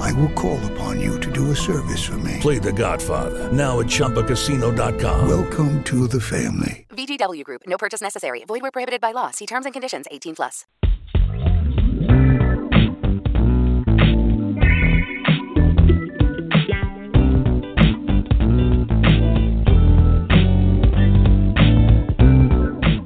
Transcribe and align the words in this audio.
I 0.00 0.12
will 0.12 0.30
call 0.30 0.58
upon 0.72 1.00
you 1.00 1.18
to 1.20 1.30
do 1.30 1.50
a 1.50 1.56
service 1.56 2.02
for 2.02 2.18
me. 2.18 2.38
Play 2.40 2.58
The 2.58 2.72
Godfather 2.72 3.52
now 3.52 3.80
at 3.80 3.86
ChumbaCasino.com. 3.86 5.28
Welcome 5.28 5.82
to 5.84 6.06
the 6.06 6.20
family. 6.20 6.86
VGW 6.90 7.44
Group. 7.44 7.62
No 7.66 7.78
purchase 7.78 8.00
necessary. 8.00 8.44
Void 8.44 8.62
where 8.62 8.70
prohibited 8.70 9.00
by 9.00 9.12
law. 9.12 9.30
See 9.30 9.46
terms 9.46 9.66
and 9.66 9.72
conditions. 9.72 10.06
18 10.10 10.36
plus. 10.36 10.64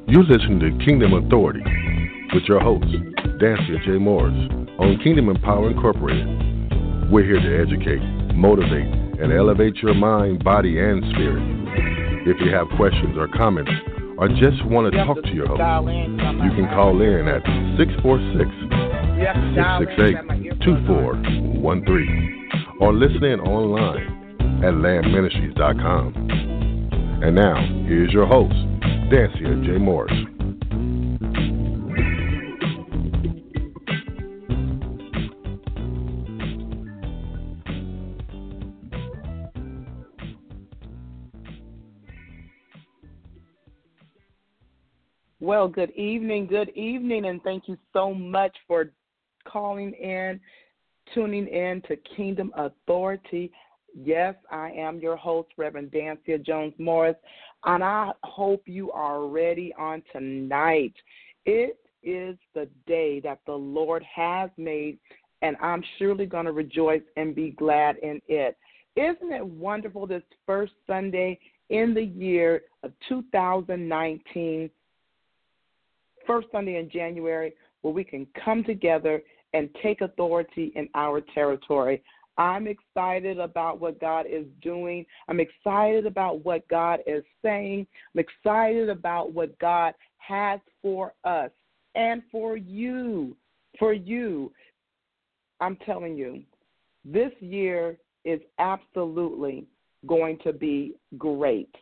You 0.09 0.23
listen 0.23 0.59
to 0.61 0.85
Kingdom 0.85 1.13
Authority 1.13 1.63
with 2.33 2.45
your 2.45 2.61
host, 2.61 2.87
Dansiea 3.39 3.85
J. 3.85 3.99
Morris, 3.99 4.33
on 4.79 4.99
Kingdom 5.05 5.29
Empower 5.29 5.71
Incorporated. 5.71 6.56
We're 7.11 7.25
here 7.25 7.39
to 7.39 7.63
educate, 7.63 8.03
motivate, 8.35 8.93
and 9.21 9.33
elevate 9.33 9.77
your 9.77 9.95
mind, 9.95 10.43
body, 10.43 10.81
and 10.81 11.05
spirit. 11.13 11.43
If 12.27 12.41
you 12.41 12.51
have 12.53 12.67
questions 12.77 13.17
or 13.17 13.29
comments, 13.29 13.71
or 14.19 14.29
just 14.29 14.65
want 14.67 14.93
to 14.93 15.05
talk 15.05 15.23
to 15.23 15.33
your 15.33 15.47
host, 15.47 15.61
you 15.61 16.51
can 16.59 16.67
call 16.75 17.01
in 17.01 17.29
at 17.29 17.45
646 17.79 18.51
668 19.55 20.61
2413 20.63 22.51
or 22.81 22.93
listen 22.93 23.23
in 23.23 23.41
online 23.41 24.63
at 24.65 24.75
landministries.com. 24.75 26.13
And 27.23 27.37
now, 27.37 27.55
here's 27.87 28.13
your 28.13 28.27
host, 28.27 28.55
Dansiea 29.11 29.65
J. 29.65 29.79
Morris. 29.79 30.36
Well, 45.47 45.69
good 45.69 45.93
evening, 45.93 46.49
good 46.49 46.71
evening, 46.71 47.27
and 47.27 47.41
thank 47.45 47.69
you 47.69 47.79
so 47.93 48.13
much 48.13 48.51
for 48.67 48.91
calling 49.47 49.93
in, 49.93 50.41
tuning 51.15 51.47
in 51.47 51.83
to 51.83 51.95
Kingdom 52.17 52.51
Authority. 52.57 53.53
Yes, 53.97 54.35
I 54.51 54.73
am 54.73 54.99
your 54.99 55.15
host, 55.15 55.51
Reverend 55.57 55.93
Dansiea 55.93 56.45
Jones 56.45 56.75
Morris, 56.79 57.15
and 57.65 57.85
I 57.85 58.11
hope 58.25 58.65
you 58.67 58.91
are 58.91 59.29
ready 59.29 59.73
on 59.79 60.03
tonight. 60.11 60.95
It 61.45 61.79
is 62.03 62.37
the 62.57 62.69
day 62.89 63.21
that 63.21 63.39
the 63.47 63.55
Lord 63.55 64.03
has 64.03 64.51
made, 64.57 64.99
and 65.43 65.57
I'm 65.63 65.85
surely 65.97 66.27
going 66.27 66.47
to 66.47 66.53
rejoice 66.53 67.05
and 67.17 67.37
be 67.37 67.51
glad 67.53 67.99
in 67.99 68.21
it. 68.27 68.57
Isn't 68.97 69.31
it 69.31 69.47
wonderful 69.47 70.09
this 70.09 70.25
first 70.45 70.73
Sunday 70.89 71.39
in 71.71 71.95
the 71.95 72.03
year 72.03 72.63
of 72.83 72.91
2019? 73.09 74.71
First 76.27 76.49
Sunday 76.53 76.77
in 76.77 76.91
January 76.91 77.55
where 77.83 77.95
we 77.95 78.05
can 78.05 78.27
come 78.45 78.65
together 78.65 79.23
and 79.53 79.69
take 79.83 80.01
authority 80.01 80.73
in 80.75 80.89
our 80.95 81.21
territory. 81.21 82.03
I'm 82.39 82.67
excited 82.67 83.39
about 83.39 83.81
what 83.81 84.01
God 84.01 84.27
is 84.29 84.45
doing. 84.61 85.07
I'm 85.29 85.41
excited 85.41 86.07
about 86.07 86.45
what 86.45 86.67
God 86.69 87.01
is 87.07 87.25
saying. 87.43 87.87
I'm 88.15 88.21
excited 88.21 88.91
about 88.91 89.33
what 89.33 89.59
God 89.59 89.95
has 90.19 90.61
for 90.83 91.15
us 91.25 91.51
and 91.95 92.23
for 92.31 92.57
you. 92.57 93.37
For 93.79 93.93
you. 93.93 94.53
I'm 95.61 95.77
telling 95.87 96.17
you, 96.17 96.43
this 97.05 97.33
year 97.41 97.97
is 98.25 98.41
absolutely 98.59 99.67
going 100.07 100.39
to 100.45 100.53
be 100.53 100.95
great. 101.17 101.75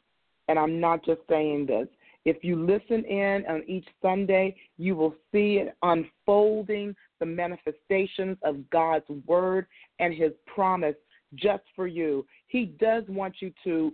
And 0.49 0.59
I'm 0.59 0.79
not 0.79 1.05
just 1.05 1.21
saying 1.29 1.67
this. 1.67 1.89
If 2.25 2.43
you 2.43 2.65
listen 2.65 3.05
in 3.05 3.45
on 3.49 3.63
each 3.67 3.87
Sunday, 4.01 4.57
you 4.79 4.97
will 4.97 5.15
see 5.31 5.57
it 5.57 5.77
unfolding 5.83 6.97
the 7.21 7.27
manifestations 7.27 8.39
of 8.43 8.69
God's 8.71 9.09
word 9.27 9.67
and 9.99 10.15
his 10.15 10.33
promise 10.47 10.97
just 11.35 11.65
for 11.77 11.87
you. 11.87 12.27
He 12.47 12.67
does 12.67 13.05
want 13.09 13.37
you 13.41 13.53
to 13.65 13.93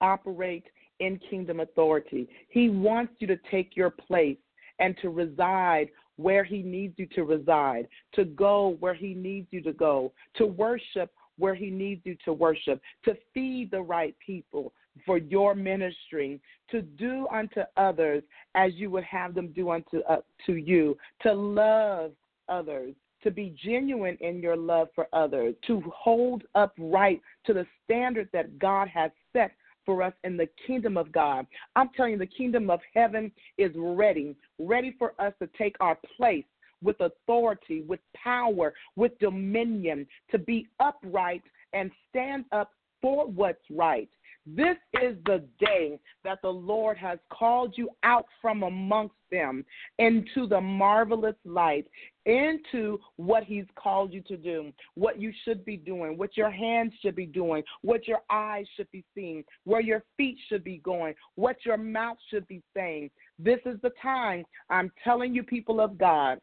operate 0.00 0.64
in 1.00 1.18
kingdom 1.30 1.60
authority. 1.60 2.28
He 2.48 2.68
wants 2.68 3.14
you 3.18 3.26
to 3.28 3.38
take 3.50 3.76
your 3.76 3.90
place 3.90 4.38
and 4.78 4.96
to 5.00 5.08
reside 5.08 5.88
where 6.16 6.44
he 6.44 6.62
needs 6.62 6.94
you 6.98 7.06
to 7.14 7.24
reside, 7.24 7.88
to 8.14 8.24
go 8.24 8.76
where 8.80 8.94
he 8.94 9.14
needs 9.14 9.48
you 9.50 9.62
to 9.62 9.72
go, 9.72 10.12
to 10.36 10.46
worship 10.46 11.10
where 11.38 11.54
he 11.54 11.70
needs 11.70 12.02
you 12.04 12.16
to 12.24 12.32
worship, 12.32 12.80
to 13.04 13.16
feed 13.32 13.70
the 13.70 13.80
right 13.80 14.14
people, 14.24 14.72
for 15.06 15.18
your 15.18 15.54
ministry 15.54 16.40
to 16.70 16.82
do 16.82 17.26
unto 17.32 17.60
others 17.76 18.22
as 18.54 18.74
you 18.74 18.90
would 18.90 19.04
have 19.04 19.34
them 19.34 19.48
do 19.48 19.70
unto 19.70 20.00
uh, 20.08 20.18
to 20.46 20.54
you 20.56 20.96
to 21.22 21.32
love 21.32 22.12
others 22.48 22.94
to 23.22 23.30
be 23.30 23.54
genuine 23.62 24.16
in 24.20 24.40
your 24.40 24.56
love 24.56 24.88
for 24.94 25.06
others 25.12 25.54
to 25.66 25.82
hold 25.94 26.42
upright 26.54 27.20
to 27.46 27.54
the 27.54 27.66
standard 27.84 28.28
that 28.32 28.58
God 28.58 28.88
has 28.88 29.10
set 29.32 29.52
for 29.84 30.02
us 30.02 30.12
in 30.24 30.36
the 30.36 30.48
kingdom 30.66 30.96
of 30.96 31.10
God. 31.12 31.46
I'm 31.74 31.90
telling 31.96 32.12
you, 32.12 32.18
the 32.18 32.26
kingdom 32.26 32.70
of 32.70 32.80
heaven 32.94 33.32
is 33.58 33.72
ready, 33.76 34.36
ready 34.58 34.94
for 34.98 35.14
us 35.18 35.32
to 35.40 35.48
take 35.58 35.76
our 35.80 35.98
place 36.16 36.44
with 36.82 37.00
authority, 37.00 37.82
with 37.82 38.00
power, 38.14 38.74
with 38.96 39.18
dominion, 39.18 40.06
to 40.30 40.38
be 40.38 40.68
upright 40.80 41.42
and 41.72 41.90
stand 42.10 42.44
up 42.52 42.72
for 43.00 43.26
what's 43.26 43.64
right. 43.70 44.08
This 44.44 44.76
is 45.00 45.16
the 45.24 45.44
day 45.60 46.00
that 46.24 46.42
the 46.42 46.50
Lord 46.50 46.98
has 46.98 47.18
called 47.32 47.74
you 47.76 47.90
out 48.02 48.26
from 48.40 48.64
amongst 48.64 49.14
them 49.30 49.64
into 49.98 50.48
the 50.48 50.60
marvelous 50.60 51.36
light, 51.44 51.86
into 52.26 52.98
what 53.16 53.44
He's 53.44 53.66
called 53.76 54.12
you 54.12 54.20
to 54.22 54.36
do, 54.36 54.72
what 54.94 55.20
you 55.20 55.32
should 55.44 55.64
be 55.64 55.76
doing, 55.76 56.18
what 56.18 56.36
your 56.36 56.50
hands 56.50 56.92
should 57.00 57.14
be 57.14 57.26
doing, 57.26 57.62
what 57.82 58.08
your 58.08 58.20
eyes 58.30 58.66
should 58.76 58.90
be 58.90 59.04
seeing, 59.14 59.44
where 59.64 59.80
your 59.80 60.02
feet 60.16 60.38
should 60.48 60.64
be 60.64 60.78
going, 60.78 61.14
what 61.36 61.56
your 61.64 61.76
mouth 61.76 62.18
should 62.28 62.46
be 62.48 62.62
saying. 62.74 63.10
This 63.38 63.60
is 63.64 63.80
the 63.80 63.92
time. 64.02 64.44
I'm 64.70 64.90
telling 65.04 65.34
you, 65.34 65.44
people 65.44 65.80
of 65.80 65.96
God 65.96 66.38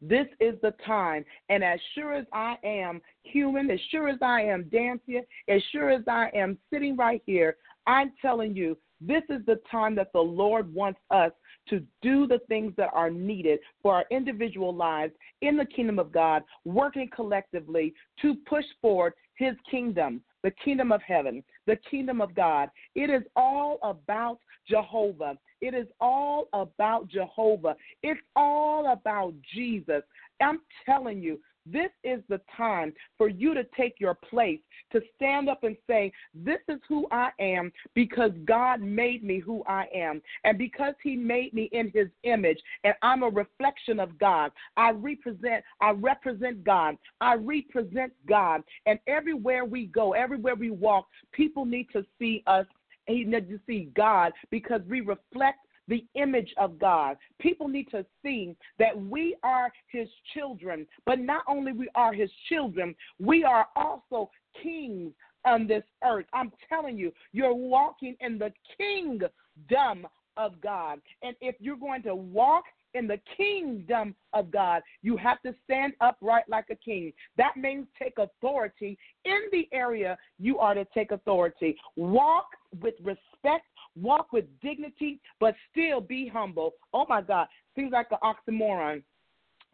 this 0.00 0.26
is 0.40 0.54
the 0.62 0.74
time. 0.86 1.24
And 1.48 1.62
as 1.62 1.78
sure 1.94 2.14
as 2.14 2.26
I 2.32 2.56
am 2.64 3.00
human, 3.22 3.70
as 3.70 3.80
sure 3.90 4.08
as 4.08 4.18
I 4.22 4.42
am 4.42 4.68
dancing, 4.70 5.22
as 5.48 5.62
sure 5.72 5.90
as 5.90 6.02
I 6.08 6.30
am 6.34 6.58
sitting 6.72 6.96
right 6.96 7.22
here, 7.26 7.56
I'm 7.86 8.12
telling 8.20 8.54
you, 8.54 8.76
this 9.00 9.22
is 9.30 9.40
the 9.46 9.60
time 9.70 9.94
that 9.94 10.12
the 10.12 10.20
Lord 10.20 10.72
wants 10.74 11.00
us 11.10 11.32
to 11.68 11.82
do 12.02 12.26
the 12.26 12.40
things 12.48 12.74
that 12.76 12.90
are 12.92 13.10
needed 13.10 13.60
for 13.82 13.94
our 13.94 14.04
individual 14.10 14.74
lives 14.74 15.14
in 15.40 15.56
the 15.56 15.64
kingdom 15.64 15.98
of 15.98 16.12
God, 16.12 16.42
working 16.64 17.08
collectively 17.14 17.94
to 18.20 18.34
push 18.46 18.64
forward 18.82 19.14
his 19.36 19.54
kingdom, 19.70 20.22
the 20.42 20.50
kingdom 20.62 20.92
of 20.92 21.00
heaven, 21.02 21.42
the 21.66 21.76
kingdom 21.90 22.20
of 22.20 22.34
God. 22.34 22.68
It 22.94 23.08
is 23.08 23.22
all 23.36 23.78
about 23.82 24.38
Jehovah. 24.68 25.38
It 25.60 25.74
is 25.74 25.86
all 26.00 26.48
about 26.52 27.08
Jehovah. 27.08 27.76
It's 28.02 28.20
all 28.36 28.92
about 28.92 29.34
Jesus. 29.54 30.02
I'm 30.40 30.60
telling 30.86 31.20
you, 31.20 31.38
this 31.66 31.90
is 32.04 32.20
the 32.28 32.40
time 32.56 32.92
for 33.18 33.28
you 33.28 33.54
to 33.54 33.64
take 33.76 34.00
your 34.00 34.14
place, 34.14 34.60
to 34.92 35.00
stand 35.14 35.48
up 35.48 35.62
and 35.62 35.76
say, 35.86 36.12
This 36.34 36.60
is 36.68 36.78
who 36.88 37.06
I 37.10 37.30
am 37.38 37.70
because 37.94 38.32
God 38.44 38.80
made 38.80 39.22
me 39.22 39.38
who 39.38 39.62
I 39.66 39.86
am. 39.94 40.22
And 40.44 40.56
because 40.56 40.94
He 41.02 41.16
made 41.16 41.52
me 41.52 41.68
in 41.72 41.90
His 41.94 42.08
image, 42.22 42.58
and 42.84 42.94
I'm 43.02 43.22
a 43.22 43.28
reflection 43.28 44.00
of 44.00 44.18
God, 44.18 44.52
I 44.76 44.90
represent, 44.90 45.62
I 45.80 45.90
represent 45.90 46.64
God. 46.64 46.96
I 47.20 47.34
represent 47.34 48.12
God. 48.26 48.62
And 48.86 48.98
everywhere 49.06 49.64
we 49.64 49.86
go, 49.86 50.12
everywhere 50.12 50.54
we 50.54 50.70
walk, 50.70 51.08
people 51.32 51.64
need 51.64 51.88
to 51.92 52.04
see 52.18 52.42
us 52.46 52.66
he 53.10 53.24
needs 53.24 53.48
to 53.48 53.60
see 53.66 53.90
God 53.96 54.32
because 54.50 54.80
we 54.88 55.00
reflect 55.00 55.58
the 55.88 56.04
image 56.14 56.54
of 56.56 56.78
God. 56.78 57.16
People 57.40 57.68
need 57.68 57.90
to 57.90 58.06
see 58.22 58.54
that 58.78 58.96
we 58.96 59.36
are 59.42 59.72
his 59.90 60.08
children, 60.34 60.86
but 61.04 61.18
not 61.18 61.42
only 61.48 61.72
we 61.72 61.88
are 61.94 62.12
his 62.12 62.30
children, 62.48 62.94
we 63.18 63.42
are 63.44 63.66
also 63.76 64.30
kings 64.62 65.12
on 65.44 65.66
this 65.66 65.82
earth. 66.04 66.26
I'm 66.32 66.52
telling 66.68 66.96
you, 66.96 67.12
you're 67.32 67.54
walking 67.54 68.16
in 68.20 68.38
the 68.38 68.52
kingdom 68.78 70.06
of 70.36 70.60
God. 70.60 71.00
And 71.22 71.34
if 71.40 71.56
you're 71.58 71.76
going 71.76 72.02
to 72.04 72.14
walk 72.14 72.64
in 72.94 73.06
the 73.06 73.20
kingdom 73.36 74.14
of 74.32 74.50
God, 74.50 74.82
you 75.02 75.16
have 75.16 75.40
to 75.42 75.54
stand 75.64 75.94
upright 76.00 76.44
like 76.48 76.66
a 76.70 76.76
king. 76.76 77.12
That 77.36 77.56
means 77.56 77.86
take 78.00 78.18
authority 78.18 78.98
in 79.24 79.40
the 79.52 79.68
area 79.72 80.16
you 80.38 80.58
are 80.58 80.74
to 80.74 80.86
take 80.92 81.12
authority. 81.12 81.76
Walk 81.96 82.46
with 82.80 82.94
respect, 83.02 83.66
walk 84.00 84.32
with 84.32 84.44
dignity, 84.60 85.20
but 85.38 85.54
still 85.70 86.00
be 86.00 86.28
humble. 86.28 86.72
Oh 86.92 87.06
my 87.08 87.22
God, 87.22 87.48
seems 87.76 87.92
like 87.92 88.08
an 88.10 88.18
oxymoron. 88.22 89.02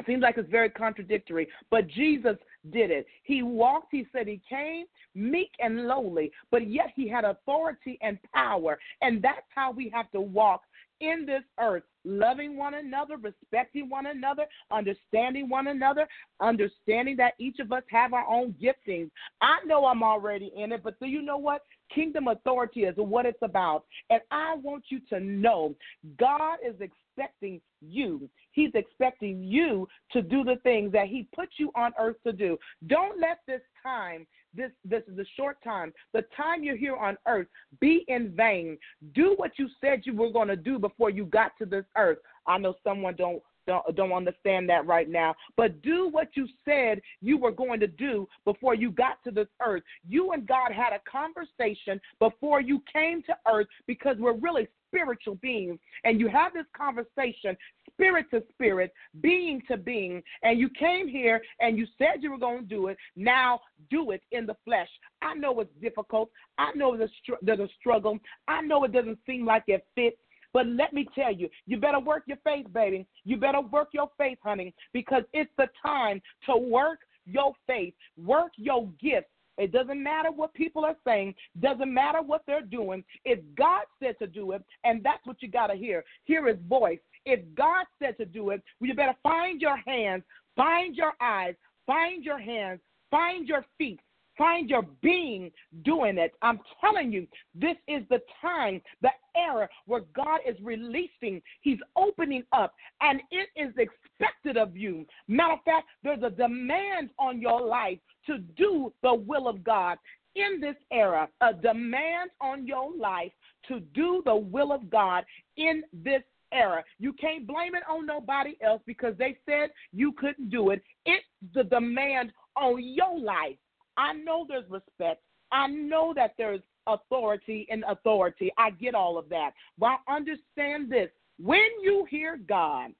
Seems 0.05 0.23
like 0.23 0.37
it's 0.37 0.51
very 0.51 0.71
contradictory, 0.71 1.49
but 1.71 1.89
Jesus 1.89 2.37
did 2.71 2.91
it. 2.91 3.07
He 3.23 3.43
walked, 3.43 3.89
he 3.91 4.07
said 4.13 4.27
he 4.27 4.41
came 4.49 4.87
meek 5.15 5.51
and 5.59 5.87
lowly, 5.89 6.31
but 6.51 6.69
yet 6.69 6.93
he 6.95 7.09
had 7.09 7.25
authority 7.25 7.99
and 8.03 8.19
power. 8.35 8.79
And 9.01 9.23
that's 9.23 9.47
how 9.55 9.73
we 9.73 9.91
have 9.95 10.11
to 10.13 10.21
walk 10.21 10.63
in 11.01 11.27
this 11.27 11.43
earth, 11.61 11.83
loving 12.05 12.57
one 12.57 12.75
another, 12.75 13.17
respecting 13.17 13.89
one 13.89 14.07
another, 14.07 14.47
understanding 14.71 15.49
one 15.49 15.69
another, 15.69 16.07
understanding 16.41 17.17
that 17.17 17.35
each 17.39 17.59
of 17.59 17.73
us 17.73 17.83
have 17.91 18.13
our 18.13 18.27
own 18.27 18.55
giftings. 18.63 19.11
I 19.41 19.57
know 19.67 19.87
I'm 19.87 20.03
already 20.03 20.53
in 20.57 20.73
it, 20.73 20.83
but 20.83 20.99
do 21.01 21.07
you 21.07 21.23
know 21.23 21.37
what? 21.37 21.63
Kingdom 21.95 22.29
authority 22.29 22.85
is 22.85 22.95
what 22.97 23.27
it's 23.27 23.43
about. 23.43 23.85
And 24.11 24.21
I 24.31 24.55
want 24.57 24.85
you 24.89 25.01
to 25.11 25.21
know 25.21 25.75
God 26.19 26.59
is 26.67 26.75
expecting 27.17 27.61
you. 27.81 28.29
He's 28.53 28.71
expecting 28.75 29.43
you 29.43 29.89
to 30.13 30.23
do 30.23 30.45
the 30.45 30.57
things 30.63 30.93
that 30.93 31.09
He 31.09 31.27
put 31.35 31.49
you 31.59 31.71
on 31.75 31.93
earth 31.99 32.17
to 32.27 32.33
do. 32.33 32.59
Don't 32.87 33.21
let 33.21 33.41
this 33.47 33.61
time 33.83 34.27
this 34.55 34.71
this 34.85 35.03
is 35.13 35.19
a 35.19 35.25
short 35.37 35.63
time. 35.63 35.93
The 36.13 36.25
time 36.37 36.65
you're 36.65 36.77
here 36.77 36.97
on 36.97 37.17
earth 37.29 37.49
be 37.81 38.05
in 38.09 38.35
vain. 38.35 38.79
Do 39.15 39.35
what 39.37 39.53
you 39.59 39.69
said 39.81 40.03
you 40.05 40.15
were 40.15 40.33
going 40.33 40.49
to 40.49 40.57
do 40.57 40.79
before 40.79 41.11
you 41.11 41.27
got 41.27 41.53
to 41.59 41.67
this 41.67 41.85
earth. 41.97 42.19
I 42.47 42.59
know 42.59 42.75
someone 42.85 43.15
don't 43.17 43.43
don't, 43.67 43.97
don't 43.97 44.13
understand 44.13 44.69
that 44.71 44.87
right 44.87 45.09
now. 45.09 45.35
But 45.57 45.83
do 45.83 46.09
what 46.09 46.29
you 46.35 46.47
said 46.65 47.01
you 47.21 47.37
were 47.37 47.51
going 47.51 47.81
to 47.81 47.87
do 47.87 48.29
before 48.45 48.75
you 48.75 48.91
got 48.91 49.23
to 49.25 49.31
this 49.31 49.49
earth. 49.61 49.83
You 50.09 50.33
and 50.33 50.47
God 50.47 50.73
had 50.73 50.93
a 50.93 51.01
conversation 51.11 52.01
before 52.19 52.61
you 52.61 52.83
came 52.91 53.23
to 53.25 53.37
earth 53.53 53.67
because 53.87 54.17
we're 54.19 54.37
really 54.37 54.69
spiritual 54.89 55.37
beings. 55.37 55.79
And 56.05 56.21
you 56.21 56.29
have 56.29 56.53
this 56.53 56.67
conversation, 56.77 57.57
spirit 57.93 58.27
to 58.33 58.43
spirit, 58.53 58.93
being 59.21 59.63
to 59.71 59.77
being, 59.77 60.23
and 60.43 60.59
you 60.59 60.69
came 60.79 61.09
here 61.09 61.41
and 61.61 61.77
you 61.79 61.87
said 61.99 62.23
you 62.23 62.31
were 62.31 62.39
going 62.39 62.61
to 62.61 62.65
do 62.65 62.89
it. 62.89 62.97
Now 63.17 63.61
do 63.91 64.11
it 64.11 64.23
in 64.33 64.47
the 64.47 64.57
flesh. 64.65 64.89
I 65.23 65.35
know 65.35 65.61
it's 65.61 65.71
difficult. 65.81 66.31
I 66.59 66.73
know 66.75 66.97
there's 66.97 67.61
a 67.61 67.69
struggle. 67.81 68.19
I 68.49 68.63
know 68.63 68.85
it 68.85 68.93
doesn't 68.93 69.19
seem 69.27 69.45
like 69.45 69.65
it 69.67 69.87
fits. 69.95 70.17
But 70.53 70.67
let 70.69 70.95
me 70.95 71.07
tell 71.15 71.33
you, 71.35 71.51
you 71.67 71.77
better 71.79 72.01
work 72.01 72.23
your 72.27 72.39
faith, 72.43 72.67
baby. 72.73 73.07
You 73.25 73.37
better 73.37 73.61
work 73.61 73.89
your 73.93 74.09
faith, 74.17 74.39
honey, 74.43 74.75
because 74.95 75.23
it's 75.35 75.51
the 75.59 75.67
time 75.83 76.23
to 76.47 76.57
work 76.57 77.01
your 77.27 77.53
faith, 77.67 77.93
work 78.17 78.53
your 78.57 78.89
gifts. 78.99 79.29
It 79.59 79.73
doesn't 79.73 80.03
matter 80.03 80.31
what 80.31 80.53
people 80.55 80.85
are 80.85 80.97
saying, 81.07 81.35
doesn't 81.61 81.93
matter 81.93 82.23
what 82.23 82.43
they're 82.47 82.61
doing. 82.61 83.05
If 83.25 83.41
God 83.57 83.85
said 84.03 84.19
to 84.19 84.27
do 84.27 84.53
it, 84.53 84.63
and 84.85 85.03
that's 85.03 85.27
what 85.27 85.41
you 85.41 85.49
got 85.49 85.69
to 85.69 85.75
hear, 85.75 86.05
hear 86.25 86.47
his 86.47 86.59
voice. 86.69 86.99
If 87.25 87.41
God 87.57 87.87
said 87.99 88.17
to 88.19 88.25
do 88.25 88.51
it, 88.51 88.63
well, 88.81 88.89
you 88.89 88.95
better 88.95 89.17
find 89.23 89.61
your 89.61 89.77
hands, 89.79 90.23
find 90.55 90.95
your 90.95 91.13
eyes, 91.21 91.55
find 91.87 92.25
your 92.25 92.39
hands, 92.39 92.81
find 93.11 93.49
your 93.49 93.65
feet, 93.79 94.01
Find 94.39 94.69
your 94.69 94.83
being 95.03 95.51
doing 95.85 96.19
it. 96.19 96.33
I'm 96.43 96.61
telling 96.81 97.13
you, 97.13 97.27
this 97.55 97.77
is 97.89 98.03
the 98.11 98.21
time, 98.41 98.83
the 99.03 99.11
era 99.37 99.69
where 99.87 100.03
God 100.15 100.41
is 100.47 100.57
releasing, 100.63 101.41
He's 101.63 101.79
opening 101.97 102.45
up, 102.53 102.75
and 103.01 103.21
it 103.31 103.49
is 103.57 103.73
expected 103.79 104.57
of 104.57 104.77
you. 104.77 105.07
Matter 105.29 105.55
of 105.55 105.61
fact, 105.65 105.87
there's 106.03 106.23
a 106.23 106.31
demand 106.31 107.11
on 107.19 107.41
your 107.41 107.61
life 107.61 107.99
to 108.27 108.39
do 108.39 108.93
the 109.03 109.15
will 109.15 109.49
of 109.49 109.65
God 109.65 109.99
in 110.35 110.61
this 110.61 110.77
era, 110.93 111.29
a 111.41 111.55
demand 111.55 112.31
on 112.41 112.67
your 112.67 112.95
life 112.95 113.33
to 113.69 113.81
do 113.81 114.23
the 114.25 114.37
will 114.37 114.73
of 114.73 114.91
God 114.91 115.25
in 115.57 115.83
this 115.93 116.23
era. 116.53 116.85
You 116.99 117.13
can't 117.15 117.47
blame 117.47 117.75
it 117.75 117.83
on 117.89 118.07
nobody 118.07 118.57
else 118.63 118.83
because 118.87 119.15
they 119.19 119.39
said 119.49 119.71
you 119.93 120.13
couldn't 120.13 120.51
do 120.51 120.71
it. 120.71 120.83
It's 121.07 121.25
the 121.55 121.65
demand 121.65 122.33
on 122.57 122.83
your 122.83 123.19
life. 123.19 123.57
I 123.97 124.13
know 124.13 124.47
there's 124.49 124.69
respect. 124.71 125.23
I 125.53 125.69
know 125.69 126.13
that 126.15 126.35
there's 126.37 126.61
authority 126.87 127.67
and 127.71 127.85
authority. 127.89 128.53
I 128.59 128.71
get 128.71 128.95
all 128.95 129.19
of 129.19 129.29
that. 129.31 129.53
But 129.79 129.99
I 130.09 130.17
understand 130.17 130.91
this 130.91 131.11
when 131.39 131.69
you 131.83 132.07
hear 132.09 132.39
God, 132.49 132.93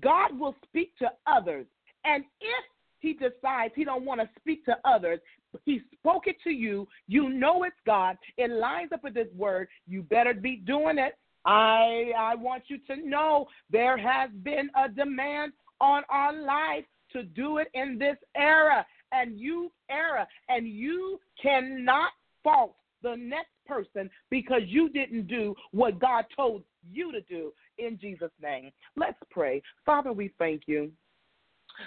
God 0.00 0.38
will 0.38 0.56
speak 0.64 0.96
to 0.98 1.10
others. 1.26 1.66
And 2.04 2.24
if 2.40 2.64
he 2.98 3.12
decides 3.14 3.72
he 3.76 3.84
don't 3.84 4.04
want 4.04 4.20
to 4.20 4.28
speak 4.38 4.64
to 4.64 4.76
others, 4.84 5.20
he 5.64 5.80
spoke 5.92 6.26
it 6.26 6.36
to 6.42 6.50
you, 6.50 6.88
you 7.06 7.28
know 7.28 7.62
it's 7.62 7.76
God, 7.86 8.16
it 8.36 8.50
lines 8.50 8.90
up 8.92 9.04
with 9.04 9.14
his 9.14 9.32
word, 9.36 9.68
you 9.86 10.02
better 10.02 10.34
be 10.34 10.56
doing 10.56 10.98
it. 10.98 11.14
I 11.44 12.12
I 12.18 12.34
want 12.34 12.64
you 12.68 12.78
to 12.88 12.96
know 12.96 13.46
there 13.70 13.96
has 13.98 14.30
been 14.42 14.70
a 14.74 14.88
demand 14.88 15.52
on 15.80 16.02
our 16.08 16.32
life 16.32 16.84
to 17.12 17.22
do 17.22 17.58
it 17.58 17.68
in 17.74 17.98
this 17.98 18.16
era 18.34 18.84
and 19.14 19.38
you 19.38 19.70
era, 19.90 20.26
and 20.48 20.66
you 20.66 21.20
cannot 21.40 22.10
fault 22.42 22.74
the 23.02 23.14
next 23.16 23.52
person 23.66 24.10
because 24.30 24.62
you 24.66 24.88
didn't 24.88 25.26
do 25.26 25.54
what 25.72 25.98
God 25.98 26.24
told 26.34 26.62
you 26.90 27.12
to 27.12 27.20
do 27.22 27.52
in 27.78 27.98
Jesus' 28.00 28.30
name. 28.42 28.70
Let's 28.96 29.18
pray. 29.30 29.62
Father, 29.86 30.12
we 30.12 30.32
thank 30.38 30.62
you. 30.66 30.90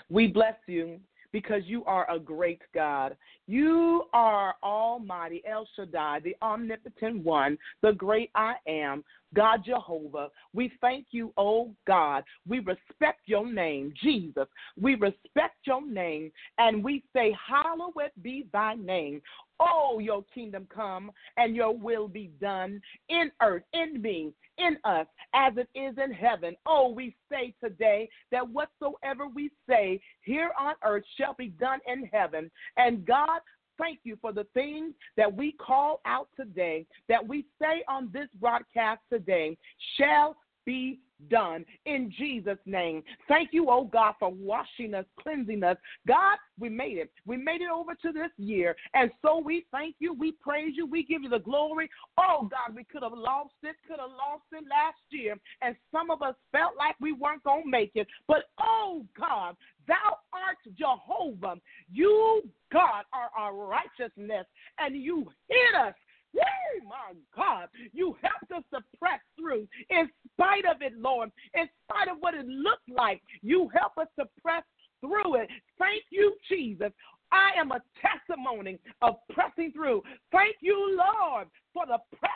We 0.09 0.27
bless 0.27 0.55
you 0.67 0.99
because 1.31 1.61
you 1.65 1.83
are 1.85 2.09
a 2.09 2.19
great 2.19 2.61
God. 2.73 3.15
You 3.47 4.05
are 4.13 4.55
Almighty 4.63 5.43
El 5.49 5.67
Shaddai, 5.75 6.21
the 6.21 6.35
omnipotent 6.41 7.23
one, 7.23 7.57
the 7.81 7.93
great 7.93 8.31
I 8.35 8.55
am, 8.67 9.03
God 9.35 9.63
Jehovah. 9.65 10.29
We 10.53 10.71
thank 10.81 11.07
you, 11.11 11.33
oh 11.37 11.73
God. 11.85 12.23
We 12.47 12.59
respect 12.59 13.21
your 13.25 13.51
name, 13.51 13.93
Jesus. 14.01 14.47
We 14.79 14.95
respect 14.95 15.55
your 15.65 15.85
name 15.85 16.31
and 16.57 16.83
we 16.83 17.03
say, 17.13 17.35
Hallowed 17.47 18.11
be 18.21 18.47
thy 18.53 18.75
name. 18.75 19.21
Oh, 19.59 19.99
your 19.99 20.23
kingdom 20.33 20.67
come 20.73 21.11
and 21.37 21.55
your 21.55 21.75
will 21.75 22.07
be 22.07 22.29
done 22.39 22.79
in 23.09 23.31
earth, 23.41 23.63
in 23.73 24.01
me, 24.01 24.31
in 24.59 24.77
us, 24.83 25.07
as 25.33 25.53
it 25.57 25.67
is 25.73 25.95
in 26.03 26.13
heaven. 26.13 26.55
Oh, 26.65 26.89
we 26.89 27.15
say 27.31 27.55
today 27.63 28.07
that 28.31 28.47
whatsoever 28.47 29.27
we 29.27 29.49
say 29.67 29.99
here 30.21 30.51
on 30.59 30.75
earth 30.85 31.03
shall 31.17 31.33
be 31.33 31.47
done 31.47 31.79
in 31.87 32.05
heaven. 32.13 32.51
And 32.77 33.05
God, 33.05 33.39
thank 33.77 33.99
you 34.03 34.17
for 34.21 34.31
the 34.31 34.45
things 34.53 34.93
that 35.15 35.33
we 35.33 35.53
call 35.53 36.01
out 36.05 36.27
today, 36.35 36.85
that 37.09 37.25
we 37.25 37.45
say 37.61 37.83
on 37.87 38.09
this 38.13 38.27
broadcast 38.39 39.01
today, 39.11 39.57
shall 39.97 40.35
be 40.67 40.99
done 41.31 41.65
in 41.85 42.13
Jesus' 42.15 42.59
name. 42.65 43.01
Thank 43.27 43.49
you, 43.51 43.69
oh 43.69 43.85
God, 43.85 44.13
for 44.19 44.29
washing 44.29 44.93
us, 44.93 45.05
cleansing 45.19 45.63
us. 45.63 45.77
God, 46.07 46.37
we 46.59 46.69
made 46.69 46.97
it. 46.97 47.11
We 47.25 47.37
made 47.37 47.61
it 47.61 47.69
over 47.73 47.95
to 47.95 48.11
this 48.11 48.29
year. 48.37 48.75
And 48.93 49.09
so 49.23 49.39
we 49.39 49.65
thank 49.71 49.95
you. 49.99 50.13
We 50.13 50.33
praise 50.33 50.73
you. 50.75 50.85
We 50.85 51.03
give 51.03 51.23
you 51.23 51.29
the 51.29 51.39
glory. 51.39 51.89
Oh 52.19 52.47
God, 52.51 52.75
we 52.75 52.83
could 52.83 53.01
have 53.01 53.13
lost 53.13 53.55
it, 53.63 53.75
could 53.87 53.99
have 53.99 54.11
lost 54.11 54.43
it 54.51 54.63
last 54.69 54.99
year. 55.09 55.37
And 55.61 55.75
some 55.91 56.11
of 56.11 56.21
us 56.21 56.35
felt 56.51 56.73
like 56.77 56.95
we 56.99 57.13
weren't 57.13 57.43
going 57.43 57.63
to 57.63 57.69
make 57.69 57.91
it. 57.95 58.07
But 58.27 58.43
oh 58.61 59.05
God, 59.17 59.55
thou 59.87 60.17
art 60.33 60.57
Jehovah. 60.77 61.55
You, 61.91 62.43
God, 62.71 63.05
are 63.13 63.31
our 63.37 63.55
righteousness. 63.55 64.45
And 64.79 64.95
you 64.95 65.31
hid 65.49 65.87
us 65.87 65.95
Hey, 66.33 66.83
my 66.83 67.13
God, 67.35 67.69
you 67.93 68.15
helped 68.21 68.51
us 68.51 68.63
to 68.73 68.83
press 68.99 69.19
through 69.39 69.67
in 69.89 70.09
spite 70.33 70.65
of 70.65 70.81
it, 70.81 70.93
Lord. 70.97 71.31
In 71.53 71.67
spite 71.83 72.09
of 72.09 72.17
what 72.19 72.33
it 72.33 72.45
looked 72.45 72.89
like, 72.89 73.21
you 73.41 73.69
help 73.73 73.97
us 73.97 74.07
to 74.19 74.25
press 74.41 74.63
through 75.01 75.35
it. 75.35 75.49
Thank 75.79 76.03
you, 76.09 76.35
Jesus. 76.49 76.91
I 77.31 77.59
am 77.59 77.71
a 77.71 77.81
testimony 78.01 78.79
of 79.01 79.15
pressing 79.31 79.71
through. 79.73 80.01
Thank 80.31 80.55
you, 80.61 80.97
Lord, 80.97 81.47
for 81.73 81.85
the 81.85 81.97
press. 82.17 82.31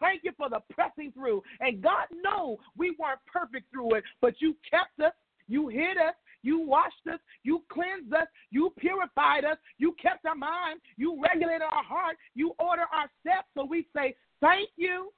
Thank 0.00 0.20
you 0.24 0.32
for 0.36 0.48
the 0.48 0.60
pressing 0.70 1.12
through. 1.12 1.42
And 1.60 1.82
God 1.82 2.06
know 2.22 2.58
we 2.76 2.96
weren't 2.98 3.20
perfect 3.32 3.70
through 3.72 3.94
it, 3.94 4.04
but 4.20 4.34
you 4.40 4.56
kept 4.68 5.00
us, 5.00 5.12
you 5.48 5.68
hid 5.68 5.96
us, 5.96 6.14
you 6.42 6.60
washed 6.60 7.06
us, 7.12 7.20
you 7.42 7.62
cleansed 7.70 8.12
us, 8.12 8.26
you 8.50 8.72
purified 8.78 9.44
us, 9.44 9.56
you 9.78 9.94
kept 10.00 10.24
our 10.26 10.34
mind, 10.34 10.80
you 10.96 11.20
regulated 11.22 11.62
our 11.62 11.84
heart, 11.84 12.16
you 12.34 12.54
order 12.58 12.84
our 12.94 13.10
steps. 13.20 13.48
So 13.54 13.64
we 13.64 13.86
say, 13.94 14.14
Thank 14.40 14.68
you. 14.76 15.12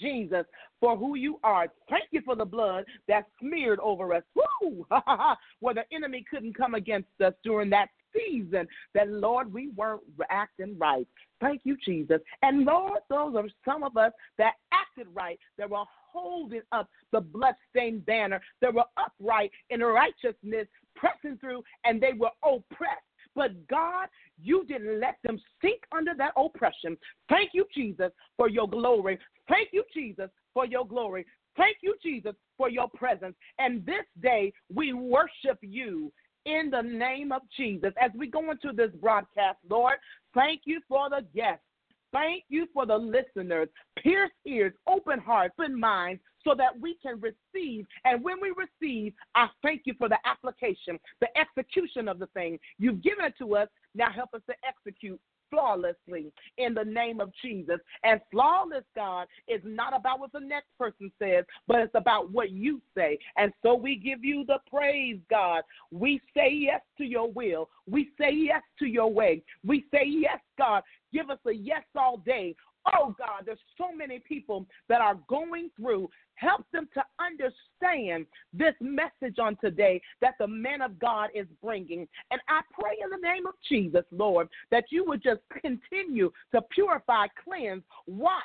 Jesus, 0.00 0.44
for 0.80 0.96
who 0.96 1.16
you 1.16 1.40
are. 1.42 1.66
Thank 1.88 2.04
you 2.10 2.20
for 2.24 2.36
the 2.36 2.44
blood 2.44 2.84
that 3.08 3.24
smeared 3.40 3.78
over 3.80 4.12
us. 4.14 4.22
Woo! 4.34 4.86
Where 5.60 5.74
the 5.74 5.84
enemy 5.92 6.24
couldn't 6.30 6.56
come 6.56 6.74
against 6.74 7.08
us 7.24 7.32
during 7.42 7.70
that 7.70 7.88
season 8.12 8.66
that, 8.94 9.08
Lord, 9.08 9.52
we 9.52 9.68
weren't 9.70 10.02
acting 10.30 10.76
right. 10.78 11.06
Thank 11.40 11.62
you, 11.64 11.76
Jesus. 11.84 12.20
And 12.42 12.64
Lord, 12.64 13.00
those 13.08 13.34
are 13.36 13.48
some 13.64 13.82
of 13.84 13.96
us 13.96 14.12
that 14.38 14.54
acted 14.72 15.06
right, 15.14 15.38
that 15.56 15.70
were 15.70 15.84
holding 16.12 16.62
up 16.72 16.88
the 17.12 17.20
bloodstained 17.20 18.04
banner, 18.06 18.40
that 18.60 18.74
were 18.74 18.84
upright 18.96 19.50
in 19.70 19.80
righteousness, 19.80 20.66
pressing 20.96 21.38
through, 21.38 21.62
and 21.84 22.00
they 22.00 22.12
were 22.12 22.30
oppressed. 22.42 23.02
But 23.34 23.66
God, 23.68 24.08
you 24.42 24.64
didn't 24.64 25.00
let 25.00 25.18
them 25.22 25.40
sink 25.62 25.82
under 25.96 26.12
that 26.16 26.32
oppression. 26.36 26.96
Thank 27.28 27.50
you, 27.52 27.66
Jesus, 27.72 28.10
for 28.36 28.48
your 28.48 28.68
glory. 28.68 29.18
Thank 29.48 29.68
you, 29.72 29.84
Jesus, 29.94 30.28
for 30.52 30.66
your 30.66 30.86
glory. 30.86 31.24
Thank 31.56 31.78
you, 31.82 31.94
Jesus, 32.02 32.34
for 32.56 32.68
your 32.68 32.88
presence. 32.88 33.34
And 33.58 33.84
this 33.84 34.04
day 34.22 34.52
we 34.72 34.92
worship 34.92 35.58
you 35.60 36.12
in 36.48 36.70
the 36.70 36.82
name 36.82 37.30
of 37.30 37.42
Jesus. 37.56 37.92
As 38.00 38.10
we 38.16 38.26
go 38.26 38.50
into 38.50 38.72
this 38.72 38.90
broadcast, 39.00 39.58
Lord, 39.68 39.96
thank 40.34 40.62
you 40.64 40.80
for 40.88 41.10
the 41.10 41.24
guests. 41.34 41.62
Thank 42.10 42.44
you 42.48 42.66
for 42.72 42.86
the 42.86 42.96
listeners. 42.96 43.68
Pierce 44.02 44.30
ears, 44.46 44.72
open 44.86 45.18
hearts, 45.18 45.54
and 45.58 45.78
minds 45.78 46.22
so 46.42 46.54
that 46.56 46.80
we 46.80 46.96
can 47.02 47.20
receive. 47.20 47.86
And 48.04 48.24
when 48.24 48.36
we 48.40 48.52
receive, 48.56 49.12
I 49.34 49.48
thank 49.62 49.82
you 49.84 49.92
for 49.98 50.08
the 50.08 50.16
application, 50.24 50.98
the 51.20 51.28
execution 51.36 52.08
of 52.08 52.18
the 52.18 52.26
thing. 52.28 52.58
You've 52.78 53.02
given 53.02 53.26
it 53.26 53.34
to 53.38 53.56
us. 53.56 53.68
Now 53.94 54.10
help 54.10 54.30
us 54.32 54.40
to 54.48 54.54
execute 54.66 55.20
flawlessly 55.50 56.32
in 56.58 56.74
the 56.74 56.84
name 56.84 57.20
of 57.20 57.32
Jesus. 57.42 57.78
And 58.04 58.20
flawless, 58.30 58.84
God, 58.94 59.26
is 59.46 59.60
not 59.64 59.96
about 59.96 60.20
what 60.20 60.32
the 60.32 60.40
next 60.40 60.68
person 60.78 61.10
says, 61.18 61.44
but 61.66 61.80
it's 61.80 61.94
about 61.94 62.30
what 62.30 62.50
you 62.50 62.80
say. 62.96 63.18
And 63.36 63.52
so 63.62 63.74
we 63.74 63.96
give 63.96 64.24
you 64.24 64.44
the 64.46 64.58
praise, 64.70 65.18
God. 65.30 65.62
We 65.90 66.20
say 66.34 66.50
yes 66.52 66.80
to 66.98 67.04
your 67.04 67.30
will. 67.30 67.68
We 67.88 68.10
say 68.18 68.30
yes 68.32 68.62
to 68.78 68.86
your 68.86 69.12
way. 69.12 69.42
We 69.64 69.84
say 69.90 70.04
yes, 70.04 70.38
God. 70.56 70.82
Give 71.12 71.30
us 71.30 71.38
a 71.46 71.52
yes 71.52 71.84
all 71.96 72.18
day. 72.18 72.54
Oh 72.94 73.14
God, 73.18 73.42
there's 73.44 73.58
so 73.76 73.94
many 73.94 74.18
people 74.18 74.66
that 74.88 75.00
are 75.00 75.18
going 75.28 75.70
through. 75.76 76.08
Help 76.38 76.64
them 76.72 76.88
to 76.94 77.02
understand 77.20 78.26
this 78.52 78.74
message 78.80 79.38
on 79.40 79.56
today 79.56 80.00
that 80.20 80.34
the 80.38 80.46
man 80.46 80.82
of 80.82 80.98
God 80.98 81.30
is 81.34 81.46
bringing. 81.62 82.06
And 82.30 82.40
I 82.48 82.60
pray 82.72 82.96
in 83.02 83.10
the 83.10 83.26
name 83.26 83.46
of 83.46 83.54
Jesus, 83.68 84.04
Lord, 84.12 84.48
that 84.70 84.84
you 84.90 85.04
would 85.06 85.22
just 85.22 85.40
continue 85.60 86.30
to 86.52 86.62
purify, 86.70 87.26
cleanse, 87.44 87.82
wash, 88.06 88.42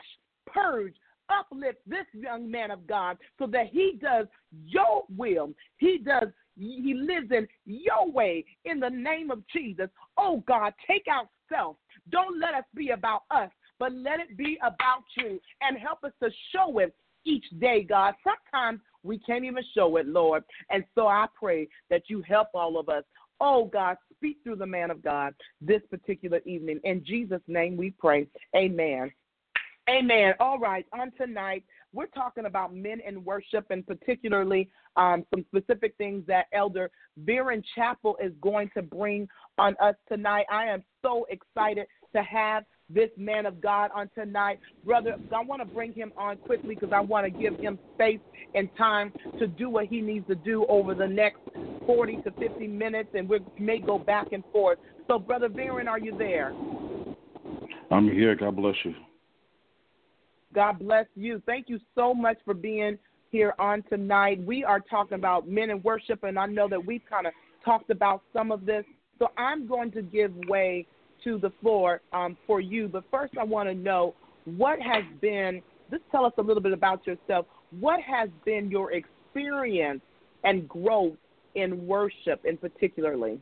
purge, 0.47 0.95
uplift 1.29 1.79
this 1.85 2.05
young 2.13 2.49
man 2.49 2.71
of 2.71 2.85
God 2.87 3.17
so 3.39 3.47
that 3.47 3.67
he 3.71 3.97
does 4.01 4.25
your 4.65 5.03
will. 5.15 5.53
He 5.77 5.99
does 5.99 6.29
he 6.55 6.93
lives 6.93 7.31
in 7.31 7.47
your 7.65 8.11
way 8.11 8.45
in 8.65 8.79
the 8.79 8.89
name 8.89 9.31
of 9.31 9.41
Jesus. 9.47 9.89
Oh 10.17 10.43
God, 10.47 10.73
take 10.87 11.05
out 11.09 11.29
self. 11.51 11.77
Don't 12.11 12.39
let 12.39 12.53
us 12.53 12.65
be 12.75 12.89
about 12.89 13.23
us, 13.31 13.49
but 13.79 13.91
let 13.91 14.19
it 14.19 14.37
be 14.37 14.59
about 14.61 15.03
you 15.17 15.39
and 15.61 15.77
help 15.77 16.03
us 16.03 16.11
to 16.21 16.29
show 16.51 16.77
it 16.79 16.95
each 17.25 17.45
day, 17.59 17.83
God. 17.83 18.13
Sometimes 18.23 18.79
we 19.03 19.19
can't 19.19 19.45
even 19.45 19.63
show 19.75 19.97
it, 19.97 20.07
Lord. 20.07 20.43
And 20.69 20.83
so 20.95 21.07
I 21.07 21.27
pray 21.37 21.67
that 21.89 22.03
you 22.07 22.21
help 22.27 22.49
all 22.53 22.79
of 22.79 22.89
us. 22.89 23.03
Oh, 23.39 23.65
God, 23.65 23.97
speak 24.13 24.37
through 24.43 24.55
the 24.57 24.65
man 24.65 24.89
of 24.91 25.01
God 25.01 25.33
this 25.59 25.81
particular 25.89 26.39
evening. 26.45 26.79
In 26.83 27.03
Jesus' 27.03 27.41
name 27.47 27.75
we 27.75 27.91
pray. 27.91 28.27
Amen. 28.55 29.11
Amen. 29.89 30.33
All 30.39 30.57
right, 30.59 30.85
on 30.93 31.11
tonight, 31.17 31.65
we're 31.91 32.07
talking 32.07 32.45
about 32.45 32.73
men 32.73 33.01
in 33.05 33.23
worship 33.25 33.65
and 33.69 33.85
particularly 33.85 34.69
um, 34.95 35.25
some 35.29 35.45
specific 35.53 35.95
things 35.97 36.23
that 36.25 36.45
Elder 36.53 36.89
Veron 37.25 37.61
Chapple 37.77 38.15
is 38.23 38.31
going 38.41 38.69
to 38.75 38.81
bring 38.81 39.27
on 39.57 39.75
us 39.81 39.95
tonight. 40.07 40.45
I 40.49 40.67
am 40.67 40.83
so 41.01 41.27
excited 41.29 41.85
to 42.15 42.23
have 42.23 42.63
this 42.89 43.09
man 43.17 43.45
of 43.45 43.61
God 43.61 43.91
on 43.95 44.09
tonight. 44.15 44.59
Brother, 44.85 45.15
I 45.35 45.43
want 45.43 45.61
to 45.61 45.65
bring 45.65 45.93
him 45.93 46.11
on 46.17 46.37
quickly 46.37 46.75
because 46.75 46.91
I 46.93 46.99
want 46.99 47.25
to 47.25 47.31
give 47.31 47.57
him 47.59 47.79
space 47.95 48.19
and 48.55 48.69
time 48.77 49.11
to 49.39 49.47
do 49.47 49.69
what 49.69 49.85
he 49.85 50.01
needs 50.01 50.27
to 50.27 50.35
do 50.35 50.65
over 50.67 50.93
the 50.93 51.07
next 51.07 51.39
40 51.85 52.17
to 52.17 52.31
50 52.31 52.67
minutes, 52.67 53.09
and 53.13 53.27
we 53.27 53.39
may 53.59 53.79
go 53.79 53.97
back 53.97 54.31
and 54.31 54.43
forth. 54.51 54.77
So, 55.07 55.19
Brother 55.19 55.49
Veron, 55.49 55.87
are 55.87 55.99
you 55.99 56.17
there? 56.17 56.53
I'm 57.91 58.09
here. 58.09 58.35
God 58.35 58.55
bless 58.55 58.75
you. 58.83 58.93
God 60.53 60.79
bless 60.79 61.05
you. 61.15 61.41
Thank 61.45 61.67
you 61.67 61.79
so 61.95 62.13
much 62.13 62.37
for 62.45 62.53
being 62.53 62.97
here 63.31 63.53
on 63.59 63.83
tonight. 63.89 64.43
We 64.45 64.63
are 64.63 64.79
talking 64.79 65.15
about 65.15 65.47
men 65.47 65.71
in 65.71 65.81
worship, 65.81 66.23
and 66.23 66.37
I 66.37 66.45
know 66.45 66.69
that 66.69 66.85
we've 66.85 67.01
kind 67.09 67.27
of 67.27 67.33
talked 67.65 67.89
about 67.89 68.21
some 68.31 68.51
of 68.51 68.65
this. 68.65 68.85
So 69.19 69.31
I'm 69.37 69.67
going 69.67 69.91
to 69.91 70.01
give 70.01 70.33
way 70.47 70.85
to 71.23 71.37
the 71.37 71.51
floor 71.61 72.01
um, 72.11 72.37
for 72.45 72.59
you. 72.59 72.87
But 72.87 73.03
first, 73.11 73.33
I 73.39 73.43
want 73.43 73.69
to 73.69 73.75
know 73.75 74.15
what 74.45 74.79
has 74.81 75.03
been, 75.21 75.61
just 75.89 76.03
tell 76.11 76.25
us 76.25 76.33
a 76.37 76.41
little 76.41 76.63
bit 76.63 76.73
about 76.73 77.05
yourself. 77.07 77.45
What 77.79 77.99
has 78.01 78.29
been 78.45 78.69
your 78.69 78.91
experience 78.91 80.01
and 80.43 80.67
growth 80.67 81.15
in 81.55 81.85
worship, 81.87 82.41
in 82.45 82.57
particularly? 82.57 83.39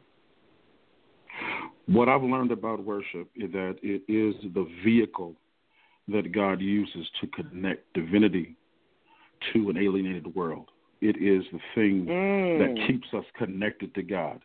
What 1.88 2.08
I've 2.10 2.24
learned 2.24 2.52
about 2.52 2.84
worship 2.84 3.30
is 3.36 3.52
that 3.52 3.78
it 3.82 4.04
is 4.08 4.36
the 4.54 4.68
vehicle 4.84 5.36
that 6.08 6.32
God 6.32 6.62
uses 6.62 7.08
to 7.22 7.28
connect 7.28 7.94
divinity 7.94 8.56
to 9.54 9.70
an 9.70 9.78
alienated 9.78 10.34
world. 10.36 10.70
It 11.02 11.18
is 11.18 11.44
the 11.52 11.60
thing 11.74 12.06
mm. 12.06 12.60
that 12.60 12.88
keeps 12.88 13.08
us 13.14 13.26
connected 13.38 13.94
to 13.96 14.04
God. 14.04 14.42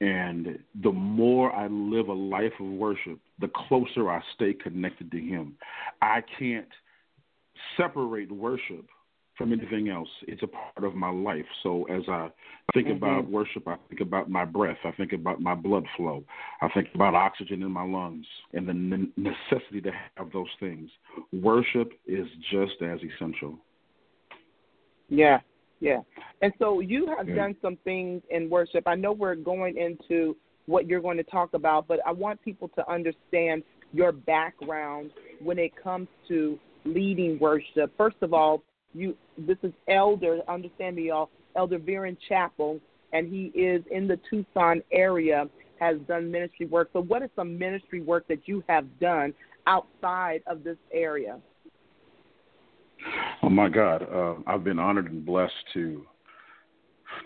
And 0.00 0.58
the 0.82 0.92
more 0.92 1.54
I 1.54 1.68
live 1.68 2.08
a 2.08 2.12
life 2.12 2.52
of 2.60 2.66
worship, 2.66 3.18
the 3.40 3.50
closer 3.68 4.10
I 4.10 4.20
stay 4.34 4.52
connected 4.52 5.10
to 5.12 5.18
Him. 5.18 5.54
I 6.02 6.22
can't 6.38 6.68
separate 7.76 8.30
worship 8.30 8.86
from 9.36 9.52
anything 9.52 9.88
else. 9.88 10.08
It's 10.28 10.42
a 10.42 10.46
part 10.46 10.84
of 10.84 10.94
my 10.94 11.10
life. 11.10 11.44
So 11.62 11.84
as 11.84 12.02
I 12.08 12.28
think 12.72 12.86
mm-hmm. 12.86 13.02
about 13.02 13.28
worship, 13.28 13.66
I 13.66 13.76
think 13.88 14.00
about 14.00 14.30
my 14.30 14.44
breath. 14.44 14.76
I 14.84 14.92
think 14.92 15.12
about 15.12 15.40
my 15.40 15.54
blood 15.54 15.84
flow. 15.96 16.24
I 16.62 16.68
think 16.68 16.88
about 16.94 17.14
oxygen 17.14 17.62
in 17.62 17.70
my 17.70 17.84
lungs 17.84 18.26
and 18.52 18.68
the 18.68 19.08
necessity 19.16 19.80
to 19.82 19.90
have 20.16 20.30
those 20.32 20.48
things. 20.60 20.90
Worship 21.32 21.92
is 22.06 22.26
just 22.50 22.80
as 22.82 23.00
essential. 23.00 23.58
Yeah, 25.08 25.40
yeah. 25.84 26.00
And 26.40 26.52
so 26.58 26.80
you 26.80 27.14
have 27.16 27.28
yeah. 27.28 27.34
done 27.34 27.56
some 27.60 27.76
things 27.84 28.22
in 28.30 28.48
worship. 28.48 28.84
I 28.86 28.94
know 28.94 29.12
we're 29.12 29.34
going 29.34 29.76
into 29.76 30.34
what 30.66 30.86
you're 30.86 31.02
going 31.02 31.18
to 31.18 31.24
talk 31.24 31.52
about, 31.52 31.86
but 31.86 32.00
I 32.06 32.12
want 32.12 32.40
people 32.42 32.68
to 32.68 32.90
understand 32.90 33.62
your 33.92 34.10
background 34.10 35.10
when 35.42 35.58
it 35.58 35.72
comes 35.80 36.08
to 36.28 36.58
leading 36.86 37.38
worship. 37.38 37.92
First 37.98 38.16
of 38.22 38.32
all, 38.32 38.62
you 38.94 39.14
this 39.36 39.58
is 39.62 39.72
Elder, 39.88 40.40
understand 40.48 40.96
me 40.96 41.08
y'all, 41.08 41.28
Elder 41.54 41.78
Veron 41.78 42.16
Chapple, 42.30 42.80
and 43.12 43.30
he 43.30 43.46
is 43.58 43.82
in 43.90 44.08
the 44.08 44.18
Tucson 44.30 44.82
area, 44.90 45.48
has 45.80 45.98
done 46.08 46.30
ministry 46.30 46.66
work. 46.66 46.88
So 46.92 47.02
what 47.02 47.22
is 47.22 47.30
some 47.36 47.58
ministry 47.58 48.00
work 48.00 48.26
that 48.28 48.46
you 48.46 48.64
have 48.68 48.86
done 49.00 49.34
outside 49.66 50.42
of 50.46 50.64
this 50.64 50.78
area? 50.92 51.38
Oh 53.42 53.50
my 53.50 53.68
God, 53.68 54.06
uh, 54.10 54.34
I've 54.46 54.64
been 54.64 54.78
honored 54.78 55.10
and 55.10 55.24
blessed 55.24 55.52
to 55.74 56.06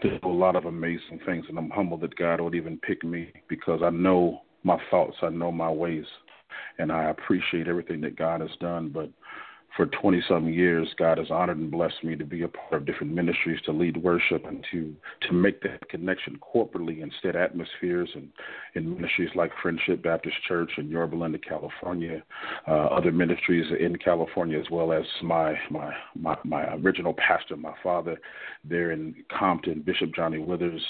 to 0.02 0.18
do 0.18 0.28
a 0.28 0.28
lot 0.28 0.56
of 0.56 0.66
amazing 0.66 1.20
things, 1.24 1.46
and 1.48 1.58
I'm 1.58 1.70
humbled 1.70 2.02
that 2.02 2.16
God 2.16 2.40
would 2.40 2.54
even 2.54 2.78
pick 2.78 3.02
me 3.04 3.32
because 3.48 3.80
I 3.82 3.90
know 3.90 4.42
my 4.62 4.78
thoughts, 4.90 5.16
I 5.22 5.30
know 5.30 5.50
my 5.50 5.70
ways, 5.70 6.04
and 6.78 6.92
I 6.92 7.04
appreciate 7.04 7.68
everything 7.68 8.00
that 8.02 8.16
God 8.16 8.40
has 8.40 8.50
done. 8.60 8.90
But 8.90 9.10
for 9.76 9.86
20 9.86 10.22
some 10.28 10.48
years, 10.48 10.88
God 10.98 11.18
has 11.18 11.30
honored 11.30 11.58
and 11.58 11.70
blessed 11.70 12.02
me 12.02 12.16
to 12.16 12.24
be 12.24 12.42
a 12.42 12.48
part 12.48 12.74
of 12.74 12.86
different 12.86 13.12
ministries, 13.12 13.60
to 13.62 13.72
lead 13.72 13.96
worship, 13.96 14.44
and 14.46 14.64
to 14.70 14.94
to 15.22 15.32
make 15.32 15.62
that 15.62 15.88
connection 15.88 16.38
corporately 16.38 17.02
in 17.02 17.10
set 17.22 17.36
atmospheres 17.36 18.08
and 18.14 18.28
in 18.74 18.94
ministries 18.94 19.30
like 19.34 19.52
Friendship 19.62 20.02
Baptist 20.02 20.36
Church 20.46 20.70
in 20.78 20.88
Yorba 20.88 21.16
Linda, 21.16 21.38
California, 21.38 22.22
uh, 22.66 22.86
other 22.86 23.12
ministries 23.12 23.66
in 23.78 23.96
California, 23.96 24.58
as 24.58 24.66
well 24.70 24.92
as 24.92 25.04
my, 25.22 25.54
my 25.70 25.92
my 26.18 26.36
my 26.44 26.74
original 26.76 27.14
pastor, 27.14 27.56
my 27.56 27.74
father, 27.82 28.16
there 28.64 28.92
in 28.92 29.14
Compton, 29.36 29.82
Bishop 29.82 30.14
Johnny 30.14 30.38
Withers. 30.38 30.82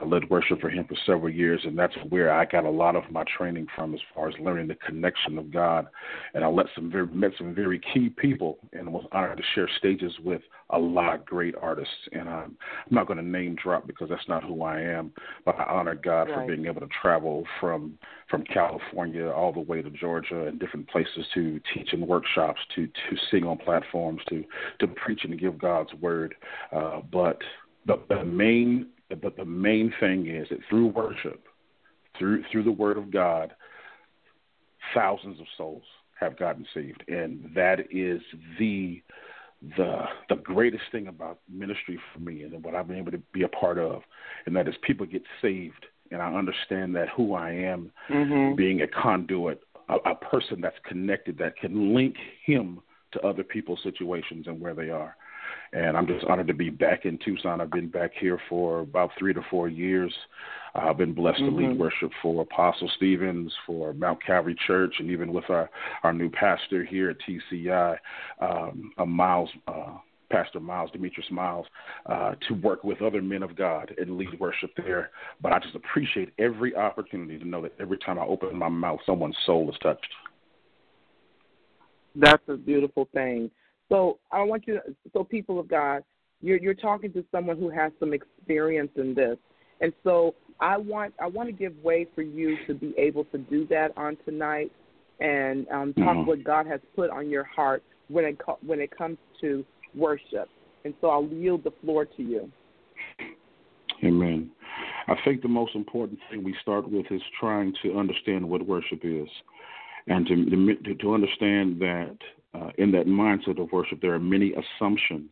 I 0.00 0.06
led 0.06 0.30
worship 0.30 0.60
for 0.60 0.70
him 0.70 0.84
for 0.86 0.96
several 1.04 1.30
years, 1.30 1.60
and 1.64 1.78
that's 1.78 1.94
where 2.08 2.32
I 2.32 2.44
got 2.46 2.64
a 2.64 2.70
lot 2.70 2.96
of 2.96 3.04
my 3.10 3.24
training 3.36 3.66
from 3.74 3.94
as 3.94 4.00
far 4.14 4.28
as 4.28 4.34
learning 4.40 4.68
the 4.68 4.76
connection 4.76 5.36
of 5.36 5.52
God. 5.52 5.86
And 6.34 6.42
I 6.42 6.46
let 6.46 6.66
some 6.74 6.90
very, 6.90 7.06
met 7.06 7.32
some 7.36 7.54
very 7.54 7.80
key 7.92 8.08
people, 8.08 8.58
and 8.72 8.92
was 8.92 9.04
honored 9.12 9.36
to 9.36 9.42
share 9.54 9.68
stages 9.78 10.12
with 10.24 10.42
a 10.70 10.78
lot 10.78 11.14
of 11.14 11.26
great 11.26 11.54
artists. 11.60 11.94
And 12.12 12.28
I'm, 12.28 12.56
I'm 12.86 12.90
not 12.90 13.06
going 13.06 13.18
to 13.18 13.24
name 13.24 13.56
drop 13.62 13.86
because 13.86 14.08
that's 14.08 14.28
not 14.28 14.42
who 14.42 14.62
I 14.62 14.80
am, 14.80 15.12
but 15.44 15.58
I 15.58 15.64
honor 15.64 15.94
God 15.94 16.22
right. 16.22 16.34
for 16.34 16.46
being 16.46 16.66
able 16.66 16.80
to 16.80 16.88
travel 17.00 17.44
from 17.60 17.98
from 18.30 18.44
California 18.44 19.28
all 19.28 19.52
the 19.52 19.60
way 19.60 19.82
to 19.82 19.90
Georgia 19.90 20.46
and 20.46 20.60
different 20.60 20.88
places 20.88 21.26
to 21.34 21.60
teach 21.74 21.92
in 21.92 22.06
workshops, 22.06 22.60
to 22.76 22.86
to 22.86 23.16
sing 23.30 23.44
on 23.44 23.58
platforms, 23.58 24.22
to 24.28 24.44
to 24.78 24.86
preach 24.86 25.24
and 25.24 25.38
give 25.38 25.58
God's 25.58 25.92
word. 25.94 26.34
Uh, 26.72 27.00
but 27.12 27.38
the, 27.86 27.98
the 28.08 28.24
main 28.24 28.86
but 29.16 29.36
the 29.36 29.44
main 29.44 29.92
thing 30.00 30.26
is 30.26 30.48
that 30.50 30.58
through 30.68 30.88
worship, 30.88 31.44
through 32.18 32.44
through 32.50 32.64
the 32.64 32.72
Word 32.72 32.98
of 32.98 33.10
God, 33.10 33.52
thousands 34.94 35.40
of 35.40 35.46
souls 35.56 35.82
have 36.18 36.38
gotten 36.38 36.66
saved, 36.74 37.02
and 37.08 37.50
that 37.54 37.80
is 37.90 38.20
the 38.58 39.02
the 39.76 40.02
the 40.28 40.36
greatest 40.36 40.84
thing 40.92 41.08
about 41.08 41.40
ministry 41.48 41.98
for 42.12 42.20
me, 42.20 42.42
and 42.44 42.62
what 42.64 42.74
I've 42.74 42.88
been 42.88 42.98
able 42.98 43.12
to 43.12 43.22
be 43.32 43.42
a 43.42 43.48
part 43.48 43.78
of, 43.78 44.02
and 44.46 44.54
that 44.56 44.68
is 44.68 44.74
people 44.82 45.06
get 45.06 45.22
saved, 45.42 45.86
and 46.10 46.22
I 46.22 46.32
understand 46.34 46.94
that 46.96 47.08
who 47.16 47.34
I 47.34 47.50
am, 47.50 47.90
mm-hmm. 48.08 48.54
being 48.56 48.82
a 48.82 48.86
conduit, 48.86 49.62
a, 49.88 49.96
a 50.10 50.14
person 50.14 50.60
that's 50.60 50.78
connected, 50.86 51.38
that 51.38 51.56
can 51.56 51.94
link 51.94 52.16
him 52.44 52.80
to 53.12 53.20
other 53.26 53.42
people's 53.42 53.80
situations 53.82 54.46
and 54.46 54.60
where 54.60 54.74
they 54.74 54.90
are 54.90 55.16
and 55.72 55.96
I'm 55.96 56.06
just 56.06 56.24
honored 56.26 56.48
to 56.48 56.54
be 56.54 56.70
back 56.70 57.04
in 57.04 57.18
Tucson. 57.24 57.60
I've 57.60 57.70
been 57.70 57.88
back 57.88 58.12
here 58.18 58.38
for 58.48 58.80
about 58.80 59.10
three 59.18 59.32
to 59.34 59.42
four 59.50 59.68
years. 59.68 60.12
I've 60.74 60.98
been 60.98 61.14
blessed 61.14 61.40
mm-hmm. 61.40 61.56
to 61.56 61.56
lead 61.56 61.70
mm-hmm. 61.70 61.80
worship 61.80 62.10
for 62.22 62.42
Apostle 62.42 62.90
Stevens, 62.96 63.52
for 63.66 63.92
Mount 63.94 64.24
Calvary 64.24 64.56
Church, 64.66 64.94
and 64.98 65.10
even 65.10 65.32
with 65.32 65.48
our, 65.48 65.68
our 66.02 66.12
new 66.12 66.30
pastor 66.30 66.84
here 66.84 67.10
at 67.10 67.16
TCI, 67.28 67.96
um, 68.40 68.92
Miles. 69.06 69.50
Uh, 69.66 69.96
Pastor 70.30 70.60
Miles, 70.60 70.90
Demetrius 70.92 71.28
Miles, 71.32 71.66
uh, 72.06 72.34
to 72.46 72.54
work 72.54 72.84
with 72.84 73.02
other 73.02 73.20
men 73.20 73.42
of 73.42 73.56
God 73.56 73.92
and 73.98 74.16
lead 74.16 74.38
worship 74.38 74.70
there. 74.76 75.10
But 75.42 75.52
I 75.52 75.58
just 75.58 75.74
appreciate 75.74 76.32
every 76.38 76.74
opportunity 76.76 77.36
to 77.36 77.48
know 77.48 77.62
that 77.62 77.72
every 77.80 77.98
time 77.98 78.16
I 78.16 78.24
open 78.24 78.56
my 78.56 78.68
mouth, 78.68 79.00
someone's 79.04 79.36
soul 79.44 79.68
is 79.68 79.76
touched. 79.82 80.06
That's 82.14 82.42
a 82.48 82.56
beautiful 82.56 83.08
thing. 83.12 83.50
So 83.90 84.18
I 84.32 84.42
want 84.42 84.66
you, 84.66 84.74
to, 84.74 84.94
so 85.12 85.24
people 85.24 85.58
of 85.58 85.68
God, 85.68 86.02
you're 86.40 86.58
you're 86.58 86.74
talking 86.74 87.12
to 87.12 87.24
someone 87.30 87.58
who 87.58 87.68
has 87.68 87.92
some 88.00 88.14
experience 88.14 88.90
in 88.96 89.14
this, 89.14 89.36
and 89.82 89.92
so 90.02 90.34
I 90.60 90.78
want 90.78 91.12
I 91.20 91.26
want 91.26 91.48
to 91.48 91.52
give 91.52 91.74
way 91.82 92.06
for 92.14 92.22
you 92.22 92.56
to 92.66 92.72
be 92.72 92.94
able 92.96 93.24
to 93.26 93.38
do 93.38 93.66
that 93.66 93.92
on 93.96 94.16
tonight, 94.24 94.72
and 95.18 95.68
um, 95.68 95.92
talk 95.94 96.16
mm-hmm. 96.16 96.26
what 96.26 96.44
God 96.44 96.66
has 96.66 96.80
put 96.96 97.10
on 97.10 97.28
your 97.28 97.44
heart 97.44 97.82
when 98.08 98.24
it 98.24 98.38
when 98.64 98.80
it 98.80 98.96
comes 98.96 99.18
to 99.42 99.64
worship. 99.94 100.48
And 100.84 100.94
so 101.00 101.08
I'll 101.08 101.26
yield 101.26 101.64
the 101.64 101.72
floor 101.82 102.06
to 102.06 102.22
you. 102.22 102.50
Amen. 104.02 104.50
I 105.08 105.14
think 105.24 105.42
the 105.42 105.48
most 105.48 105.74
important 105.74 106.18
thing 106.30 106.42
we 106.42 106.54
start 106.62 106.90
with 106.90 107.04
is 107.10 107.20
trying 107.38 107.74
to 107.82 107.98
understand 107.98 108.48
what 108.48 108.66
worship 108.66 109.00
is, 109.02 109.28
and 110.06 110.26
to 110.26 110.74
to, 110.84 110.94
to 110.94 111.14
understand 111.14 111.80
that 111.80 112.16
uh, 112.54 112.70
in 112.78 112.90
that 112.92 113.06
mindset 113.06 113.60
of 113.60 113.70
worship, 113.72 114.00
there 114.00 114.14
are 114.14 114.20
many 114.20 114.52
assumptions 114.54 115.30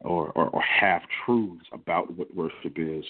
or, 0.00 0.30
or, 0.32 0.48
or 0.50 0.62
half 0.62 1.02
truths 1.24 1.64
about 1.72 2.14
what 2.16 2.34
worship 2.34 2.74
is 2.76 3.04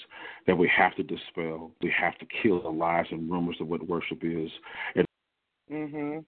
that 0.45 0.57
we 0.57 0.69
have 0.75 0.95
to 0.95 1.03
dispel. 1.03 1.71
We 1.81 1.93
have 1.99 2.17
to 2.19 2.25
kill 2.41 2.61
the 2.61 2.69
lies 2.69 3.05
and 3.11 3.29
rumors 3.29 3.57
of 3.59 3.67
what 3.67 3.85
worship 3.87 4.19
is. 4.23 4.49
And 4.95 5.07
mhm. 5.71 6.25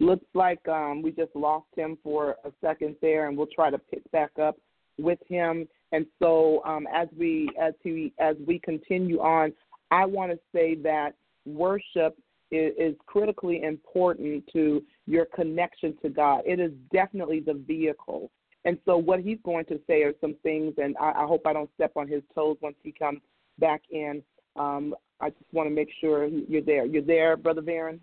Looks 0.00 0.26
like 0.34 0.66
um, 0.66 1.00
we 1.00 1.12
just 1.12 1.34
lost 1.36 1.68
him 1.76 1.96
for 2.02 2.36
a 2.44 2.50
second 2.60 2.96
there, 3.00 3.28
and 3.28 3.38
we'll 3.38 3.46
try 3.46 3.70
to 3.70 3.78
pick 3.78 4.02
back 4.10 4.32
up 4.36 4.56
with 4.98 5.20
him. 5.28 5.68
And 5.92 6.06
so, 6.18 6.60
um, 6.64 6.88
as 6.92 7.06
we 7.16 7.48
as 7.60 7.72
he 7.84 8.12
as 8.18 8.34
we 8.44 8.58
continue 8.58 9.20
on, 9.20 9.52
I 9.92 10.04
want 10.04 10.32
to 10.32 10.38
say 10.52 10.74
that 10.82 11.14
worship 11.46 12.18
is, 12.52 12.72
is 12.78 12.94
critically 13.06 13.62
important 13.62 14.44
to 14.52 14.82
your 15.06 15.24
connection 15.34 15.96
to 16.02 16.08
God. 16.10 16.42
It 16.46 16.60
is 16.60 16.70
definitely 16.92 17.40
the 17.40 17.54
vehicle. 17.54 18.30
And 18.64 18.78
so, 18.84 18.96
what 18.96 19.20
he's 19.20 19.38
going 19.42 19.64
to 19.66 19.80
say 19.88 20.02
are 20.02 20.12
some 20.20 20.36
things, 20.44 20.74
and 20.76 20.94
I, 21.00 21.22
I 21.22 21.26
hope 21.26 21.46
I 21.46 21.52
don't 21.52 21.70
step 21.74 21.92
on 21.96 22.06
his 22.06 22.22
toes 22.32 22.58
once 22.60 22.76
he 22.82 22.92
comes 22.92 23.20
back 23.58 23.82
in. 23.90 24.22
Um, 24.54 24.94
I 25.20 25.30
just 25.30 25.52
want 25.52 25.68
to 25.68 25.74
make 25.74 25.88
sure 26.00 26.26
you're 26.26 26.62
there. 26.62 26.84
You're 26.84 27.02
there, 27.02 27.36
Brother 27.36 27.62
Veron? 27.62 27.98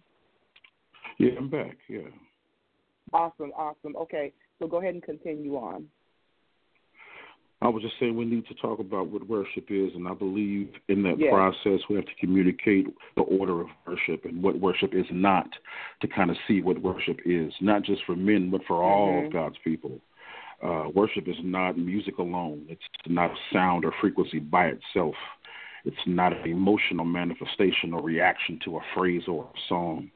Yeah, 1.17 1.31
I'm 1.37 1.49
back. 1.49 1.77
Yeah. 1.87 2.09
Awesome, 3.13 3.51
awesome. 3.55 3.95
Okay, 3.95 4.33
so 4.59 4.67
go 4.67 4.81
ahead 4.81 4.93
and 4.93 5.03
continue 5.03 5.55
on. 5.55 5.85
I 7.61 7.67
was 7.67 7.83
just 7.83 7.95
saying 7.99 8.15
we 8.15 8.23
need 8.23 8.47
to 8.47 8.53
talk 8.55 8.79
about 8.79 9.09
what 9.09 9.27
worship 9.27 9.65
is, 9.69 9.91
and 9.93 10.07
I 10.07 10.13
believe 10.13 10.69
in 10.87 11.03
that 11.03 11.19
process 11.29 11.81
we 11.89 11.97
have 11.97 12.05
to 12.05 12.15
communicate 12.19 12.87
the 13.17 13.23
order 13.23 13.61
of 13.61 13.67
worship 13.85 14.23
and 14.23 14.41
what 14.41 14.59
worship 14.59 14.93
is 14.93 15.05
not 15.11 15.47
to 16.01 16.07
kind 16.07 16.29
of 16.29 16.37
see 16.47 16.61
what 16.61 16.81
worship 16.81 17.17
is, 17.25 17.51
not 17.59 17.83
just 17.83 18.01
for 18.05 18.15
men, 18.15 18.49
but 18.49 18.61
for 18.65 18.81
all 18.81 19.09
mm-hmm. 19.09 19.27
of 19.27 19.33
God's 19.33 19.57
people. 19.63 19.99
Uh, 20.63 20.85
worship 20.93 21.27
is 21.27 21.35
not 21.43 21.77
music 21.77 22.17
alone, 22.17 22.65
it's 22.69 22.81
not 23.07 23.31
sound 23.51 23.83
or 23.83 23.93
frequency 23.99 24.39
by 24.39 24.67
itself. 24.67 25.15
It's 25.85 25.97
not 26.05 26.33
an 26.33 26.49
emotional 26.49 27.05
manifestation 27.05 27.93
or 27.93 28.01
reaction 28.01 28.59
to 28.65 28.77
a 28.77 28.81
phrase 28.93 29.23
or 29.27 29.43
a 29.43 29.59
song. 29.69 30.11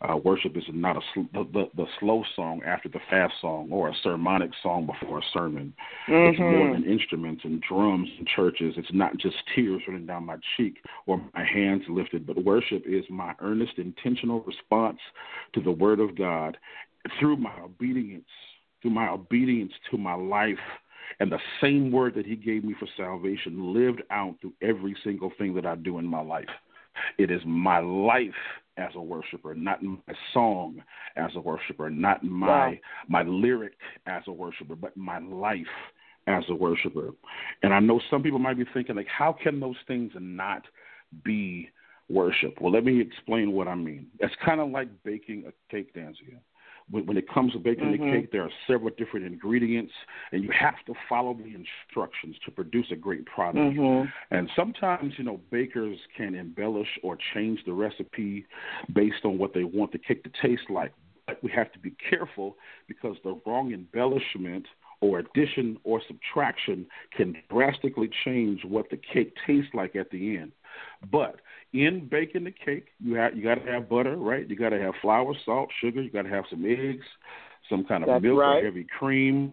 Uh, 0.00 0.16
worship 0.16 0.56
is 0.56 0.62
not 0.72 0.96
a 0.96 1.00
sl- 1.12 1.22
the, 1.32 1.44
the, 1.52 1.64
the 1.76 1.86
slow 1.98 2.22
song 2.36 2.62
after 2.64 2.88
the 2.88 3.00
fast 3.10 3.34
song 3.40 3.68
or 3.70 3.88
a 3.88 3.94
sermonic 4.02 4.50
song 4.62 4.86
before 4.86 5.18
a 5.18 5.22
sermon. 5.32 5.74
Mm-hmm. 6.08 6.30
It's 6.30 6.38
more 6.38 6.72
than 6.72 6.84
instruments 6.84 7.42
and 7.44 7.60
drums 7.62 8.08
in 8.18 8.26
churches. 8.34 8.74
It's 8.76 8.92
not 8.92 9.16
just 9.18 9.36
tears 9.54 9.82
running 9.88 10.06
down 10.06 10.26
my 10.26 10.36
cheek 10.56 10.78
or 11.06 11.20
my 11.34 11.44
hands 11.44 11.82
lifted, 11.88 12.26
but 12.26 12.44
worship 12.44 12.84
is 12.86 13.04
my 13.10 13.34
earnest, 13.40 13.72
intentional 13.78 14.40
response 14.42 14.98
to 15.54 15.60
the 15.60 15.72
Word 15.72 15.98
of 15.98 16.16
God 16.16 16.56
through 17.18 17.36
my 17.36 17.58
obedience, 17.60 18.28
through 18.80 18.92
my 18.92 19.08
obedience 19.08 19.72
to 19.90 19.98
my 19.98 20.14
life 20.14 20.58
and 21.20 21.32
the 21.32 21.38
same 21.60 21.90
word 21.90 22.14
that 22.14 22.26
he 22.26 22.36
gave 22.36 22.64
me 22.64 22.74
for 22.78 22.86
salvation 22.96 23.74
lived 23.74 24.02
out 24.10 24.36
through 24.40 24.52
every 24.62 24.96
single 25.02 25.32
thing 25.38 25.54
that 25.54 25.66
I 25.66 25.74
do 25.74 25.98
in 25.98 26.06
my 26.06 26.20
life. 26.20 26.48
It 27.18 27.30
is 27.30 27.40
my 27.44 27.78
life 27.78 28.30
as 28.78 28.90
a 28.94 29.02
worshiper, 29.02 29.54
not 29.54 29.82
my 29.82 29.98
song 30.32 30.82
as 31.16 31.30
a 31.34 31.40
worshiper, 31.40 31.90
not 31.90 32.22
my 32.24 32.46
wow. 32.46 32.74
my 33.08 33.22
lyric 33.22 33.74
as 34.06 34.22
a 34.26 34.32
worshiper, 34.32 34.76
but 34.76 34.96
my 34.96 35.18
life 35.18 35.66
as 36.26 36.44
a 36.48 36.54
worshiper. 36.54 37.10
And 37.62 37.74
I 37.74 37.80
know 37.80 38.00
some 38.10 38.22
people 38.22 38.38
might 38.38 38.58
be 38.58 38.66
thinking 38.72 38.96
like, 38.96 39.08
how 39.08 39.36
can 39.42 39.60
those 39.60 39.76
things 39.86 40.12
not 40.18 40.62
be 41.24 41.70
worship? 42.08 42.60
Well, 42.60 42.72
let 42.72 42.84
me 42.84 43.00
explain 43.00 43.52
what 43.52 43.68
I 43.68 43.74
mean. 43.74 44.06
It's 44.20 44.34
kind 44.44 44.60
of 44.60 44.70
like 44.70 44.88
baking 45.04 45.44
a 45.46 45.72
cake, 45.72 45.94
Dansiea 45.94 46.38
when 46.90 47.16
it 47.16 47.28
comes 47.28 47.52
to 47.52 47.58
baking 47.58 47.86
mm-hmm. 47.86 48.04
the 48.04 48.12
cake, 48.12 48.32
there 48.32 48.42
are 48.42 48.50
several 48.66 48.90
different 48.96 49.26
ingredients, 49.26 49.92
and 50.32 50.42
you 50.42 50.50
have 50.58 50.76
to 50.86 50.94
follow 51.08 51.34
the 51.34 51.54
instructions 51.54 52.36
to 52.44 52.50
produce 52.50 52.86
a 52.90 52.96
great 52.96 53.26
product. 53.26 53.76
Mm-hmm. 53.76 54.08
And 54.34 54.48
sometimes, 54.56 55.14
you 55.18 55.24
know, 55.24 55.40
bakers 55.50 55.98
can 56.16 56.34
embellish 56.34 56.88
or 57.02 57.18
change 57.34 57.60
the 57.66 57.72
recipe 57.72 58.46
based 58.94 59.24
on 59.24 59.38
what 59.38 59.54
they 59.54 59.64
want 59.64 59.92
the 59.92 59.98
cake 59.98 60.24
to 60.24 60.30
taste 60.40 60.70
like. 60.70 60.92
But 61.26 61.42
we 61.42 61.50
have 61.50 61.70
to 61.72 61.78
be 61.78 61.94
careful 62.08 62.56
because 62.86 63.16
the 63.22 63.38
wrong 63.44 63.72
embellishment 63.72 64.66
or 65.00 65.20
addition 65.20 65.78
or 65.84 66.00
subtraction 66.06 66.86
can 67.16 67.36
drastically 67.50 68.10
change 68.24 68.64
what 68.64 68.90
the 68.90 68.96
cake 68.96 69.34
tastes 69.46 69.70
like 69.74 69.94
at 69.94 70.10
the 70.10 70.38
end. 70.38 70.52
But 71.10 71.36
in 71.72 72.08
baking 72.10 72.44
the 72.44 72.52
cake, 72.52 72.88
you 72.98 73.14
have 73.14 73.36
you 73.36 73.42
got 73.42 73.56
to 73.56 73.70
have 73.70 73.88
butter, 73.88 74.16
right? 74.16 74.48
You 74.48 74.56
got 74.56 74.70
to 74.70 74.80
have 74.80 74.94
flour, 75.02 75.34
salt, 75.44 75.70
sugar. 75.80 76.02
You 76.02 76.10
got 76.10 76.22
to 76.22 76.30
have 76.30 76.44
some 76.50 76.64
eggs, 76.64 77.04
some 77.68 77.84
kind 77.84 78.02
of 78.02 78.08
That's 78.08 78.22
milk 78.22 78.38
right. 78.38 78.62
or 78.62 78.64
heavy 78.64 78.86
cream. 78.98 79.52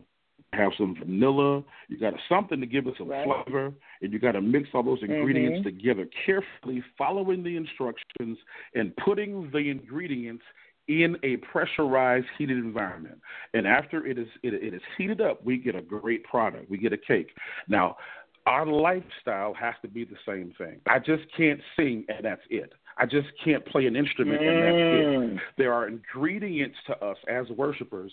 Have 0.53 0.71
some 0.77 0.95
vanilla. 0.97 1.63
You 1.89 1.99
got 1.99 2.13
something 2.29 2.61
to 2.61 2.65
give 2.65 2.87
it 2.87 2.93
some 2.97 3.09
right. 3.09 3.25
flavor, 3.25 3.73
and 4.01 4.13
you 4.13 4.19
got 4.19 4.33
to 4.33 4.41
mix 4.41 4.69
all 4.73 4.83
those 4.83 4.99
ingredients 5.01 5.67
mm-hmm. 5.67 5.77
together 5.77 6.07
carefully, 6.25 6.81
following 6.97 7.43
the 7.43 7.57
instructions 7.57 8.37
and 8.73 8.95
putting 8.97 9.49
the 9.51 9.57
ingredients 9.57 10.43
in 10.87 11.17
a 11.23 11.37
pressurized, 11.37 12.27
heated 12.37 12.57
environment. 12.57 13.19
And 13.53 13.67
after 13.67 14.05
it 14.05 14.17
is 14.17 14.27
it, 14.43 14.53
it 14.53 14.73
is 14.73 14.81
heated 14.97 15.19
up, 15.19 15.43
we 15.43 15.57
get 15.57 15.75
a 15.75 15.81
great 15.81 16.23
product. 16.23 16.69
We 16.69 16.77
get 16.77 16.93
a 16.93 16.97
cake. 16.97 17.31
Now, 17.67 17.97
our 18.45 18.65
lifestyle 18.65 19.53
has 19.53 19.75
to 19.81 19.87
be 19.87 20.05
the 20.05 20.17
same 20.27 20.53
thing. 20.57 20.79
I 20.87 20.99
just 20.99 21.23
can't 21.35 21.59
sing 21.75 22.05
and 22.09 22.23
that's 22.23 22.41
it. 22.49 22.73
I 22.97 23.05
just 23.05 23.27
can't 23.43 23.65
play 23.65 23.87
an 23.87 23.95
instrument 23.95 24.41
mm. 24.41 24.47
and 24.47 24.63
that's 24.63 24.75
it. 24.75 25.35
Mm. 25.35 25.39
There 25.57 25.73
are 25.73 25.87
ingredients 25.87 26.77
to 26.87 26.97
us 27.03 27.17
as 27.27 27.47
worshipers 27.49 28.11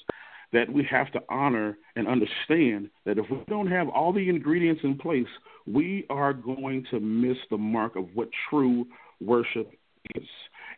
that 0.52 0.70
we 0.70 0.84
have 0.90 1.10
to 1.12 1.20
honor 1.28 1.78
and 1.96 2.06
understand 2.06 2.90
that 3.06 3.18
if 3.18 3.24
we 3.30 3.38
don't 3.48 3.68
have 3.68 3.88
all 3.88 4.12
the 4.12 4.28
ingredients 4.28 4.82
in 4.84 4.98
place, 4.98 5.26
we 5.66 6.04
are 6.10 6.32
going 6.32 6.84
to 6.90 7.00
miss 7.00 7.38
the 7.50 7.56
mark 7.56 7.96
of 7.96 8.08
what 8.14 8.28
true 8.50 8.86
worship 9.20 9.72
is. 10.14 10.26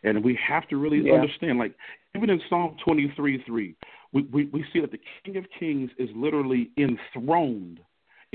And 0.03 0.23
we 0.23 0.35
have 0.47 0.67
to 0.69 0.77
really 0.77 1.01
Yeah. 1.07 1.15
understand, 1.15 1.57
like 1.57 1.73
even 2.15 2.29
in 2.29 2.41
Psalm 2.49 2.77
23 2.85 3.39
3, 3.39 3.75
we, 4.13 4.21
we, 4.23 4.45
we 4.45 4.65
see 4.71 4.79
that 4.79 4.91
the 4.91 5.01
King 5.23 5.37
of 5.37 5.45
Kings 5.59 5.91
is 5.97 6.09
literally 6.15 6.69
enthroned 6.77 7.79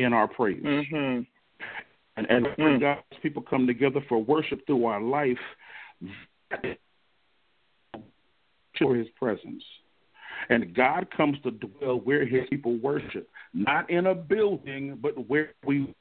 in 0.03 0.13
our 0.13 0.29
praise. 0.29 0.63
Mhm. 0.63 1.27
And, 2.17 2.27
and 2.31 2.47
when 2.57 2.79
Mm. 2.79 2.81
God's 2.81 3.21
people 3.23 3.43
come 3.43 3.67
together 3.67 4.01
for 4.09 4.23
worship 4.23 4.67
through 4.67 4.85
our 4.85 5.01
life, 5.01 5.39
to 8.81 8.93
his 8.93 9.09
presence. 9.11 9.63
And 10.49 10.75
God 10.75 11.11
comes 11.17 11.39
to 11.43 11.51
dwell 11.51 12.01
where 12.01 12.25
his 12.25 12.49
people 12.49 12.77
worship, 12.79 13.29
not 13.53 13.89
in 13.91 14.07
a 14.07 14.15
building, 14.15 14.97
but 15.01 15.29
where 15.29 15.53
we 15.65 15.95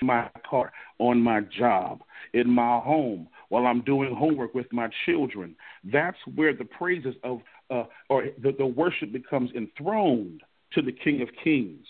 my 0.00 0.30
car, 0.48 0.72
on 0.98 1.20
my 1.20 1.40
job, 1.40 2.00
in 2.32 2.48
my 2.48 2.78
home, 2.78 3.28
while 3.50 3.66
I'm 3.66 3.82
doing 3.82 4.14
homework 4.14 4.54
with 4.54 4.72
my 4.72 4.88
children. 5.04 5.54
That's 5.84 6.16
where 6.34 6.54
the 6.54 6.64
praises 6.64 7.14
of 7.22 7.42
uh, 7.68 7.84
or 8.08 8.26
the, 8.42 8.52
the 8.52 8.64
worship 8.64 9.12
becomes 9.12 9.50
enthroned 9.54 10.42
to 10.72 10.80
the 10.80 10.92
King 10.92 11.20
of 11.20 11.28
Kings. 11.44 11.86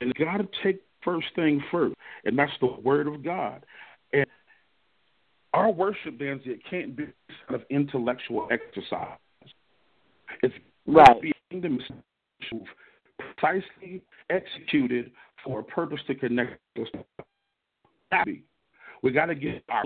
And 0.00 0.12
you 0.16 0.24
got 0.24 0.38
to 0.38 0.48
take 0.62 0.82
first 1.02 1.26
thing 1.34 1.62
first, 1.70 1.94
and 2.24 2.38
that's 2.38 2.52
the 2.60 2.66
Word 2.66 3.06
of 3.06 3.22
God. 3.22 3.64
And 4.12 4.26
our 5.52 5.70
worship, 5.70 6.18
Danzy, 6.18 6.48
it 6.48 6.60
can't 6.68 6.96
be 6.96 7.04
kind 7.46 7.60
of 7.60 7.62
intellectual 7.70 8.48
exercise. 8.50 9.18
It's 10.42 10.54
Right. 10.86 11.22
be 11.22 11.30
a 11.30 11.34
kingdom 11.50 11.80
precisely 13.18 14.02
executed 14.30 15.12
for 15.42 15.60
a 15.60 15.64
purpose 15.64 16.00
to 16.06 16.14
connect 16.14 16.60
us. 16.78 16.88
Happy. 18.10 18.42
We 19.02 19.12
got 19.12 19.26
to 19.26 19.34
get 19.34 19.64
our 19.68 19.84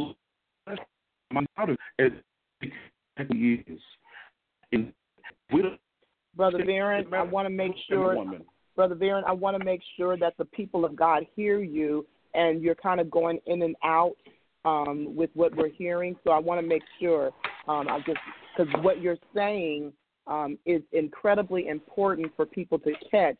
out 1.57 1.71
of 1.71 1.79
is. 1.99 3.81
And 4.73 4.93
we 5.53 5.63
don't. 5.63 5.81
Brother 6.35 6.59
Veron, 6.59 7.13
I 7.13 7.23
want 7.23 7.47
to 7.47 7.51
make 7.51 7.73
sure 7.89 8.15
Woman. 8.15 8.45
Brother 8.79 8.95
Veron, 8.95 9.25
I 9.25 9.33
want 9.33 9.59
to 9.59 9.65
make 9.65 9.81
sure 9.97 10.17
that 10.19 10.35
the 10.39 10.45
people 10.45 10.85
of 10.85 10.95
God 10.95 11.27
hear 11.35 11.61
you 11.61 12.07
and 12.35 12.63
you're 12.63 12.77
kind 12.77 13.01
of 13.01 13.11
going 13.11 13.41
in 13.47 13.63
and 13.63 13.75
out 13.83 14.15
um, 14.65 15.17
with 15.17 15.31
what 15.35 15.53
we're 15.57 15.69
hearing. 15.69 16.15
So 16.23 16.31
I 16.31 16.39
want 16.39 16.61
to 16.61 16.67
make 16.67 16.85
sure 17.01 17.33
um, 17.67 17.89
I 17.89 17.99
just 18.07 18.21
because 18.57 18.73
what 18.85 19.03
you're 19.03 19.19
saying 19.35 19.93
um, 20.29 20.59
is 20.65 20.81
incredibly 20.93 21.67
important 21.67 22.31
for 22.37 22.47
people 22.47 22.79
to 22.79 22.93
catch 23.11 23.39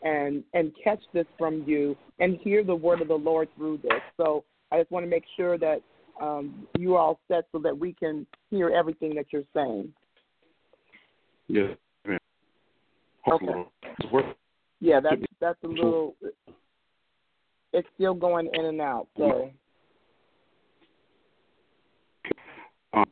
and 0.00 0.42
and 0.54 0.72
catch 0.82 1.02
this 1.12 1.26
from 1.36 1.64
you 1.66 1.94
and 2.18 2.38
hear 2.40 2.64
the 2.64 2.74
word 2.74 3.02
of 3.02 3.08
the 3.08 3.14
Lord 3.14 3.50
through 3.58 3.80
this. 3.82 4.00
So 4.16 4.42
I 4.72 4.78
just 4.78 4.90
want 4.90 5.04
to 5.04 5.10
make 5.10 5.24
sure 5.36 5.58
that 5.58 5.82
um, 6.18 6.66
you 6.78 6.96
all 6.96 7.20
set 7.28 7.44
so 7.52 7.58
that 7.58 7.78
we 7.78 7.92
can 7.92 8.26
hear 8.48 8.70
everything 8.70 9.14
that 9.16 9.26
you're 9.34 9.42
saying. 9.52 9.92
Yeah. 11.46 11.74
man. 12.06 12.18
Okay. 13.30 13.52
Yeah, 14.80 15.00
that's 15.00 15.22
that's 15.40 15.58
a 15.64 15.66
little. 15.66 16.14
It's 17.72 17.88
still 17.94 18.14
going 18.14 18.48
in 18.52 18.64
and 18.64 18.80
out. 18.80 19.08
So 19.16 19.50
um, 22.94 23.04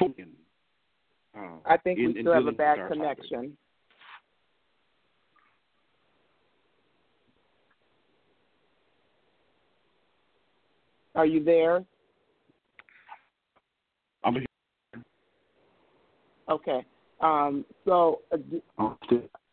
uh, 0.00 1.40
I 1.66 1.76
think 1.76 1.98
we 1.98 2.16
still 2.20 2.32
have 2.32 2.46
a 2.46 2.52
bad 2.52 2.88
connection. 2.88 3.56
Are 11.14 11.26
you 11.26 11.44
there? 11.44 11.84
I'm 14.24 14.34
here. 14.34 14.46
Okay. 16.48 16.84
Um, 17.20 17.64
so 17.84 18.22
uh. 18.32 18.38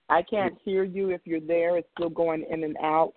I 0.10 0.24
can't 0.24 0.58
hear 0.66 0.84
you 0.84 1.12
if 1.12 1.22
you're 1.26 1.40
there. 1.40 1.78
It's 1.78 1.88
still 1.96 2.10
going 2.10 2.46
in 2.50 2.64
and 2.64 2.76
out. 2.78 3.14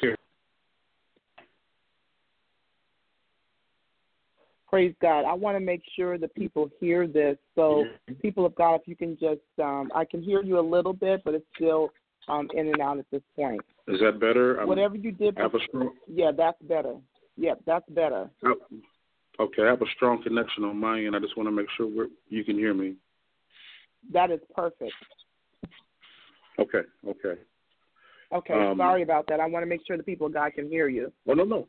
Here. 0.00 0.16
Praise 4.68 4.94
God. 5.02 5.26
I 5.26 5.34
want 5.34 5.56
to 5.56 5.60
make 5.60 5.82
sure 5.94 6.16
that 6.16 6.34
people 6.34 6.70
hear 6.80 7.06
this. 7.06 7.36
So, 7.54 7.84
people 8.22 8.46
of 8.46 8.54
God, 8.54 8.76
if 8.76 8.88
you 8.88 8.96
can 8.96 9.18
just, 9.20 9.40
um, 9.62 9.90
I 9.94 10.06
can 10.06 10.22
hear 10.22 10.42
you 10.42 10.58
a 10.58 10.60
little 10.60 10.94
bit, 10.94 11.22
but 11.24 11.34
it's 11.34 11.44
still 11.54 11.90
um, 12.28 12.48
in 12.54 12.68
and 12.68 12.80
out 12.80 12.98
at 12.98 13.04
this 13.12 13.22
point. 13.36 13.60
Is 13.88 14.00
that 14.00 14.18
better? 14.18 14.58
I'm- 14.58 14.68
Whatever 14.68 14.96
you 14.96 15.12
did, 15.12 15.36
I 15.38 15.42
have 15.42 15.54
a 15.54 15.60
strong. 15.68 15.90
yeah, 16.08 16.30
that's 16.34 16.60
better. 16.62 16.96
Yeah, 17.42 17.54
that's 17.66 17.88
better. 17.88 18.30
oh, 18.44 18.54
Okay, 19.40 19.62
I 19.62 19.70
have 19.70 19.82
a 19.82 19.86
strong 19.96 20.22
connection 20.22 20.62
on 20.62 20.78
my 20.78 21.02
end. 21.02 21.16
I 21.16 21.18
just 21.18 21.36
want 21.36 21.48
to 21.48 21.50
make 21.50 21.66
sure 21.76 21.88
we're, 21.88 22.06
you 22.28 22.44
can 22.44 22.56
hear 22.56 22.72
me. 22.72 22.94
That 24.12 24.30
is 24.30 24.38
perfect. 24.54 24.92
Okay, 26.60 26.82
okay. 27.08 27.40
Okay, 28.32 28.54
Um, 28.54 28.78
sorry 28.78 29.02
about 29.02 29.26
that. 29.28 29.40
I 29.40 29.46
want 29.46 29.64
to 29.64 29.66
make 29.66 29.80
sure 29.84 29.96
the 29.96 30.04
people 30.04 30.28
of 30.28 30.34
God 30.34 30.52
can 30.54 30.68
hear 30.68 30.88
you. 30.88 31.12
Oh 31.28 31.32
no, 31.32 31.42
no, 31.42 31.66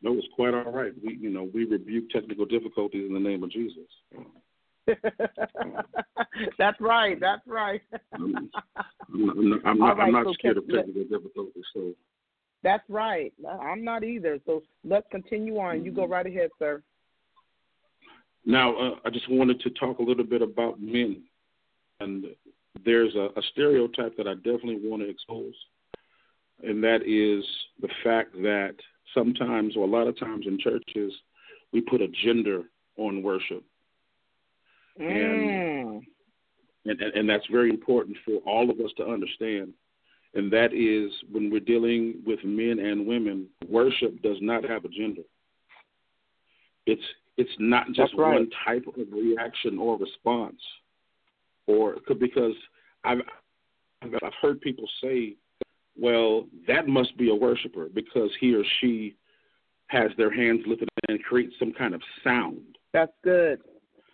no. 0.00 0.14
It's 0.14 0.26
quite 0.34 0.54
all 0.54 0.72
right. 0.72 0.92
We, 1.04 1.16
you 1.16 1.28
know, 1.28 1.50
we 1.52 1.64
rebuke 1.66 2.08
technical 2.08 2.46
difficulties 2.46 3.06
in 3.06 3.12
the 3.12 3.20
name 3.20 3.42
of 3.42 3.50
Jesus. 3.50 3.84
that's 6.58 6.80
right. 6.80 7.20
That's 7.20 7.46
right. 7.46 7.82
I'm, 8.14 8.50
I'm 9.12 9.50
not, 9.50 9.60
I'm 9.66 9.78
not, 9.78 9.98
right, 9.98 10.06
I'm 10.06 10.12
not 10.12 10.24
so 10.24 10.32
scared 10.32 10.56
can- 10.56 10.78
of 10.78 10.86
technical 10.86 11.04
difficulties. 11.04 11.64
So 11.74 11.92
That's 12.66 12.82
right. 12.88 13.32
I'm 13.62 13.84
not 13.84 14.02
either. 14.02 14.40
So 14.44 14.64
let's 14.82 15.06
continue 15.12 15.56
on. 15.58 15.84
You 15.84 15.92
go 15.92 16.04
right 16.04 16.26
ahead, 16.26 16.50
sir. 16.58 16.82
now, 18.44 18.74
uh, 18.76 18.94
I 19.04 19.10
just 19.10 19.30
wanted 19.30 19.60
to 19.60 19.70
talk 19.70 20.00
a 20.00 20.02
little 20.02 20.24
bit 20.24 20.42
about 20.42 20.80
men, 20.80 21.22
and 22.00 22.24
there's 22.84 23.14
a, 23.14 23.28
a 23.38 23.42
stereotype 23.52 24.16
that 24.16 24.26
I 24.26 24.34
definitely 24.34 24.80
want 24.82 25.00
to 25.02 25.08
expose, 25.08 25.54
and 26.64 26.82
that 26.82 27.02
is 27.02 27.44
the 27.80 27.88
fact 28.02 28.32
that 28.42 28.74
sometimes, 29.14 29.76
or 29.76 29.84
a 29.84 29.88
lot 29.88 30.08
of 30.08 30.18
times 30.18 30.46
in 30.48 30.58
churches, 30.58 31.12
we 31.72 31.80
put 31.82 32.00
a 32.00 32.08
gender 32.24 32.62
on 32.96 33.22
worship. 33.22 33.62
Mm. 35.00 36.00
and, 36.84 37.00
and, 37.00 37.14
and 37.14 37.30
that's 37.30 37.46
very 37.48 37.70
important 37.70 38.16
for 38.24 38.38
all 38.38 38.70
of 38.70 38.80
us 38.80 38.90
to 38.96 39.06
understand. 39.06 39.72
And 40.36 40.52
that 40.52 40.74
is 40.74 41.10
when 41.32 41.50
we're 41.50 41.60
dealing 41.60 42.22
with 42.26 42.38
men 42.44 42.78
and 42.78 43.06
women, 43.06 43.46
worship 43.66 44.20
does 44.20 44.36
not 44.42 44.68
have 44.68 44.84
a 44.84 44.88
gender. 44.88 45.22
It's 46.84 47.02
it's 47.38 47.50
not 47.58 47.86
just 47.88 48.12
right. 48.16 48.34
one 48.34 48.50
type 48.64 48.84
of 48.86 48.94
reaction 49.10 49.78
or 49.78 49.98
response, 49.98 50.60
or 51.66 51.96
because 52.20 52.52
I've 53.02 53.22
I've 54.02 54.34
heard 54.42 54.60
people 54.60 54.86
say, 55.02 55.36
"Well, 55.98 56.46
that 56.68 56.86
must 56.86 57.16
be 57.16 57.30
a 57.30 57.34
worshiper 57.34 57.88
because 57.92 58.30
he 58.38 58.54
or 58.54 58.62
she 58.80 59.16
has 59.86 60.10
their 60.18 60.32
hands 60.32 60.60
lifted 60.66 60.90
and 61.08 61.22
creates 61.24 61.54
some 61.58 61.72
kind 61.72 61.94
of 61.94 62.02
sound." 62.22 62.76
That's 62.92 63.12
good. 63.24 63.60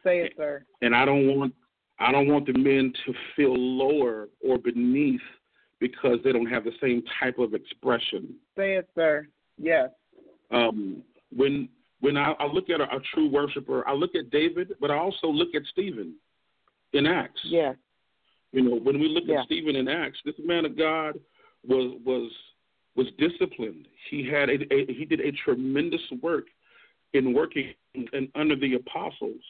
Say 0.05 0.21
it, 0.21 0.35
sir. 0.37 0.65
and 0.83 0.95
I 0.95 1.05
don't 1.05 1.37
want 1.37 1.53
I 1.99 2.13
don't 2.13 2.29
want 2.29 2.47
the 2.47 2.53
men 2.53 2.93
to 3.07 3.15
feel 3.35 3.55
lower 3.57 4.29
or 4.41 4.59
beneath 4.59 5.21
because 5.83 6.19
they 6.23 6.31
don't 6.33 6.47
have 6.47 6.63
the 6.65 6.73
same 6.81 7.03
type 7.21 7.39
of 7.39 7.53
expression. 7.55 8.37
Say 8.57 8.75
it, 8.75 8.89
sir. 8.95 9.27
Yes. 9.59 9.91
Um, 10.53 11.03
when 11.35 11.69
when 12.01 12.17
I, 12.17 12.33
I 12.39 12.47
look 12.47 12.71
at 12.71 12.81
a, 12.81 12.85
a 12.85 13.01
true 13.13 13.29
worshiper, 13.29 13.87
I 13.87 13.93
look 13.93 14.15
at 14.15 14.31
David, 14.31 14.73
but 14.81 14.91
I 14.91 14.97
also 14.97 15.27
look 15.27 15.55
at 15.55 15.63
Stephen 15.73 16.15
in 16.93 17.07
Acts. 17.07 17.41
Yeah. 17.45 17.73
You 18.53 18.63
know, 18.63 18.77
when 18.77 18.99
we 19.01 19.09
look 19.09 19.25
Yeah. 19.27 19.41
at 19.41 19.47
Stephen 19.47 19.77
in 19.77 19.89
Acts, 19.89 20.19
this 20.25 20.35
man 20.43 20.65
of 20.65 20.79
God 20.79 21.19
was 21.67 21.99
was 22.05 22.31
was 22.95 23.09
disciplined. 23.19 23.89
He 24.11 24.29
had 24.29 24.49
a, 24.49 24.59
a 24.73 24.93
he 24.93 25.05
did 25.05 25.21
a 25.21 25.33
tremendous 25.45 26.03
work 26.23 26.45
in 27.13 27.35
working 27.35 27.75
and 27.95 28.29
under 28.37 28.57
the 28.57 28.75
apostles, 28.75 29.43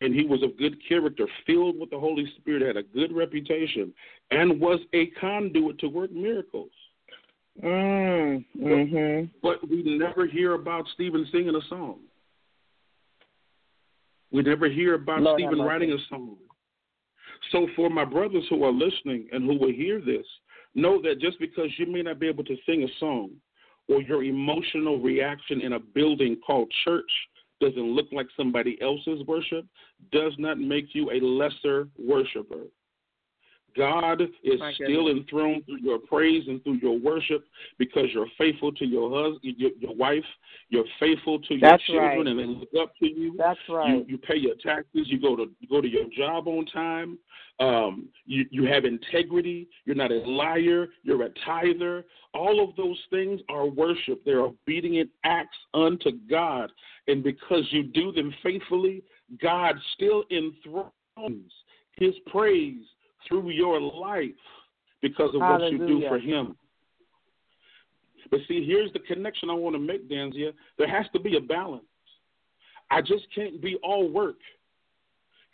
and 0.00 0.14
he 0.14 0.24
was 0.24 0.42
of 0.42 0.56
good 0.56 0.76
character, 0.86 1.26
filled 1.46 1.78
with 1.78 1.90
the 1.90 1.98
Holy 1.98 2.24
Spirit, 2.38 2.62
had 2.62 2.76
a 2.76 2.82
good 2.82 3.12
reputation, 3.12 3.92
and 4.30 4.60
was 4.60 4.80
a 4.92 5.06
conduit 5.20 5.78
to 5.78 5.88
work 5.88 6.10
miracles. 6.12 6.70
Mm. 7.62 8.44
Mhm. 8.56 9.30
But 9.42 9.68
we 9.68 9.82
never 9.82 10.26
hear 10.26 10.54
about 10.54 10.86
Stephen 10.94 11.26
singing 11.26 11.56
a 11.56 11.62
song. 11.62 12.00
We 14.30 14.42
never 14.42 14.68
hear 14.68 14.94
about 14.94 15.22
Lord 15.22 15.40
Stephen 15.40 15.60
writing 15.62 15.92
a 15.92 15.98
song. 16.08 16.38
So, 17.50 17.66
for 17.74 17.88
my 17.88 18.04
brothers 18.04 18.46
who 18.48 18.62
are 18.64 18.72
listening 18.72 19.28
and 19.32 19.44
who 19.44 19.54
will 19.54 19.72
hear 19.72 20.00
this, 20.00 20.26
know 20.74 21.00
that 21.02 21.18
just 21.18 21.38
because 21.38 21.70
you 21.78 21.86
may 21.86 22.02
not 22.02 22.18
be 22.18 22.28
able 22.28 22.44
to 22.44 22.56
sing 22.66 22.84
a 22.84 22.88
song, 23.00 23.30
or 23.88 24.02
your 24.02 24.22
emotional 24.22 25.00
reaction 25.00 25.60
in 25.60 25.72
a 25.72 25.78
building 25.78 26.36
called 26.46 26.70
church 26.84 27.10
doesn't 27.60 27.94
look 27.94 28.06
like 28.12 28.26
somebody 28.36 28.80
else's 28.80 29.26
worship 29.26 29.66
does 30.12 30.32
not 30.38 30.58
make 30.58 30.94
you 30.94 31.10
a 31.10 31.18
lesser 31.20 31.88
worshiper. 31.98 32.64
God 33.76 34.20
is 34.20 34.60
still 34.74 35.08
enthroned 35.08 35.64
through 35.66 35.80
your 35.80 35.98
praise 35.98 36.44
and 36.48 36.62
through 36.64 36.78
your 36.82 36.98
worship 36.98 37.44
because 37.78 38.06
you're 38.12 38.26
faithful 38.36 38.72
to 38.72 38.84
your 38.84 39.10
husband, 39.10 39.54
your, 39.56 39.70
your 39.78 39.94
wife. 39.94 40.24
You're 40.68 40.84
faithful 40.98 41.38
to 41.40 41.54
your 41.54 41.70
That's 41.70 41.82
children, 41.84 42.18
right. 42.18 42.26
and 42.26 42.38
they 42.38 42.44
look 42.44 42.70
up 42.80 42.92
to 42.98 43.06
you. 43.06 43.34
That's 43.38 43.58
right. 43.68 43.90
You, 43.90 44.04
you 44.08 44.18
pay 44.18 44.36
your 44.36 44.56
taxes. 44.56 45.06
You 45.06 45.20
go 45.20 45.36
to 45.36 45.46
go 45.70 45.80
to 45.80 45.88
your 45.88 46.06
job 46.16 46.48
on 46.48 46.66
time. 46.66 47.18
Um, 47.60 48.08
you 48.24 48.46
you 48.50 48.64
have 48.66 48.84
integrity. 48.84 49.68
You're 49.84 49.96
not 49.96 50.12
a 50.12 50.18
liar. 50.18 50.88
You're 51.02 51.22
a 51.24 51.30
tither. 51.44 52.04
All 52.34 52.62
of 52.62 52.74
those 52.76 52.98
things 53.10 53.40
are 53.48 53.66
worship. 53.66 54.22
They're 54.24 54.40
obedient 54.40 55.10
acts 55.24 55.56
unto 55.74 56.12
God, 56.28 56.70
and 57.08 57.24
because 57.24 57.64
you 57.70 57.82
do 57.82 58.12
them 58.12 58.32
faithfully, 58.42 59.02
God 59.42 59.74
still 59.94 60.24
enthrones 60.30 61.52
His 61.96 62.14
praise 62.26 62.84
through 63.26 63.50
your 63.50 63.80
life 63.80 64.30
because 65.02 65.34
of 65.34 65.40
what 65.40 65.72
you 65.72 65.78
do 65.78 66.02
for 66.08 66.18
Him. 66.18 66.56
But 68.30 68.40
see, 68.46 68.64
here's 68.64 68.92
the 68.92 68.98
connection 69.00 69.48
I 69.50 69.54
want 69.54 69.74
to 69.74 69.80
make, 69.80 70.08
Dansiea. 70.08 70.52
There 70.76 70.88
has 70.88 71.06
to 71.14 71.20
be 71.20 71.36
a 71.36 71.40
balance. 71.40 71.84
I 72.90 73.00
just 73.00 73.26
can't 73.34 73.60
be 73.60 73.76
all 73.82 74.08
work 74.08 74.36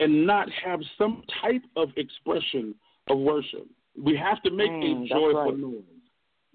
and 0.01 0.27
not 0.27 0.49
have 0.65 0.81
some 0.99 1.23
type 1.41 1.63
of 1.77 1.91
expression 1.97 2.75
of 3.09 3.19
worship. 3.19 3.67
We 3.97 4.17
have 4.17 4.43
to 4.43 4.51
make 4.51 4.71
Mm, 4.71 5.05
a 5.05 5.09
joyful 5.09 5.53
right. 5.53 5.59
noise. 5.59 5.83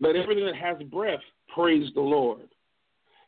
Let 0.02 0.16
everything 0.16 0.46
that 0.46 0.56
has 0.56 0.82
breath 0.84 1.22
praise 1.48 1.90
the 1.94 2.02
Lord. 2.02 2.50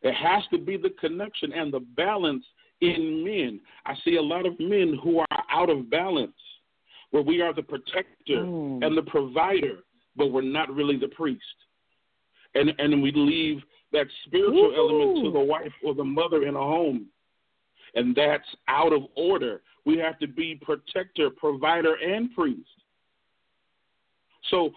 It 0.03 0.13
has 0.15 0.43
to 0.51 0.57
be 0.57 0.77
the 0.77 0.89
connection 0.91 1.53
and 1.53 1.71
the 1.71 1.79
balance 1.95 2.45
in 2.81 3.23
men. 3.23 3.59
I 3.85 3.93
see 4.03 4.15
a 4.15 4.21
lot 4.21 4.45
of 4.45 4.59
men 4.59 4.97
who 5.03 5.19
are 5.19 5.43
out 5.51 5.69
of 5.69 5.89
balance, 5.89 6.33
where 7.11 7.21
we 7.23 7.41
are 7.41 7.53
the 7.53 7.61
protector 7.63 8.45
Mm. 8.45 8.83
and 8.83 8.97
the 8.97 9.03
provider, 9.03 9.83
but 10.15 10.27
we're 10.31 10.41
not 10.41 10.73
really 10.73 10.97
the 10.97 11.09
priest. 11.09 11.55
And 12.55 12.73
and 12.79 13.01
we 13.03 13.11
leave 13.11 13.63
that 13.91 14.07
spiritual 14.25 14.73
element 14.75 15.23
to 15.23 15.31
the 15.31 15.39
wife 15.39 15.73
or 15.83 15.93
the 15.93 16.03
mother 16.03 16.43
in 16.47 16.55
a 16.55 16.59
home. 16.59 17.07
And 17.93 18.15
that's 18.15 18.47
out 18.69 18.93
of 18.93 19.03
order. 19.15 19.61
We 19.85 19.97
have 19.97 20.17
to 20.19 20.27
be 20.27 20.55
protector, 20.55 21.29
provider, 21.29 21.95
and 21.95 22.33
priest. 22.33 22.69
So, 24.49 24.71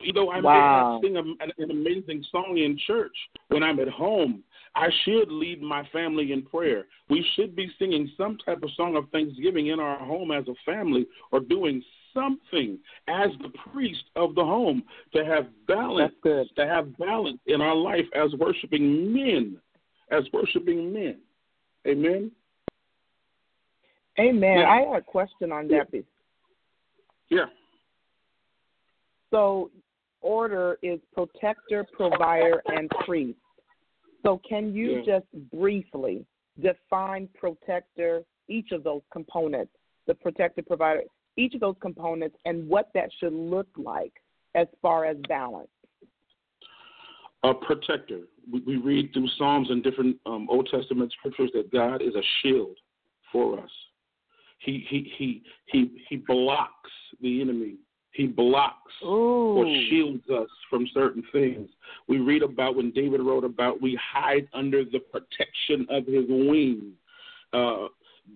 you 0.00 0.12
know, 0.12 0.30
I 0.30 0.40
Wow. 0.40 0.52
may 0.52 0.60
not 0.70 1.00
sing 1.02 1.16
a, 1.16 1.44
an, 1.44 1.52
an 1.58 1.70
amazing 1.70 2.22
song 2.30 2.58
in 2.58 2.78
church 2.86 3.16
when 3.48 3.62
I'm 3.62 3.80
at 3.80 3.88
home. 3.88 4.44
I 4.78 4.90
should 5.04 5.32
lead 5.32 5.60
my 5.60 5.84
family 5.92 6.30
in 6.30 6.42
prayer. 6.42 6.86
We 7.10 7.26
should 7.34 7.56
be 7.56 7.68
singing 7.80 8.08
some 8.16 8.38
type 8.46 8.62
of 8.62 8.70
song 8.76 8.94
of 8.94 9.10
thanksgiving 9.10 9.68
in 9.68 9.80
our 9.80 9.98
home 9.98 10.30
as 10.30 10.44
a 10.46 10.54
family 10.64 11.04
or 11.32 11.40
doing 11.40 11.82
something 12.14 12.78
as 13.08 13.30
the 13.42 13.50
priest 13.72 14.04
of 14.14 14.36
the 14.36 14.44
home 14.44 14.84
to 15.16 15.24
have 15.24 15.48
balance, 15.66 16.14
to 16.22 16.46
have 16.58 16.96
balance 16.96 17.40
in 17.46 17.60
our 17.60 17.74
life 17.74 18.04
as 18.14 18.32
worshiping 18.38 19.12
men, 19.12 19.56
as 20.12 20.22
worshiping 20.32 20.92
men. 20.92 21.18
Amen. 21.84 22.30
Amen. 24.20 24.58
Yeah. 24.58 24.68
I 24.68 24.80
had 24.82 24.98
a 24.98 25.02
question 25.02 25.50
on 25.50 25.66
that. 25.68 25.90
piece. 25.90 26.04
Yeah. 27.30 27.46
So, 29.32 29.72
order 30.20 30.78
is 30.82 31.00
protector, 31.14 31.84
provider, 31.96 32.62
and 32.66 32.88
priest. 33.04 33.38
So, 34.28 34.36
can 34.46 34.74
you 34.74 34.98
Yeah. 34.98 35.20
just 35.20 35.50
briefly 35.50 36.26
define 36.60 37.28
protector, 37.28 38.26
each 38.46 38.72
of 38.72 38.84
those 38.84 39.00
components, 39.10 39.74
the 40.04 40.14
protector, 40.14 40.62
provider, 40.62 41.04
each 41.38 41.54
of 41.54 41.60
those 41.60 41.76
components, 41.80 42.36
and 42.44 42.68
what 42.68 42.92
that 42.92 43.10
should 43.14 43.32
look 43.32 43.68
like 43.78 44.12
as 44.54 44.68
far 44.82 45.06
as 45.06 45.16
balance? 45.28 45.70
a 47.44 47.54
protector. 47.54 48.26
We, 48.50 48.60
we 48.60 48.76
read 48.76 49.12
through 49.14 49.28
Psalms 49.38 49.70
and 49.70 49.82
different 49.82 50.18
um, 50.26 50.50
Old 50.50 50.68
Testament 50.68 51.10
scriptures 51.12 51.50
that 51.54 51.70
God 51.70 52.02
is 52.02 52.14
a 52.14 52.22
shield 52.42 52.76
for 53.32 53.58
us. 53.60 53.70
He 54.58 54.84
he 54.90 55.10
he 55.16 55.42
he 55.66 56.04
he 56.08 56.16
blocks 56.16 56.90
the 57.22 57.40
enemy. 57.40 57.76
He 58.18 58.26
blocks 58.26 58.92
or 59.00 59.64
shields 59.88 60.28
us 60.28 60.48
from 60.68 60.88
certain 60.92 61.22
things. 61.30 61.68
We 62.08 62.18
read 62.18 62.42
about 62.42 62.74
when 62.74 62.90
David 62.90 63.20
wrote 63.20 63.44
about 63.44 63.80
we 63.80 63.96
hide 64.02 64.48
under 64.52 64.84
the 64.84 64.98
protection 64.98 65.86
of 65.88 66.04
his 66.04 66.24
wing. 66.28 66.94
Uh, 67.52 67.86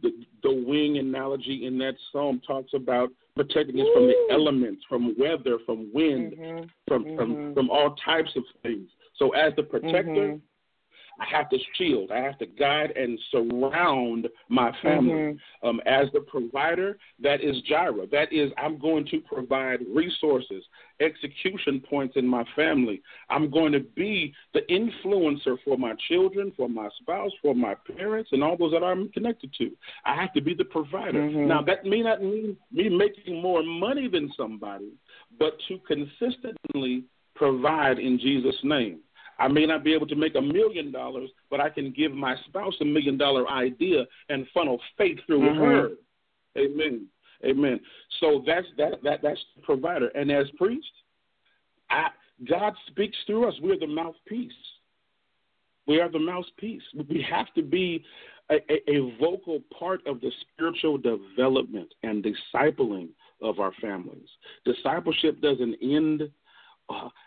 the, 0.00 0.12
the 0.44 0.52
wing 0.52 0.98
analogy 0.98 1.66
in 1.66 1.78
that 1.78 1.94
psalm 2.12 2.40
talks 2.46 2.74
about 2.74 3.10
protecting 3.34 3.80
us 3.80 3.88
from 3.92 4.06
the 4.06 4.14
elements, 4.30 4.84
from 4.88 5.16
weather, 5.18 5.58
from 5.66 5.92
wind, 5.92 6.34
Mhm. 6.38 6.70
from 6.86 7.04
Mhm. 7.04 7.16
from 7.16 7.54
from 7.54 7.68
all 7.68 7.96
types 7.96 8.30
of 8.36 8.44
things. 8.62 8.88
So 9.16 9.30
as 9.30 9.52
the 9.56 9.64
protector, 9.64 10.28
Mhm. 10.28 10.40
I 11.20 11.24
have 11.36 11.48
to 11.50 11.58
shield, 11.74 12.10
I 12.10 12.18
have 12.18 12.38
to 12.38 12.46
guide 12.46 12.92
and 12.96 13.18
surround 13.30 14.28
my 14.48 14.72
family. 14.82 15.12
Mhm. 15.12 15.38
Um, 15.62 15.80
as 15.86 16.10
the 16.12 16.20
provider, 16.20 16.98
that 17.20 17.40
is 17.42 17.60
Jireh. 17.62 18.06
That 18.06 18.32
is, 18.32 18.52
I'm 18.56 18.78
going 18.78 19.04
to 19.06 19.20
provide 19.20 19.80
resources, 19.88 20.64
execution 21.00 21.80
points 21.80 22.16
in 22.16 22.26
my 22.26 22.44
family. 22.56 23.02
I'm 23.30 23.50
going 23.50 23.72
to 23.72 23.80
be 23.80 24.32
the 24.52 24.62
influencer 24.62 25.58
for 25.64 25.76
my 25.76 25.94
children, 26.08 26.50
for 26.56 26.68
my 26.68 26.88
spouse, 27.00 27.32
for 27.42 27.54
my 27.54 27.74
parents, 27.74 28.30
and 28.32 28.42
all 28.42 28.56
those 28.56 28.72
that 28.72 28.82
I'm 28.82 29.08
connected 29.10 29.52
to. 29.58 29.70
I 30.04 30.14
have 30.14 30.32
to 30.32 30.40
be 30.40 30.54
the 30.54 30.64
provider. 30.64 31.20
Mhm. 31.20 31.46
Now, 31.46 31.62
that 31.62 31.84
may 31.84 32.02
not 32.02 32.22
mean 32.22 32.56
me 32.70 32.88
making 32.88 33.40
more 33.40 33.62
money 33.62 34.08
than 34.08 34.32
somebody, 34.32 34.92
but 35.38 35.58
to 35.68 35.78
consistently 35.80 37.04
provide 37.34 37.98
in 37.98 38.18
Jesus' 38.18 38.62
name. 38.64 39.00
I 39.42 39.48
may 39.48 39.66
not 39.66 39.82
be 39.82 39.92
able 39.92 40.06
to 40.06 40.14
make 40.14 40.36
a 40.36 40.40
million 40.40 40.92
dollars, 40.92 41.28
but 41.50 41.60
I 41.60 41.68
can 41.68 41.90
give 41.90 42.12
my 42.12 42.36
spouse 42.46 42.74
a 42.80 42.84
million 42.84 43.18
dollar 43.18 43.48
idea 43.50 44.04
and 44.28 44.46
funnel 44.54 44.80
faith 44.96 45.18
through 45.26 45.40
Mhm. 45.40 45.56
her. 45.56 45.90
Amen. 46.56 47.08
Amen. 47.44 47.80
So 48.20 48.38
that's 48.46 48.70
that 48.76 49.02
that 49.02 49.20
that's 49.20 49.44
the 49.56 49.62
provider. 49.62 50.08
And 50.14 50.30
as 50.30 50.48
priest, 50.52 50.92
I 51.90 52.10
God 52.44 52.76
speaks 52.86 53.16
through 53.26 53.48
us. 53.48 53.58
We're 53.60 53.78
the 53.78 53.86
mouthpiece. 53.88 54.52
We 55.86 56.00
are 56.00 56.08
the 56.08 56.20
mouthpiece. 56.20 56.84
We 57.08 57.20
have 57.22 57.52
to 57.54 57.62
be 57.62 58.04
a, 58.48 58.58
a, 58.70 58.90
a 58.96 59.16
vocal 59.18 59.60
part 59.76 60.06
of 60.06 60.20
the 60.20 60.30
spiritual 60.42 60.98
development 60.98 61.92
and 62.04 62.24
discipling 62.24 63.08
of 63.40 63.58
our 63.58 63.72
families. 63.80 64.28
Discipleship 64.64 65.40
doesn't 65.40 65.74
end 65.82 66.30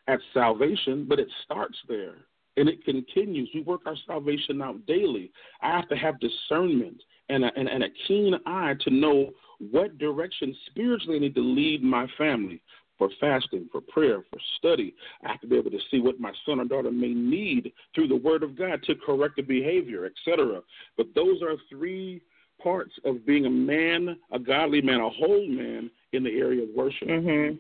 at 0.08 0.20
salvation, 0.34 1.06
but 1.08 1.20
it 1.20 1.28
starts 1.44 1.78
there 1.88 2.16
and 2.58 2.70
it 2.70 2.84
continues. 2.86 3.50
We 3.54 3.62
work 3.62 3.82
our 3.86 3.96
salvation 4.08 4.62
out 4.62 4.86
daily. 4.86 5.32
I 5.62 5.76
have 5.76 5.90
to 5.90 5.96
have 5.96 6.20
discernment 6.20 7.02
and 7.30 7.44
a, 7.44 7.52
and, 7.56 7.68
and 7.68 7.84
a 7.84 7.90
keen 8.08 8.36
eye 8.46 8.76
to 8.82 8.90
know 8.90 9.32
what 9.72 9.98
direction 9.98 10.56
spiritually 10.68 11.18
I 11.18 11.20
need 11.20 11.36
to 11.36 11.42
lead 11.42 11.84
my 11.84 12.08
family 12.18 12.62
for 12.98 13.10
fasting, 13.20 13.68
for 13.72 13.82
prayer, 13.82 14.24
for 14.30 14.40
study. 14.58 14.96
I 15.24 15.32
have 15.32 15.42
to 15.42 15.48
be 15.48 15.58
able 15.58 15.72
to 15.72 15.80
see 15.92 16.00
what 16.00 16.20
my 16.20 16.32
son 16.46 16.60
or 16.60 16.66
daughter 16.66 16.92
may 16.92 17.14
need 17.14 17.74
through 17.94 18.08
the 18.08 18.16
Word 18.16 18.42
of 18.42 18.58
God 18.58 18.84
to 18.84 18.96
correct 18.96 19.36
the 19.36 19.42
behavior, 19.42 20.06
etc. 20.06 20.62
But 20.96 21.08
those 21.14 21.42
are 21.42 21.56
three 21.70 22.22
parts 22.62 22.94
of 23.04 23.26
being 23.26 23.46
a 23.46 23.50
man, 23.50 24.18
a 24.32 24.40
godly 24.40 24.82
man, 24.82 25.02
a 25.02 25.10
whole 25.10 25.46
man 25.48 25.90
in 26.14 26.24
the 26.24 26.40
area 26.40 26.64
of 26.64 26.70
worship. 26.70 27.10
Mhm. 27.10 27.60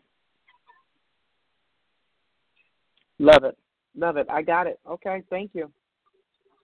Love 3.19 3.43
it. 3.43 3.57
Love 3.95 4.17
it. 4.17 4.27
I 4.29 4.41
got 4.41 4.67
it. 4.67 4.79
Okay. 4.89 5.23
Thank 5.29 5.51
you. 5.53 5.71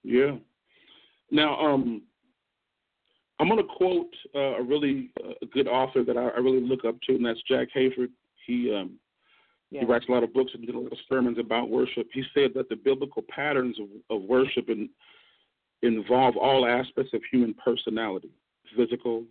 Yeah. 0.03 0.35
Now, 1.31 1.57
um, 1.59 2.01
I'm 3.39 3.47
going 3.47 3.59
to 3.59 3.73
quote 3.77 4.13
uh, 4.35 4.59
a 4.59 4.63
really 4.63 5.11
uh, 5.23 5.33
good 5.53 5.67
author 5.67 6.03
that 6.03 6.17
I, 6.17 6.27
I 6.27 6.37
really 6.39 6.61
look 6.61 6.85
up 6.85 6.95
to, 7.03 7.15
and 7.15 7.25
that's 7.25 7.41
Jack 7.47 7.69
Hayford. 7.75 8.09
He 8.45 8.73
um, 8.73 8.99
Yeah. 9.71 9.81
he 9.81 9.85
writes 9.85 10.05
a 10.09 10.11
lot 10.11 10.23
of 10.23 10.33
books 10.33 10.51
and 10.53 10.65
did 10.65 10.75
a 10.75 10.79
lot 10.79 10.91
of 10.91 10.97
sermons 11.07 11.39
about 11.39 11.69
worship. 11.69 12.07
He 12.13 12.23
said 12.33 12.51
that 12.55 12.67
the 12.69 12.75
biblical 12.75 13.23
patterns 13.29 13.77
of, 13.79 13.87
of 14.15 14.23
worship 14.23 14.69
in, 14.69 14.89
involve 15.81 16.35
all 16.35 16.65
aspects 16.65 17.13
of 17.13 17.21
human 17.31 17.53
personality: 17.53 18.31
physical, 18.75 19.23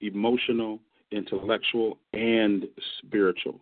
emotional, 0.00 0.80
intellectual, 1.10 1.98
and 2.14 2.66
spiritual. 2.98 3.60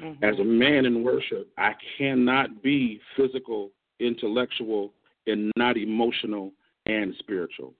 Mhm. 0.00 0.22
As 0.22 0.38
a 0.38 0.44
man 0.44 0.86
in 0.86 1.04
worship, 1.04 1.50
I 1.56 1.74
cannot 1.96 2.62
be 2.62 3.00
physical, 3.16 3.72
intellectual, 4.00 4.94
and 5.26 5.52
not 5.56 5.76
emotional 5.76 6.52
and 6.86 7.14
spiritual. 7.18 7.74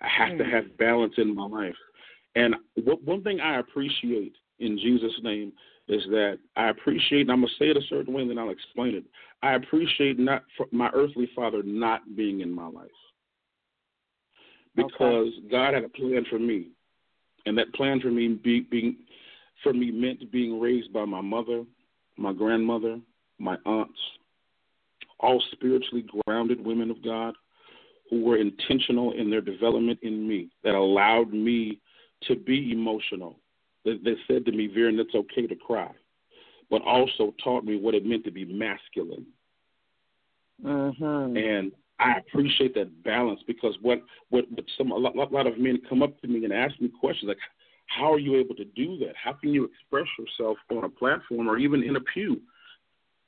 I 0.00 0.08
have 0.08 0.38
to 0.38 0.44
Mm. 0.44 0.50
have 0.50 0.76
balance 0.76 1.14
in 1.18 1.34
my 1.34 1.46
life. 1.46 1.76
And 2.34 2.56
what, 2.74 3.02
one 3.02 3.22
thing 3.22 3.40
I 3.40 3.58
appreciate 3.58 4.36
in 4.58 4.78
Jesus' 4.78 5.18
name 5.22 5.52
is 5.88 6.04
that 6.06 6.38
I 6.56 6.68
appreciate, 6.68 7.22
and 7.22 7.32
I'm 7.32 7.40
going 7.40 7.48
to 7.48 7.54
say 7.56 7.70
it 7.70 7.76
a 7.76 7.82
certain 7.82 8.12
way 8.12 8.22
and 8.22 8.30
then 8.30 8.38
I'll 8.38 8.50
explain 8.50 8.94
it. 8.94 9.04
I 9.42 9.54
appreciate 9.54 10.18
not 10.18 10.44
my 10.70 10.90
earthly 10.92 11.26
father 11.34 11.62
not 11.62 12.14
being 12.14 12.40
in 12.40 12.50
my 12.50 12.66
life 12.66 12.90
because 14.76 15.28
okay. 15.28 15.48
God 15.50 15.74
had 15.74 15.84
a 15.84 15.88
plan 15.88 16.24
for 16.28 16.38
me, 16.38 16.68
and 17.46 17.56
that 17.58 17.72
plan 17.74 18.00
for 18.00 18.10
me 18.10 18.28
be, 18.28 18.60
being 18.60 18.96
for 19.62 19.72
me 19.72 19.90
meant 19.90 20.30
being 20.30 20.60
raised 20.60 20.92
by 20.92 21.04
my 21.04 21.20
mother, 21.20 21.64
my 22.16 22.32
grandmother, 22.32 22.98
my 23.38 23.56
aunts, 23.64 23.98
all 25.20 25.42
spiritually 25.52 26.04
grounded 26.24 26.64
women 26.64 26.90
of 26.90 27.02
God 27.02 27.34
who 28.10 28.22
were 28.22 28.36
intentional 28.36 29.12
in 29.12 29.30
their 29.30 29.40
development 29.40 29.98
in 30.02 30.26
me 30.26 30.48
that 30.64 30.74
allowed 30.74 31.32
me 31.32 31.80
to 32.26 32.36
be 32.36 32.72
emotional. 32.72 33.38
They, 33.84 33.96
they 34.04 34.16
said 34.26 34.44
to 34.46 34.52
me, 34.52 34.68
Veron, 34.68 34.98
it's 34.98 35.14
okay 35.14 35.46
to 35.46 35.54
cry, 35.54 35.90
but 36.70 36.82
also 36.82 37.34
taught 37.42 37.64
me 37.64 37.78
what 37.78 37.94
it 37.94 38.06
meant 38.06 38.24
to 38.24 38.30
be 38.30 38.44
masculine. 38.44 39.26
Mm-hmm. 40.64 41.36
And 41.36 41.72
I 42.00 42.18
appreciate 42.18 42.74
that 42.74 43.02
balance 43.04 43.40
because 43.46 43.76
what 43.82 44.02
what, 44.30 44.44
what 44.50 44.64
some 44.76 44.90
a 44.90 44.96
lot, 44.96 45.16
a 45.16 45.34
lot 45.34 45.46
of 45.46 45.58
men 45.58 45.78
come 45.88 46.02
up 46.02 46.20
to 46.20 46.28
me 46.28 46.44
and 46.44 46.52
ask 46.52 46.80
me 46.80 46.88
questions 46.88 47.28
like, 47.28 47.38
how 47.88 48.12
are 48.12 48.18
you 48.18 48.36
able 48.36 48.54
to 48.54 48.64
do 48.64 48.96
that? 48.98 49.14
How 49.22 49.32
can 49.32 49.52
you 49.52 49.64
express 49.64 50.06
yourself 50.18 50.56
on 50.70 50.84
a 50.84 50.88
platform 50.88 51.48
or 51.48 51.58
even 51.58 51.82
in 51.82 51.96
a 51.96 52.00
pew? 52.00 52.40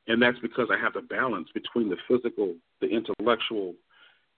And 0.06 0.20
that's 0.20 0.38
because 0.40 0.68
I 0.72 0.78
have 0.78 0.94
the 0.94 1.02
balance 1.02 1.48
between 1.54 1.88
the 1.88 1.96
physical, 2.08 2.54
the 2.80 2.88
intellectual, 2.88 3.74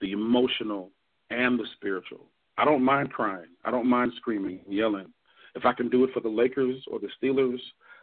the 0.01 0.13
emotional, 0.13 0.91
and 1.31 1.59
the 1.59 1.67
spiritual. 1.77 2.27
I 2.59 2.65
don't 2.65 2.85
mind 2.85 3.13
crying. 3.13 3.49
I 3.65 3.71
don't 3.71 3.89
mind 3.89 4.13
screaming, 4.17 4.61
yelling. 4.69 5.07
If 5.55 5.65
I 5.65 5.73
can 5.73 5.89
do 5.89 6.05
it 6.05 6.11
for 6.13 6.21
the 6.21 6.29
Lakers 6.29 6.83
or 6.91 6.99
the 6.99 7.09
Steelers, 7.21 7.61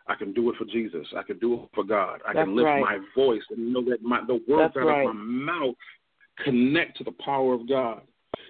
I 0.08 0.16
can 0.16 0.34
do 0.34 0.50
it 0.50 0.56
for 0.58 0.66
Jesus. 0.66 1.06
I 1.16 1.24
can 1.24 1.38
do 1.40 1.54
it 1.54 1.70
for 1.74 1.84
God. 1.84 2.22
I 2.28 2.34
That's 2.34 2.46
can 2.46 2.56
lift 2.56 2.66
right. 2.66 2.82
my 2.82 3.00
voice 3.16 3.44
and 3.52 3.72
know 3.72 3.84
that 3.86 4.02
my, 4.02 4.22
the 4.26 4.42
words 4.48 4.74
That's 4.74 4.78
out 4.84 4.88
right. 4.88 5.08
of 5.08 5.16
my 5.16 5.22
mouth 5.22 5.76
connect 6.44 6.98
to 6.98 7.04
the 7.04 7.14
power 7.24 7.54
of 7.54 7.68
God. 7.70 8.02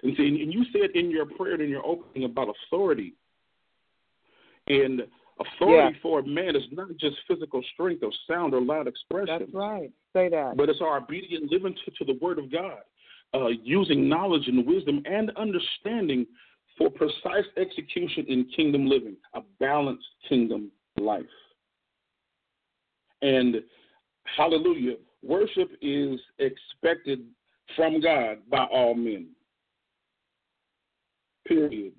And 0.02 0.16
see, 0.16 0.26
and 0.26 0.52
you 0.52 0.64
said 0.72 0.90
in 0.94 1.10
your 1.10 1.26
prayer 1.26 1.54
and 1.54 1.62
in 1.62 1.68
your 1.68 1.84
opening 1.84 2.24
about 2.24 2.48
authority. 2.66 3.14
And 4.70 5.02
authority 5.40 5.94
Yeah. 5.94 6.00
for 6.00 6.20
a 6.20 6.26
man 6.26 6.54
is 6.54 6.70
not 6.70 6.96
just 6.96 7.16
physical 7.26 7.62
strength 7.72 8.04
or 8.04 8.12
sound 8.26 8.54
or 8.54 8.60
loud 8.60 8.86
expression. 8.86 9.38
That's 9.38 9.52
right. 9.52 9.90
Say 10.12 10.28
that. 10.28 10.56
But 10.56 10.68
it's 10.68 10.80
our 10.80 10.98
obedient 10.98 11.50
living 11.50 11.74
to, 11.84 11.90
to 11.90 12.04
the 12.04 12.18
Word 12.20 12.38
of 12.38 12.50
God, 12.50 12.82
uh, 13.34 13.48
using 13.48 14.08
knowledge 14.08 14.46
and 14.48 14.66
wisdom 14.66 15.02
and 15.06 15.30
understanding 15.36 16.26
for 16.78 16.88
precise 16.90 17.46
execution 17.56 18.26
in 18.28 18.44
kingdom 18.56 18.86
living, 18.86 19.16
a 19.34 19.40
balanced 19.58 20.06
kingdom 20.28 20.70
life. 20.96 21.24
And 23.22 23.62
hallelujah, 24.24 24.96
worship 25.22 25.70
is 25.82 26.20
expected 26.38 27.26
from 27.76 28.00
God 28.00 28.38
by 28.48 28.64
all 28.64 28.94
men. 28.94 29.30
Period. 31.46 31.92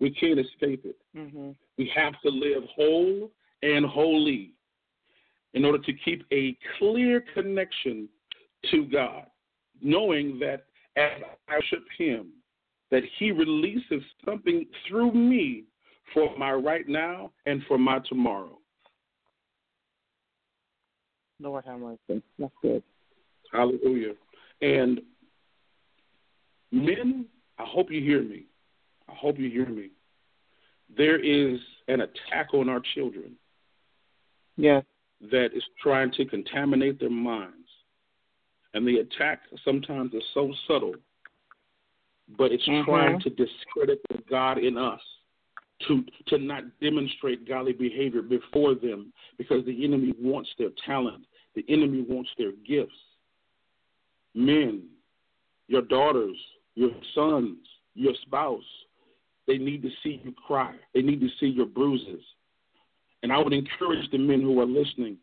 We 0.00 0.10
can't 0.10 0.38
escape 0.38 0.84
it. 0.84 0.96
hmm 1.14 1.50
We 1.76 1.90
have 1.94 2.14
to 2.22 2.30
live 2.30 2.64
whole 2.74 3.30
and 3.62 3.84
holy 3.84 4.52
in 5.54 5.64
order 5.64 5.78
to 5.78 5.92
keep 5.92 6.24
a 6.32 6.56
clear 6.78 7.24
connection 7.34 8.08
to 8.70 8.84
God, 8.84 9.26
knowing 9.80 10.38
that 10.40 10.66
as 10.96 11.22
I 11.48 11.54
worship 11.54 11.84
Him, 11.96 12.28
that 12.90 13.02
He 13.18 13.32
releases 13.32 14.02
something 14.24 14.66
through 14.86 15.12
me 15.12 15.64
for 16.14 16.36
my 16.38 16.52
right 16.52 16.88
now 16.88 17.32
and 17.46 17.62
for 17.68 17.78
my 17.78 17.98
tomorrow. 18.08 18.58
Lord 21.40 21.64
have 21.66 21.78
mercy. 21.78 22.22
That's 22.38 22.52
good. 22.62 22.82
Hallelujah. 23.52 24.14
And 24.60 25.00
men, 26.72 27.26
I 27.58 27.64
hope 27.64 27.92
you 27.92 28.00
hear 28.00 28.22
me. 28.22 28.46
I 29.08 29.14
hope 29.14 29.38
you 29.38 29.50
hear 29.50 29.66
me. 29.66 29.90
There 30.96 31.18
is 31.18 31.60
an 31.88 32.02
attack 32.02 32.54
on 32.54 32.68
our 32.68 32.80
children 32.94 33.36
Yes. 34.56 34.84
that 35.20 35.52
is 35.54 35.64
trying 35.80 36.10
to 36.12 36.24
contaminate 36.24 36.98
their 36.98 37.10
minds. 37.10 37.68
And 38.74 38.86
the 38.86 38.98
attack 38.98 39.42
sometimes 39.64 40.12
is 40.14 40.22
so 40.34 40.52
subtle, 40.66 40.94
but 42.28 42.52
it's 42.52 42.64
Mhm. 42.66 42.84
trying 42.84 43.20
to 43.20 43.30
discredit 43.30 44.00
the 44.08 44.18
God 44.18 44.58
in 44.58 44.76
us, 44.76 45.02
to 45.80 46.04
to 46.26 46.38
not 46.38 46.78
demonstrate 46.80 47.44
godly 47.46 47.72
behavior 47.72 48.22
before 48.22 48.74
them 48.74 49.12
because 49.36 49.64
the 49.64 49.84
enemy 49.84 50.12
wants 50.18 50.54
their 50.56 50.70
talent, 50.70 51.26
the 51.54 51.64
enemy 51.68 52.02
wants 52.02 52.30
their 52.36 52.52
gifts. 52.52 52.98
Men, 54.34 54.90
your 55.68 55.82
daughters, 55.82 56.36
your 56.74 56.94
sons, 57.14 57.66
your 57.94 58.14
spouse, 58.16 58.86
they 59.48 59.58
need 59.58 59.82
to 59.82 59.90
see 60.04 60.20
you 60.22 60.32
cry. 60.46 60.74
They 60.94 61.02
need 61.02 61.20
to 61.20 61.28
see 61.40 61.46
your 61.46 61.66
bruises. 61.66 62.22
And 63.24 63.32
I 63.32 63.38
would 63.38 63.52
encourage 63.52 64.08
the 64.12 64.18
men 64.18 64.40
who 64.40 64.60
are 64.60 64.66
listening 64.66 65.16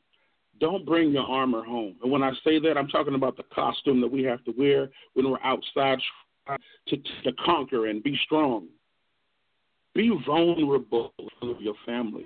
don't 0.59 0.85
bring 0.85 1.11
your 1.11 1.23
armor 1.23 1.63
home. 1.63 1.95
And 2.01 2.11
when 2.11 2.23
I 2.23 2.31
say 2.43 2.59
that, 2.59 2.77
I'm 2.77 2.87
talking 2.87 3.15
about 3.15 3.37
the 3.37 3.43
costume 3.53 3.99
that 4.01 4.11
we 4.11 4.23
have 4.23 4.43
to 4.45 4.53
wear 4.57 4.89
when 5.13 5.29
we're 5.29 5.41
outside 5.43 5.99
to, 6.87 6.97
to 6.97 7.31
conquer 7.43 7.87
and 7.87 8.01
be 8.01 8.17
strong. 8.25 8.67
Be 9.93 10.11
vulnerable 10.25 11.13
with 11.41 11.57
your 11.59 11.75
families. 11.85 12.25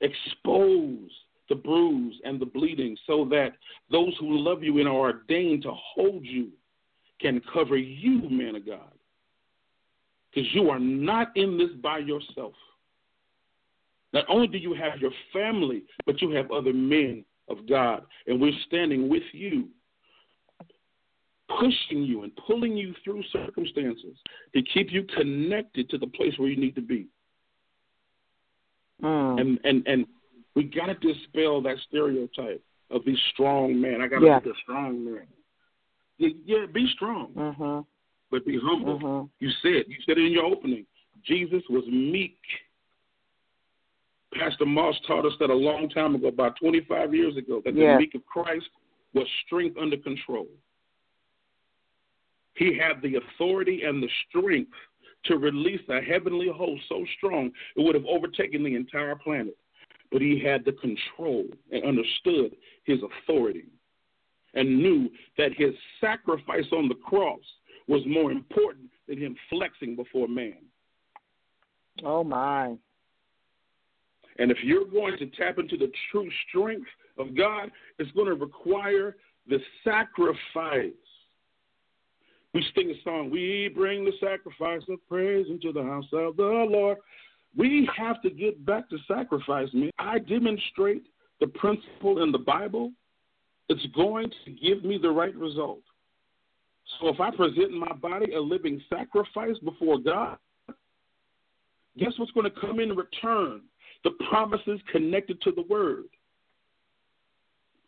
Expose 0.00 1.10
the 1.48 1.54
bruise 1.54 2.20
and 2.24 2.40
the 2.40 2.46
bleeding 2.46 2.96
so 3.06 3.26
that 3.30 3.50
those 3.90 4.14
who 4.18 4.38
love 4.38 4.62
you 4.62 4.78
and 4.78 4.88
are 4.88 4.94
ordained 4.94 5.62
to 5.62 5.72
hold 5.72 6.24
you 6.24 6.48
can 7.20 7.40
cover 7.52 7.76
you, 7.76 8.28
man 8.28 8.56
of 8.56 8.66
God. 8.66 8.93
Because 10.34 10.48
you 10.54 10.70
are 10.70 10.80
not 10.80 11.36
in 11.36 11.56
this 11.56 11.70
by 11.82 11.98
yourself. 11.98 12.54
Not 14.12 14.24
only 14.28 14.46
do 14.46 14.58
you 14.58 14.74
have 14.74 15.00
your 15.00 15.10
family, 15.32 15.84
but 16.06 16.20
you 16.20 16.30
have 16.30 16.50
other 16.50 16.72
men 16.72 17.24
of 17.48 17.68
God, 17.68 18.04
and 18.26 18.40
we're 18.40 18.52
standing 18.66 19.08
with 19.08 19.22
you, 19.32 19.68
pushing 21.48 22.02
you 22.02 22.22
and 22.22 22.32
pulling 22.46 22.76
you 22.76 22.94
through 23.04 23.22
circumstances 23.32 24.16
to 24.54 24.62
keep 24.62 24.92
you 24.92 25.04
connected 25.16 25.90
to 25.90 25.98
the 25.98 26.06
place 26.06 26.32
where 26.38 26.48
you 26.48 26.56
need 26.56 26.74
to 26.74 26.80
be. 26.80 27.06
Mm. 29.02 29.40
And 29.40 29.60
and 29.64 29.86
and 29.86 30.06
we 30.54 30.64
got 30.64 30.86
to 30.86 30.94
dispel 30.94 31.60
that 31.62 31.76
stereotype 31.88 32.62
of 32.90 33.04
these 33.04 33.18
strong 33.32 33.80
men. 33.80 34.00
I 34.00 34.06
got 34.06 34.20
to 34.20 34.26
Yeah. 34.26 34.38
be 34.38 34.50
a 34.50 34.54
strong 34.62 35.04
man. 35.04 35.26
Yeah, 36.18 36.28
yeah, 36.44 36.66
be 36.66 36.86
strong, 36.94 37.32
hmm 37.34 37.80
but 38.34 38.44
be 38.44 38.58
humble. 38.58 38.98
Mhm. 38.98 39.30
You 39.38 39.50
said 39.62 39.84
you 39.86 39.94
said 40.04 40.18
it 40.18 40.24
in 40.24 40.32
your 40.32 40.44
opening. 40.44 40.84
Jesus 41.22 41.62
was 41.68 41.86
meek. 41.86 42.40
Pastor 44.32 44.66
Moss 44.66 44.98
taught 45.06 45.24
us 45.24 45.38
that 45.38 45.50
a 45.50 45.54
long 45.54 45.88
time 45.88 46.16
ago, 46.16 46.26
about 46.26 46.56
25 46.56 47.14
years 47.14 47.36
ago, 47.36 47.60
that 47.60 47.76
Yes. 47.76 47.94
the 47.94 48.00
meek 48.00 48.14
of 48.16 48.26
Christ 48.26 48.68
was 49.12 49.30
strength 49.46 49.78
under 49.78 49.96
control. 49.96 50.48
He 52.56 52.72
had 52.74 53.00
the 53.02 53.14
authority 53.14 53.84
and 53.84 54.02
the 54.02 54.10
strength 54.26 54.74
to 55.24 55.38
release 55.38 55.88
a 55.88 56.00
heavenly 56.00 56.48
host 56.48 56.88
so 56.88 57.04
strong 57.16 57.52
it 57.76 57.80
would 57.82 57.94
have 57.94 58.06
overtaken 58.06 58.64
the 58.64 58.74
entire 58.74 59.14
planet. 59.14 59.56
But 60.10 60.22
he 60.22 60.40
had 60.40 60.64
the 60.64 60.72
control 60.72 61.48
and 61.70 61.84
understood 61.84 62.56
his 62.82 63.00
authority 63.04 63.66
and 64.54 64.82
knew 64.82 65.10
that 65.36 65.52
his 65.52 65.74
sacrifice 66.00 66.70
on 66.72 66.88
the 66.88 66.94
cross 66.96 67.40
was 67.86 68.02
more 68.06 68.32
important 68.32 68.90
than 69.08 69.18
him 69.18 69.36
flexing 69.50 69.96
before 69.96 70.28
man. 70.28 70.56
Oh 72.04 72.24
my. 72.24 72.76
And 74.38 74.50
if 74.50 74.58
you're 74.64 74.86
going 74.86 75.16
to 75.18 75.26
tap 75.26 75.58
into 75.58 75.76
the 75.76 75.92
true 76.10 76.28
strength 76.48 76.88
of 77.18 77.36
God, 77.36 77.70
it's 77.98 78.10
going 78.12 78.26
to 78.26 78.34
require 78.34 79.16
the 79.48 79.58
sacrifice. 79.84 80.90
We 82.52 82.64
sing 82.74 82.90
a 82.90 83.02
song, 83.02 83.30
We 83.30 83.70
bring 83.74 84.04
the 84.04 84.12
sacrifice 84.20 84.82
of 84.88 84.98
praise 85.08 85.46
into 85.48 85.72
the 85.72 85.82
house 85.82 86.06
of 86.12 86.36
the 86.36 86.42
Lord. 86.42 86.98
We 87.56 87.88
have 87.96 88.20
to 88.22 88.30
get 88.30 88.64
back 88.64 88.88
to 88.90 88.96
sacrifice, 89.06 89.68
man. 89.72 89.90
I 89.98 90.18
demonstrate 90.18 91.04
the 91.40 91.46
principle 91.48 92.22
in 92.22 92.32
the 92.32 92.38
Bible, 92.38 92.92
it's 93.68 93.84
going 93.94 94.30
to 94.44 94.50
give 94.50 94.84
me 94.84 94.98
the 95.00 95.10
right 95.10 95.34
result. 95.34 95.82
So 97.00 97.08
if 97.08 97.20
I 97.20 97.30
present 97.30 97.72
my 97.72 97.92
body 97.92 98.34
a 98.34 98.40
living 98.40 98.80
sacrifice 98.88 99.56
before 99.64 99.98
God, 99.98 100.38
guess 101.98 102.12
what's 102.16 102.32
going 102.32 102.50
to 102.50 102.60
come 102.60 102.80
in 102.80 102.90
return? 102.90 103.62
The 104.04 104.10
promises 104.28 104.80
connected 104.92 105.40
to 105.42 105.52
the 105.52 105.62
word. 105.62 106.04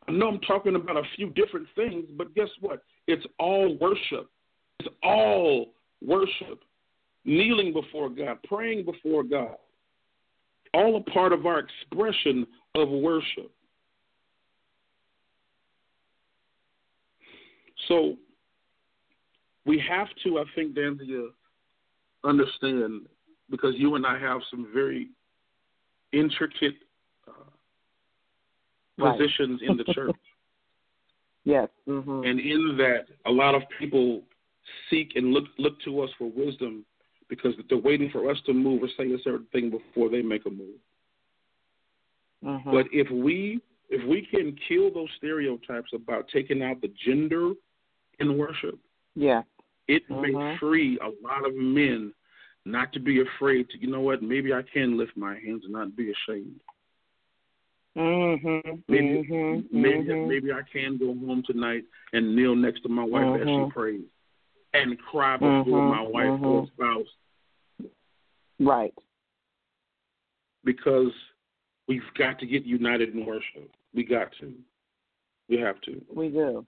I 0.08 0.12
know 0.12 0.28
I'm 0.28 0.40
talking 0.40 0.76
about 0.76 0.96
a 0.96 1.02
few 1.16 1.30
different 1.30 1.66
things, 1.74 2.06
but 2.16 2.34
guess 2.34 2.48
what? 2.60 2.82
It's 3.06 3.26
all 3.38 3.76
worship. 3.80 4.30
It's 4.80 4.88
all 5.02 5.72
worship. 6.04 6.62
Kneeling 7.24 7.72
before 7.72 8.08
God, 8.08 8.38
praying 8.48 8.84
before 8.84 9.24
God. 9.24 9.56
All 10.72 10.96
a 10.96 11.10
part 11.10 11.32
of 11.32 11.44
our 11.44 11.58
expression 11.58 12.46
of 12.74 12.88
worship. 12.88 13.50
So 17.88 18.16
we 19.66 19.82
have 19.88 20.08
to, 20.24 20.38
I 20.38 20.44
think, 20.54 20.74
Dansiea, 20.74 21.28
understand 22.24 23.06
because 23.50 23.74
you 23.76 23.96
and 23.96 24.06
I 24.06 24.18
have 24.18 24.40
some 24.50 24.68
very 24.72 25.08
intricate 26.12 26.76
uh, 27.28 27.32
Right. 28.98 29.18
positions 29.18 29.60
in 29.62 29.76
the 29.76 29.84
church. 29.94 30.16
Yes. 31.44 31.68
hmm 31.86 32.24
And 32.24 32.40
in 32.40 32.76
that, 32.78 33.06
a 33.26 33.30
lot 33.30 33.54
of 33.54 33.62
people 33.78 34.22
seek 34.88 35.12
and 35.16 35.32
look 35.32 35.44
look 35.58 35.78
to 35.82 36.00
us 36.00 36.10
for 36.18 36.30
wisdom 36.30 36.84
because 37.28 37.54
they're 37.68 37.78
waiting 37.78 38.08
for 38.10 38.30
us 38.30 38.38
to 38.46 38.52
move 38.54 38.82
or 38.82 38.88
say 38.96 39.12
a 39.12 39.18
certain 39.18 39.46
thing 39.52 39.70
before 39.70 40.08
they 40.08 40.22
make 40.22 40.46
a 40.46 40.50
move. 40.50 40.80
hmm 42.42 42.70
But 42.70 42.86
if 42.90 43.10
we 43.10 43.60
if 43.90 44.02
we 44.08 44.22
can 44.22 44.56
kill 44.66 44.90
those 44.92 45.10
stereotypes 45.18 45.92
about 45.92 46.28
taking 46.32 46.62
out 46.62 46.80
the 46.80 46.92
gender 47.04 47.52
in 48.18 48.38
worship, 48.38 48.78
yeah. 49.14 49.42
It 49.88 50.08
may 50.10 50.32
Mhm. 50.32 50.58
free 50.58 50.98
a 50.98 51.10
lot 51.22 51.46
of 51.46 51.54
men 51.54 52.12
not 52.64 52.92
to 52.92 53.00
be 53.00 53.20
afraid 53.20 53.68
to 53.70 53.78
you 53.78 53.86
know 53.86 54.00
what, 54.00 54.22
maybe 54.22 54.52
I 54.52 54.62
can 54.62 54.96
lift 54.96 55.16
my 55.16 55.38
hands 55.38 55.64
and 55.64 55.72
not 55.72 55.94
be 55.94 56.10
ashamed. 56.10 56.60
Mm-hmm. 57.96 58.80
Maybe 58.88 59.24
mm-hmm. 59.28 59.80
maybe 59.80 60.04
mm-hmm. 60.04 60.28
maybe 60.28 60.52
I 60.52 60.62
can 60.70 60.98
go 60.98 61.06
home 61.06 61.42
tonight 61.46 61.84
and 62.12 62.36
kneel 62.36 62.54
next 62.54 62.82
to 62.82 62.88
my 62.88 63.04
wife 63.04 63.40
as 63.40 63.48
she 63.48 63.70
prays. 63.70 64.04
And 64.74 64.98
cry 64.98 65.36
before 65.36 65.64
Mhm, 65.64 65.90
my 65.90 66.02
wife 66.02 66.40
or 66.42 66.66
spouse 66.66 67.08
Right. 68.58 68.92
because 70.64 71.12
we've 71.88 72.12
got 72.18 72.38
to 72.40 72.46
get 72.46 72.64
united 72.64 73.14
in 73.14 73.24
worship. 73.24 73.70
We 73.94 74.04
got 74.04 74.32
to. 74.40 74.52
We 75.48 75.56
have 75.58 75.80
to. 75.82 76.04
We 76.12 76.28
do. 76.28 76.66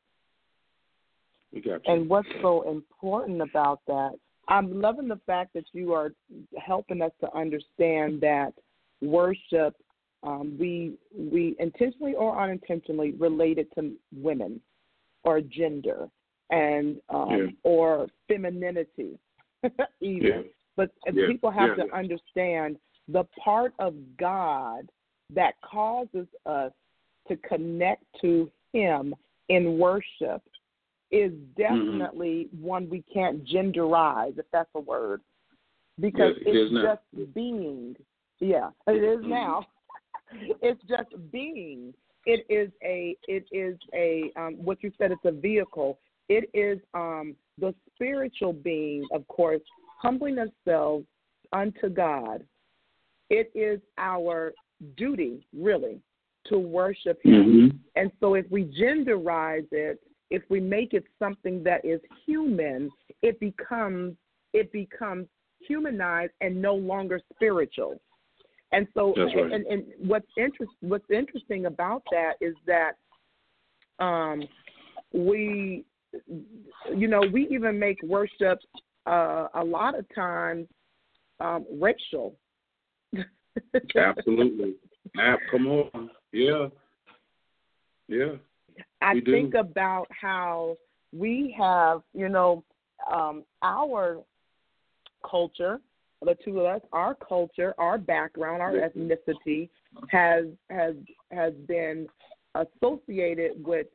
We 1.53 1.61
got 1.61 1.85
to. 1.85 1.91
And 1.91 2.09
what's 2.09 2.29
so 2.43 2.69
important 2.69 3.41
about 3.41 3.81
that, 3.87 4.13
I'm 4.49 4.81
loving 4.81 5.09
the 5.09 5.21
fact 5.27 5.53
that 5.55 5.65
you 5.73 5.93
are 5.93 6.13
helping 6.59 7.03
us 7.03 7.13
to 7.21 7.35
understand 7.37 8.21
that 8.23 8.53
worship, 9.03 9.75
um, 10.23 10.57
we 10.59 10.95
we 11.17 11.55
intentionally 11.59 12.15
or 12.15 12.41
unintentionally 12.41 13.13
related 13.13 13.69
to 13.77 13.93
women 14.15 14.61
or 15.25 15.41
gender 15.41 16.09
and 16.51 17.01
um, 17.11 17.31
Yeah. 17.31 17.47
or 17.63 18.09
femininity, 18.27 19.19
even. 20.01 20.27
Yeah. 20.27 20.43
But 20.77 20.91
Yeah. 21.13 21.27
people 21.27 21.51
have 21.51 21.77
to 21.77 21.95
understand 21.95 22.79
the 23.09 23.25
part 23.43 23.75
of 23.79 23.95
God 24.17 24.89
that 25.31 25.55
causes 25.61 26.27
us 26.47 26.73
to 27.29 27.37
connect 27.37 28.05
to 28.21 28.51
Him 28.73 29.15
in 29.49 29.79
worship 29.79 30.43
is 31.11 31.33
definitely 31.57 32.49
one 32.61 32.89
we 32.91 33.03
can't 33.13 33.45
genderize, 33.47 34.39
if 34.39 34.47
that's 34.53 34.69
a 34.75 34.81
word, 34.81 35.21
because 36.01 36.35
Yes, 36.39 36.47
it 36.47 36.57
is 36.57 36.67
it's 36.67 36.73
now. 36.75 36.83
just 36.83 37.35
being. 37.35 37.97
Yeah, 38.41 38.71
it 38.87 39.03
is 39.03 39.25
Mhm. 39.25 39.29
now. 39.29 39.67
it's 40.63 40.83
just 40.85 41.11
being. 41.31 41.95
It 42.27 42.45
is 42.49 42.71
a. 42.83 43.17
It 43.27 43.47
is 43.53 43.79
a. 43.95 44.31
Um, 44.37 44.55
what 44.63 44.83
you 44.83 44.93
said. 44.99 45.13
It's 45.13 45.25
a 45.25 45.33
vehicle. 45.33 45.99
It 46.29 46.51
is 46.53 46.79
um, 46.95 47.35
the 47.57 47.75
spiritual 47.95 48.53
being, 48.53 49.07
of 49.13 49.27
course, 49.29 49.63
humbling 49.99 50.39
ourselves 50.39 51.07
unto 51.53 51.89
God. 51.89 52.45
It 53.31 53.51
is 53.55 53.81
our 53.97 54.53
duty, 54.97 55.47
really, 55.57 56.01
to 56.47 56.59
worship 56.59 57.19
Him. 57.23 57.71
Mhm. 57.73 57.79
And 57.97 58.13
so 58.21 58.35
if 58.35 58.49
we 58.51 58.65
genderize 58.67 59.67
it, 59.73 60.01
if 60.31 60.43
we 60.49 60.61
make 60.61 60.93
it 60.95 61.05
something 61.19 61.63
that 61.65 61.85
is 61.85 62.01
human, 62.27 62.91
it 63.23 63.39
becomes 63.41 64.15
it 64.53 64.73
becomes 64.73 65.27
humanized 65.67 66.33
and 66.41 66.61
no 66.61 66.75
longer 66.75 67.21
spiritual. 67.35 68.01
And 68.73 68.87
so 68.95 69.15
right. 69.17 69.53
and, 69.53 69.67
and 69.67 69.85
what's 69.99 70.29
interest 70.37 70.73
what's 70.81 71.11
interesting 71.11 71.67
about 71.67 72.03
that 72.11 72.35
is 72.41 72.55
that 72.67 72.93
um 73.99 74.43
we 75.13 75.85
you 76.95 77.09
know, 77.09 77.23
we 77.33 77.49
even 77.51 77.79
make 77.79 78.01
worship 78.03 78.59
uh, 79.07 79.49
a 79.55 79.65
lot 79.65 79.99
of 79.99 80.07
times 80.15 80.67
um, 81.41 81.67
racial. 81.81 82.37
Absolutely. 83.97 84.75
Ab- 85.19 85.39
come 85.51 85.67
on. 85.67 86.11
Yeah. 86.33 86.69
Yeah. 88.09 88.35
I 89.01 89.15
We 89.15 89.21
do. 89.21 89.33
think 89.33 89.55
about 89.55 90.07
how 90.11 90.77
we 91.13 91.55
have, 91.59 92.03
you 92.15 92.29
know, 92.29 92.65
um, 93.11 93.45
our 93.63 94.19
culture, 95.29 95.81
the 96.23 96.37
two 96.45 96.61
of 96.61 96.67
us, 96.67 96.81
our 96.93 97.15
culture, 97.15 97.75
our 97.79 97.97
background, 97.99 98.61
our 98.61 98.73
ethnicity 98.73 99.69
has 100.09 100.47
has 100.71 100.95
has 101.31 101.55
been 101.67 102.09
associated 102.55 103.65
with 103.65 103.87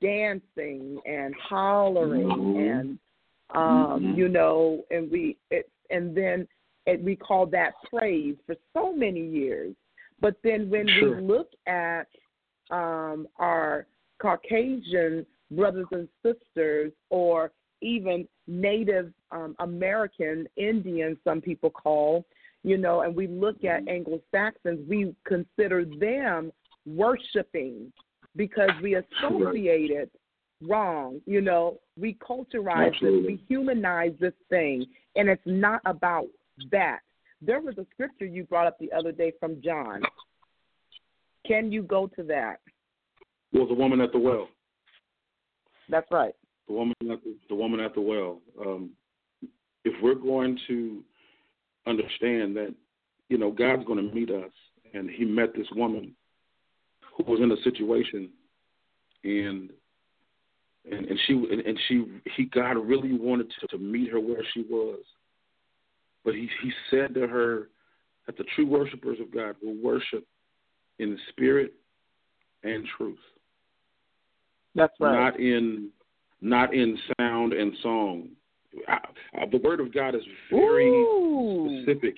dancing 0.00 1.00
and 1.04 1.34
hollering 1.34 2.28
Mhm. 2.28 2.70
and 2.70 2.98
um, 3.50 4.02
Mhm. 4.02 4.16
you 4.16 4.28
know, 4.28 4.84
and 4.90 5.10
we 5.10 5.36
it, 5.50 5.70
and 5.90 6.16
then 6.16 6.48
it, 6.86 7.02
we 7.02 7.16
call 7.16 7.46
that 7.46 7.74
praise 7.84 8.36
for 8.46 8.56
so 8.72 8.92
many 8.92 9.20
years. 9.20 9.74
But 10.20 10.40
then 10.42 10.70
when 10.70 10.88
Sure. 10.88 11.16
we 11.16 11.22
look 11.22 11.50
at 11.66 12.08
um, 12.70 13.28
our 13.36 13.86
Caucasian 14.24 15.26
brothers 15.50 15.86
and 15.92 16.08
sisters, 16.22 16.92
or 17.10 17.52
even 17.82 18.26
Native 18.46 19.12
um, 19.30 19.54
American 19.58 20.48
Indians, 20.56 21.18
some 21.24 21.42
people 21.42 21.68
call, 21.68 22.24
you 22.62 22.78
know, 22.78 23.02
and 23.02 23.14
we 23.14 23.26
look 23.26 23.64
at 23.64 23.86
Anglo 23.86 24.20
Saxons, 24.30 24.80
we 24.88 25.14
consider 25.26 25.84
them 25.84 26.50
worshiping 26.86 27.92
because 28.34 28.70
we 28.82 28.96
associate 28.96 29.90
it 29.90 30.10
wrong. 30.62 31.20
You 31.26 31.42
know, 31.42 31.78
we 32.00 32.16
culturize 32.26 32.98
this, 33.02 33.10
we 33.26 33.44
humanize 33.46 34.14
this 34.20 34.32
thing, 34.48 34.86
and 35.16 35.28
it's 35.28 35.42
not 35.44 35.82
about 35.84 36.28
that. 36.70 37.00
There 37.42 37.60
was 37.60 37.76
a 37.76 37.86
scripture 37.92 38.24
you 38.24 38.44
brought 38.44 38.66
up 38.66 38.78
the 38.78 38.90
other 38.92 39.12
day 39.12 39.34
from 39.38 39.60
John. 39.62 40.00
Can 41.46 41.70
you 41.70 41.82
go 41.82 42.06
to 42.16 42.22
that? 42.22 42.60
Well, 43.54 43.68
the 43.68 43.74
woman 43.74 44.00
at 44.00 44.10
the 44.10 44.18
well. 44.18 44.48
That's 45.88 46.10
right. 46.10 46.34
The 46.66 46.74
woman 46.74 46.94
at 47.02 47.22
the, 47.22 47.36
the 47.48 47.54
woman 47.54 47.78
at 47.78 47.94
the 47.94 48.00
well. 48.00 48.40
Um, 48.60 48.90
if 49.84 49.94
we're 50.02 50.16
going 50.16 50.58
to 50.66 51.02
understand 51.86 52.56
that, 52.56 52.74
you 53.28 53.38
know, 53.38 53.52
God's 53.52 53.84
going 53.84 54.08
to 54.08 54.14
meet 54.14 54.30
us, 54.30 54.50
and 54.92 55.08
He 55.08 55.24
met 55.24 55.54
this 55.54 55.68
woman 55.76 56.16
who 57.16 57.24
was 57.30 57.40
in 57.40 57.52
a 57.52 57.62
situation, 57.62 58.30
and 59.22 59.70
and, 60.90 61.06
and 61.06 61.18
she 61.26 61.32
and, 61.32 61.60
and 61.60 61.78
she 61.86 62.04
he 62.36 62.44
God 62.46 62.72
really 62.72 63.16
wanted 63.16 63.52
to, 63.60 63.66
to 63.68 63.78
meet 63.78 64.10
her 64.10 64.18
where 64.18 64.44
she 64.52 64.64
was, 64.68 65.00
but 66.24 66.34
he 66.34 66.48
he 66.62 66.72
said 66.90 67.14
to 67.14 67.28
her 67.28 67.68
that 68.26 68.36
the 68.36 68.44
true 68.54 68.66
worshipers 68.66 69.18
of 69.20 69.32
God 69.32 69.54
will 69.62 69.76
worship 69.82 70.26
in 70.98 71.18
spirit 71.30 71.72
and 72.64 72.84
truth 72.98 73.18
That's 74.74 74.94
right. 75.00 75.12
not 75.12 75.40
in 75.40 75.90
not 76.40 76.74
in 76.74 76.98
sound 77.18 77.52
and 77.52 77.72
song. 77.82 78.28
I, 78.88 78.98
I, 79.34 79.46
the 79.46 79.58
word 79.58 79.80
of 79.80 79.94
God 79.94 80.14
is 80.14 80.22
very 80.50 80.88
Ooh. 80.90 81.82
specific 81.82 82.16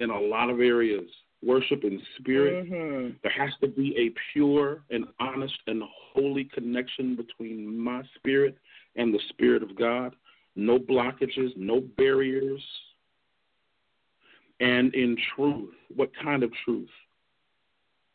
in 0.00 0.10
a 0.10 0.18
lot 0.18 0.50
of 0.50 0.60
areas. 0.60 1.08
Worship 1.44 1.84
in 1.84 2.00
spirit. 2.18 2.68
Mhm. 2.68 3.14
There 3.22 3.32
has 3.32 3.50
to 3.60 3.68
be 3.68 3.96
a 3.96 4.12
pure 4.32 4.82
and 4.90 5.04
honest 5.20 5.54
and 5.68 5.82
holy 5.86 6.44
connection 6.44 7.14
between 7.14 7.78
my 7.78 8.02
spirit 8.16 8.56
and 8.96 9.14
the 9.14 9.20
spirit 9.28 9.62
of 9.62 9.76
God. 9.76 10.16
No 10.56 10.78
blockages, 10.78 11.56
no 11.56 11.80
barriers. 11.96 12.62
And 14.58 14.92
in 14.94 15.16
truth, 15.36 15.72
what 15.94 16.10
kind 16.20 16.42
of 16.42 16.50
truth? 16.64 16.90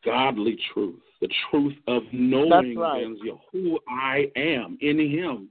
Godly 0.03 0.57
truth, 0.73 0.99
the 1.23 1.29
truth 1.49 1.75
of 1.87 2.03
knowing 2.11 2.77
right. 2.77 3.05
Who 3.53 3.79
I 3.87 4.29
am 4.35 4.77
in 4.81 4.99
Him. 4.99 5.47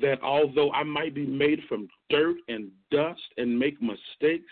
That 0.00 0.22
although 0.22 0.72
I 0.72 0.84
might 0.84 1.14
be 1.14 1.26
made 1.26 1.60
from 1.68 1.88
dirt 2.10 2.36
and 2.48 2.70
dust 2.92 3.20
and 3.36 3.58
make 3.58 3.82
mistakes, 3.82 4.50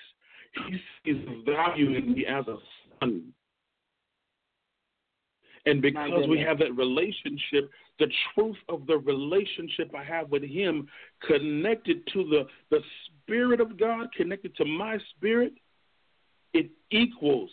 He 0.67 0.81
sees 1.05 1.25
value 1.47 1.97
in 1.97 2.13
me 2.13 2.27
as 2.27 2.47
a 2.49 2.57
son. 2.99 3.33
And 5.65 5.81
because 5.81 6.29
we 6.29 6.41
have 6.41 6.59
that 6.59 6.77
relationship, 6.77 7.71
the 8.01 8.09
truth 8.35 8.57
of 8.69 8.85
the 8.89 8.99
relationship 8.99 9.93
I 9.97 10.03
have 10.03 10.29
with 10.31 10.43
Him 10.43 10.89
connected 11.25 12.05
to 12.15 12.25
the, 12.25 12.47
the 12.71 12.81
Spirit 13.23 13.61
of 13.61 13.79
God, 13.79 14.09
connected 14.17 14.57
to 14.57 14.65
my 14.65 14.99
spirit, 15.15 15.53
it 16.53 16.69
equals 16.91 17.51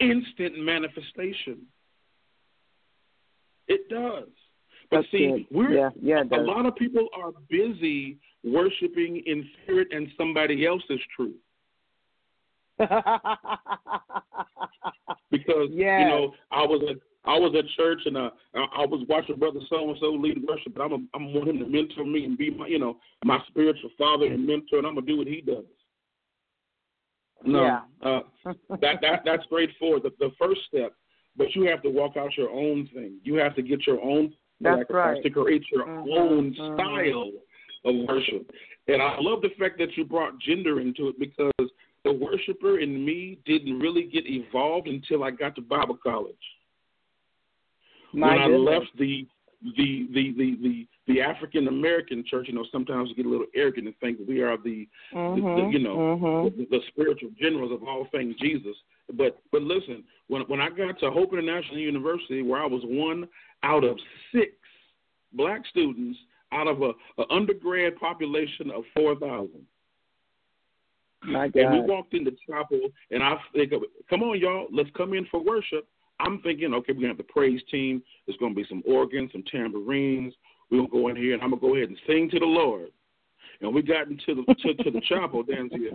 instant 0.00 0.58
manifestation. 0.58 1.58
It 3.68 3.88
does. 3.88 4.28
But 4.90 4.98
That's 4.98 5.10
see, 5.10 5.28
good. 5.28 5.46
we're 5.50 5.70
yeah, 5.72 5.90
yeah, 6.00 6.22
a 6.32 6.40
lot 6.40 6.64
of 6.64 6.74
people 6.76 7.08
are 7.14 7.32
busy 7.50 8.18
worshiping 8.42 9.22
in 9.26 9.46
spirit 9.62 9.88
and 9.90 10.08
somebody 10.16 10.66
else's 10.66 11.00
truth. 11.14 11.36
because 15.30 15.68
Yes. 15.72 16.00
you 16.00 16.06
know 16.08 16.34
I 16.50 16.62
was 16.64 16.82
at 16.88 16.96
I 17.24 17.38
was 17.38 17.54
at 17.58 17.64
church 17.76 18.00
and 18.06 18.16
uh, 18.16 18.30
I, 18.54 18.82
I 18.82 18.86
was 18.86 19.04
watching 19.08 19.36
brother 19.36 19.60
so 19.68 19.88
and 19.90 19.98
so 20.00 20.06
lead 20.12 20.42
worship, 20.46 20.74
but 20.74 20.82
I'm 20.82 20.92
a, 20.92 20.98
I'm 21.14 21.34
want 21.34 21.48
him 21.48 21.58
to 21.58 21.66
mentor 21.66 22.04
me 22.06 22.24
and 22.24 22.38
be 22.38 22.50
my 22.50 22.66
you 22.66 22.78
know 22.78 22.98
my 23.24 23.38
spiritual 23.48 23.90
father 23.98 24.26
and 24.26 24.46
mentor, 24.46 24.78
and 24.78 24.86
I'm 24.86 24.94
gonna 24.94 25.06
do 25.06 25.18
what 25.18 25.26
he 25.26 25.40
does. 25.42 25.64
No, 27.44 27.62
Yeah. 27.64 27.80
uh, 28.02 28.20
that 28.80 29.00
that 29.02 29.22
that's 29.24 29.44
straightforward. 29.44 30.04
The, 30.04 30.12
the 30.18 30.30
first 30.40 30.60
step, 30.68 30.94
but 31.38 31.54
you 31.54 31.62
have 31.64 31.82
to 31.82 31.90
walk 31.90 32.16
out 32.16 32.36
your 32.36 32.50
own 32.50 32.88
thing. 32.92 33.18
You 33.22 33.36
have 33.36 33.54
to 33.54 33.62
get 33.62 33.86
your 33.86 34.02
own 34.02 34.34
That's 34.60 34.80
sacrifice 34.80 35.14
right. 35.14 35.22
to 35.22 35.30
create 35.30 35.64
your 35.70 35.86
Mhm, 35.86 36.10
own 36.18 36.52
mhm. 36.52 36.74
style 36.74 37.32
of 37.84 38.08
worship. 38.08 38.50
And 38.88 39.00
I 39.00 39.18
love 39.20 39.40
the 39.40 39.50
fact 39.50 39.78
that 39.78 39.96
you 39.96 40.04
brought 40.04 40.38
gender 40.40 40.80
into 40.80 41.08
it 41.08 41.18
because 41.18 41.70
the 42.04 42.12
worshiper 42.12 42.80
in 42.80 43.04
me 43.04 43.38
didn't 43.44 43.78
really 43.78 44.04
get 44.04 44.26
evolved 44.26 44.88
until 44.88 45.22
I 45.22 45.30
got 45.30 45.54
to 45.56 45.62
Bible 45.62 45.96
college. 45.96 46.34
My 48.12 48.34
when 48.34 48.38
I 48.40 48.46
left 48.46 48.96
the 48.98 49.26
the 49.76 50.08
the 50.12 50.32
the 50.32 50.56
the, 50.62 50.86
the 51.06 51.20
African 51.20 51.68
American 51.68 52.24
church, 52.24 52.48
you 52.48 52.54
know, 52.54 52.64
sometimes 52.72 53.10
we 53.10 53.14
get 53.14 53.26
a 53.26 53.28
little 53.28 53.46
arrogant 53.54 53.86
and 53.86 53.96
think 53.98 54.18
we 54.26 54.40
are 54.40 54.56
the, 54.56 54.88
the, 55.12 55.18
the 55.34 55.40
Mhm, 55.40 55.72
you 55.72 55.78
know 55.78 55.96
mhm. 55.96 56.56
the, 56.56 56.66
the 56.70 56.80
spiritual 56.88 57.30
generals 57.38 57.72
of 57.72 57.82
all 57.82 58.06
things 58.10 58.34
Jesus. 58.40 58.76
But 59.14 59.38
but 59.52 59.62
listen, 59.62 60.04
when 60.28 60.42
when 60.42 60.60
I 60.60 60.68
got 60.68 60.98
to 61.00 61.10
Hope 61.10 61.32
International 61.32 61.78
University, 61.78 62.42
where 62.42 62.62
I 62.62 62.66
was 62.66 62.82
one 62.84 63.28
out 63.62 63.84
of 63.84 63.96
six 64.32 64.52
black 65.32 65.62
students 65.70 66.18
out 66.52 66.68
of 66.68 66.82
a, 66.82 66.92
a 67.20 67.24
undergrad 67.30 67.96
population 67.96 68.70
of 68.70 68.84
four 68.94 69.14
thousand. 69.16 69.66
My 71.24 71.50
And 71.54 71.72
we 71.72 71.80
walked 71.80 72.14
into 72.14 72.30
chapel, 72.48 72.80
and 73.10 73.22
I 73.22 73.34
think, 73.52 73.72
come 74.08 74.22
on, 74.22 74.38
y'all, 74.38 74.68
let's 74.72 74.88
come 74.96 75.14
in 75.14 75.26
for 75.30 75.42
worship. 75.42 75.86
I'm 76.20 76.40
thinking, 76.42 76.72
okay, 76.74 76.92
we're 76.92 77.00
going 77.00 77.16
to 77.16 77.16
have 77.16 77.16
the 77.18 77.24
praise 77.24 77.60
team. 77.70 78.02
There's 78.26 78.38
going 78.38 78.54
to 78.54 78.60
be 78.60 78.66
some 78.68 78.82
organs, 78.86 79.32
some 79.32 79.42
tambourines. 79.50 80.34
We're 80.70 80.78
going 80.78 80.90
to 80.90 80.96
go 80.96 81.08
in 81.08 81.16
here, 81.16 81.34
and 81.34 81.42
I'm 81.42 81.50
going 81.50 81.60
to 81.60 81.66
go 81.66 81.74
ahead 81.74 81.88
and 81.88 81.98
sing 82.06 82.28
to 82.30 82.38
the 82.38 82.46
Lord. 82.46 82.90
And 83.60 83.74
we 83.74 83.82
got 83.82 84.08
into 84.08 84.34
the 84.34 84.54
to, 84.54 84.74
to 84.84 84.90
the 84.90 85.00
chapel 85.08 85.42
dance 85.42 85.72
here. 85.72 85.92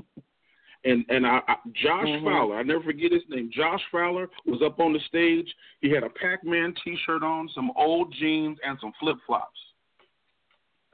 And 0.85 1.05
and 1.09 1.25
I, 1.25 1.41
I 1.47 1.55
Josh 1.73 2.07
Mhm. 2.07 2.23
Fowler, 2.23 2.57
I 2.57 2.63
never 2.63 2.83
forget 2.83 3.11
his 3.11 3.23
name. 3.29 3.49
Josh 3.51 3.81
Fowler 3.91 4.29
was 4.45 4.61
up 4.61 4.79
on 4.79 4.93
the 4.93 4.99
stage. 5.07 5.47
He 5.81 5.89
had 5.89 6.03
a 6.03 6.09
Pac-Man 6.09 6.73
T-shirt 6.83 7.23
on, 7.23 7.49
some 7.49 7.71
old 7.75 8.13
jeans, 8.13 8.57
and 8.65 8.77
some 8.79 8.91
flip-flops. 8.99 9.59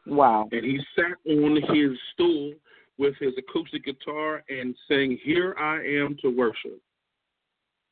Wow. 0.05 0.47
And 0.51 0.63
he 0.63 0.79
sat 0.95 1.17
on 1.27 1.55
his 1.73 1.97
stool 2.13 2.53
with 2.97 3.15
his 3.17 3.33
acoustic 3.37 3.85
guitar 3.85 4.43
and 4.49 4.75
sang, 4.87 5.17
"Here 5.17 5.55
I 5.57 5.83
am 5.83 6.15
to 6.17 6.29
worship." 6.29 6.79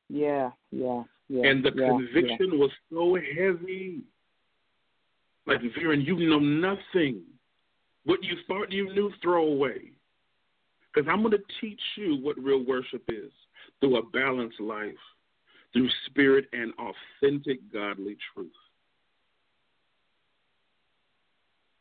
Yeah, 0.08 0.52
yeah, 0.70 1.04
yeah. 1.28 1.46
and 1.46 1.64
the 1.64 1.72
yeah, 1.74 1.88
conviction 1.88 2.58
was 2.58 2.70
so 2.90 3.14
heavy. 3.14 4.02
Like 5.46 5.60
Veron, 5.62 6.04
you 6.06 6.16
know 6.16 6.38
nothing. 6.38 7.22
What 8.04 8.22
you 8.22 8.36
thought 8.46 8.70
you 8.70 8.92
knew, 8.94 9.12
throw 9.22 9.46
away. 9.46 9.92
Because 10.92 11.08
I'm 11.10 11.22
going 11.22 11.32
to 11.32 11.44
teach 11.60 11.80
you 11.96 12.18
what 12.22 12.38
real 12.38 12.64
worship 12.64 13.02
is 13.08 13.30
through 13.80 13.98
a 13.98 14.02
balanced 14.10 14.60
life, 14.60 14.92
through 15.72 15.88
spirit 16.06 16.46
and 16.52 16.72
authentic 16.74 17.60
godly 17.72 18.16
truth. 18.34 18.50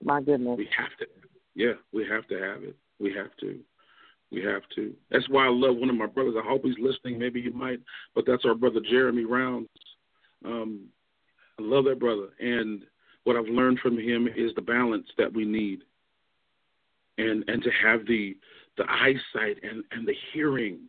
My 0.03 0.22
goodness. 0.22 0.58
We 0.58 0.70
have 0.78 0.97
to, 0.99 1.05
yeah, 1.55 1.74
we 1.91 2.05
have 2.08 2.28
to 2.28 2.36
have 2.36 2.64
it. 2.64 2.76
We 2.99 3.14
have 3.14 3.36
to. 3.39 3.60
We 4.32 4.43
have 4.43 4.64
to. 4.76 4.93
That's 5.10 5.28
why 5.30 5.45
I 5.45 5.49
love 5.49 5.78
one 5.78 5.89
of 5.89 5.95
my 5.95 6.05
brothers. 6.05 6.36
I 6.38 6.47
hope 6.47 6.64
he's 6.64 6.76
listening. 6.80 7.18
Maybe 7.18 7.41
he 7.41 7.49
might, 7.49 7.80
but 8.14 8.26
that's 8.28 8.45
our 8.45 8.55
brother 8.55 8.82
Jeremy 8.89 9.24
Rounds. 9.24 9.70
Um, 10.45 10.88
I 11.60 11.64
love 11.64 11.86
that 11.86 11.99
brother, 11.99 12.28
and 12.39 12.84
what 13.24 13.36
I've 13.36 13.47
learned 13.47 13.80
from 13.80 13.97
him 13.97 14.28
is 14.28 14.51
the 14.55 14.62
balance 14.62 15.08
that 15.18 15.34
we 15.34 15.45
need, 15.45 15.80
and 17.18 17.43
and 17.47 17.64
to 17.64 17.72
have 17.84 18.05
the 18.05 18.36
the 18.78 18.86
eyesight 18.89 19.57
and 19.63 19.84
and 19.91 20.07
the 20.07 20.15
hearing 20.34 20.80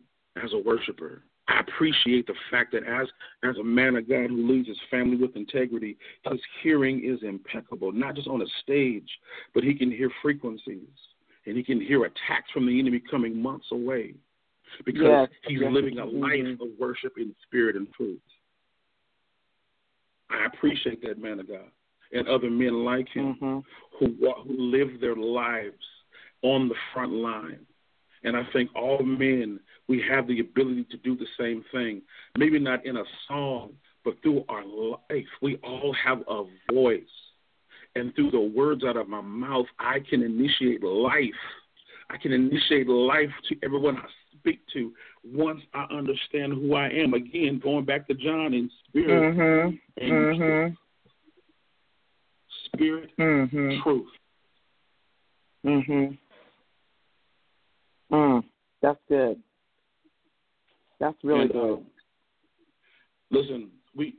as 0.41 0.53
a 0.53 0.57
worshiper. 0.57 1.23
I 1.47 1.61
appreciate 1.61 2.27
the 2.27 2.35
fact 2.51 2.71
that 2.73 2.83
as 2.83 3.07
as 3.43 3.57
a 3.57 3.63
man 3.63 3.95
of 3.95 4.07
God 4.07 4.29
who 4.29 4.47
leads 4.47 4.67
his 4.67 4.77
family 4.91 5.17
with 5.17 5.35
integrity, 5.35 5.97
his 6.29 6.39
hearing 6.61 7.03
is 7.03 7.19
impeccable, 7.23 7.91
not 7.91 8.15
just 8.15 8.27
on 8.27 8.41
a 8.41 8.45
stage, 8.61 9.09
but 9.53 9.63
he 9.63 9.73
can 9.73 9.91
hear 9.91 10.11
frequencies 10.21 10.87
and 11.45 11.57
he 11.57 11.63
can 11.63 11.81
hear 11.81 12.05
attacks 12.05 12.51
from 12.53 12.67
the 12.67 12.79
enemy 12.79 13.01
coming 13.09 13.41
months 13.41 13.67
away 13.71 14.13
because 14.85 15.03
Yes, 15.03 15.29
he's 15.47 15.61
yes, 15.61 15.71
living 15.73 15.97
a 15.97 16.05
mhm. 16.05 16.21
life 16.21 16.61
of 16.61 16.67
worship 16.77 17.13
in 17.17 17.35
spirit 17.47 17.75
and 17.75 17.91
truth. 17.93 18.19
I 20.29 20.45
appreciate 20.45 21.01
that 21.01 21.17
man 21.17 21.39
of 21.39 21.47
God 21.47 21.71
and 22.11 22.27
other 22.27 22.49
men 22.51 22.85
like 22.85 23.09
him 23.09 23.35
Mhm. 23.35 23.63
who 23.93 24.05
who 24.43 24.53
live 24.57 24.99
their 24.99 25.15
lives 25.15 25.85
on 26.43 26.69
the 26.69 26.75
front 26.93 27.11
line. 27.13 27.65
And 28.23 28.35
I 28.35 28.43
think 28.51 28.69
all 28.75 29.01
men 29.03 29.59
we 29.87 30.03
have 30.09 30.27
the 30.27 30.39
ability 30.39 30.85
to 30.91 30.97
do 30.97 31.15
the 31.15 31.25
same 31.37 31.63
thing. 31.71 32.01
Maybe 32.37 32.59
not 32.59 32.85
in 32.85 32.97
a 32.97 33.03
song, 33.27 33.71
but 34.03 34.21
through 34.21 34.43
our 34.49 34.65
life, 34.65 35.25
we 35.41 35.57
all 35.57 35.93
have 35.93 36.21
a 36.27 36.43
voice. 36.71 37.01
And 37.95 38.13
through 38.15 38.31
the 38.31 38.39
words 38.39 38.83
out 38.83 38.97
of 38.97 39.09
my 39.09 39.21
mouth, 39.21 39.65
I 39.79 39.99
can 39.99 40.21
initiate 40.21 40.83
life. 40.83 41.33
I 42.09 42.17
can 42.17 42.31
initiate 42.31 42.87
life 42.87 43.29
to 43.49 43.55
everyone 43.63 43.97
I 43.97 44.05
speak 44.37 44.59
to 44.73 44.93
once 45.23 45.61
I 45.73 45.85
understand 45.91 46.53
who 46.53 46.75
I 46.75 46.87
am. 46.87 47.13
Again, 47.13 47.59
going 47.61 47.85
back 47.85 48.07
to 48.07 48.13
John 48.13 48.53
in 48.53 48.69
spirit 48.87 49.35
Mhm. 49.35 49.79
and 49.97 50.11
Mhm. 50.11 50.37
truth. 50.37 50.77
Spirit, 52.65 53.17
Mhm. 53.17 53.81
truth. 53.83 54.09
Mm. 58.11 58.43
That's 58.81 58.99
good. 59.07 59.41
That's 60.99 61.17
really 61.23 61.41
And, 61.41 61.51
uh, 61.51 61.53
good. 61.53 61.85
listen, 63.31 63.69
we 63.95 64.15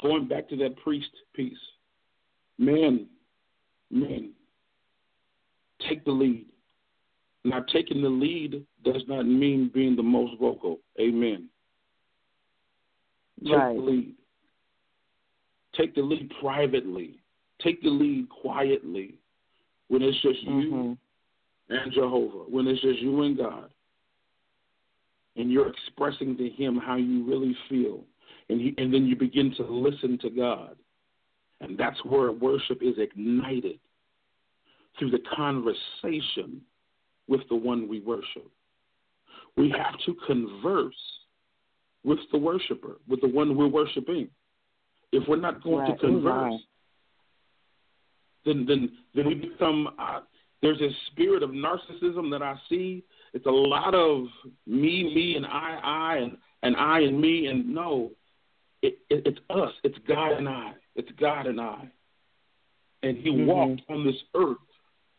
going 0.00 0.26
back 0.26 0.48
to 0.48 0.56
that 0.56 0.76
priest 0.76 1.10
piece. 1.34 1.58
Men, 2.58 3.06
men, 3.90 4.32
take 5.88 6.04
the 6.04 6.10
lead. 6.12 6.46
Now, 7.44 7.64
taking 7.72 8.02
the 8.02 8.08
lead 8.08 8.64
does 8.84 9.02
not 9.08 9.26
mean 9.26 9.68
being 9.74 9.96
the 9.96 10.02
most 10.02 10.38
vocal. 10.38 10.78
Amen. 11.00 11.48
Take 13.42 13.52
Right. 13.52 13.74
the 13.76 13.82
lead. 13.82 14.14
Take 15.72 15.94
the 15.94 16.02
lead 16.02 16.30
privately. 16.40 17.18
Take 17.58 17.82
the 17.82 17.90
lead 17.90 18.28
quietly. 18.28 19.18
When 19.88 20.02
it's 20.02 20.20
just 20.20 20.42
you 20.42 20.70
Mhm. 20.70 20.98
And 21.74 21.92
Jehovah, 21.92 22.44
when 22.50 22.66
it's 22.66 22.80
just 22.80 23.00
you 23.00 23.22
and 23.22 23.36
God, 23.36 23.70
and 25.36 25.50
you're 25.50 25.68
expressing 25.68 26.36
to 26.36 26.48
Him 26.48 26.76
how 26.76 26.96
you 26.96 27.24
really 27.24 27.56
feel, 27.68 28.04
and 28.48 28.60
he, 28.60 28.74
and 28.78 28.92
then 28.92 29.06
you 29.06 29.16
begin 29.16 29.54
to 29.56 29.62
listen 29.64 30.18
to 30.18 30.30
God, 30.30 30.76
and 31.60 31.78
that's 31.78 32.02
where 32.04 32.32
worship 32.32 32.78
is 32.82 32.94
ignited 32.98 33.78
through 34.98 35.10
the 35.10 35.20
conversation 35.34 36.60
with 37.28 37.40
the 37.48 37.56
one 37.56 37.88
we 37.88 38.00
worship. 38.00 38.50
We 39.56 39.70
have 39.70 39.98
to 40.06 40.14
converse 40.26 40.94
with 42.04 42.18
the 42.30 42.38
worshiper, 42.38 42.96
with 43.08 43.20
the 43.20 43.28
one 43.28 43.56
we're 43.56 43.68
worshiping. 43.68 44.28
If 45.12 45.28
we're 45.28 45.36
not 45.36 45.62
going 45.62 45.78
Right. 45.78 45.98
to 45.98 46.06
converse, 46.06 46.60
then 48.44 48.66
then 48.66 48.98
then 49.14 49.26
we 49.28 49.34
become 49.34 49.88
uh, 49.98 50.20
there's 50.62 50.80
a 50.80 50.90
spirit 51.10 51.42
of 51.42 51.50
narcissism 51.50 52.30
that 52.30 52.40
I 52.42 52.54
see. 52.68 53.04
It's 53.34 53.46
a 53.46 53.50
lot 53.50 53.94
of 53.94 54.26
me, 54.66 55.12
me, 55.14 55.34
and 55.36 55.44
I, 55.44 55.80
I, 55.82 56.16
and 56.18 56.36
and 56.62 56.76
I 56.76 57.00
and 57.00 57.20
me, 57.20 57.46
and 57.46 57.68
no, 57.74 58.12
it, 58.82 58.98
it, 59.10 59.26
it's 59.26 59.38
us. 59.50 59.72
It's 59.82 59.98
God 60.06 60.32
and 60.32 60.48
I. 60.48 60.72
It's 60.94 61.10
God 61.18 61.46
and 61.46 61.60
I. 61.60 61.90
And 63.02 63.16
He 63.16 63.30
Mhm. 63.30 63.46
walked 63.46 63.82
on 63.88 64.04
this 64.06 64.22
earth 64.34 64.58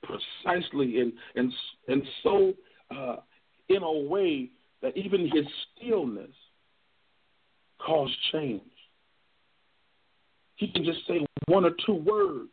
precisely 0.04 1.00
and 1.02 1.14
and 1.36 1.54
and 1.88 2.04
so 2.24 2.54
uh, 2.92 3.18
in 3.70 3.84
a 3.84 3.92
way 3.92 4.50
that 4.82 4.96
even 4.96 5.30
His 5.30 5.46
stillness 5.76 6.32
caused 7.80 8.16
change. 8.32 8.62
He 10.56 10.68
can 10.72 10.86
just 10.86 11.06
say 11.08 11.26
one 11.48 11.66
or 11.66 11.72
two 11.86 11.96
words 11.96 12.52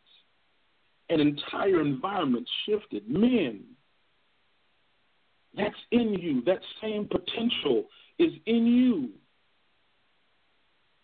an 1.11 1.19
entire 1.19 1.81
environment 1.81 2.47
shifted. 2.65 3.09
Men, 3.09 3.61
that's 5.55 5.75
in 5.91 6.13
you. 6.13 6.41
That 6.45 6.59
same 6.81 7.07
potential 7.07 7.85
is 8.17 8.31
in 8.45 8.65
you. 8.65 9.09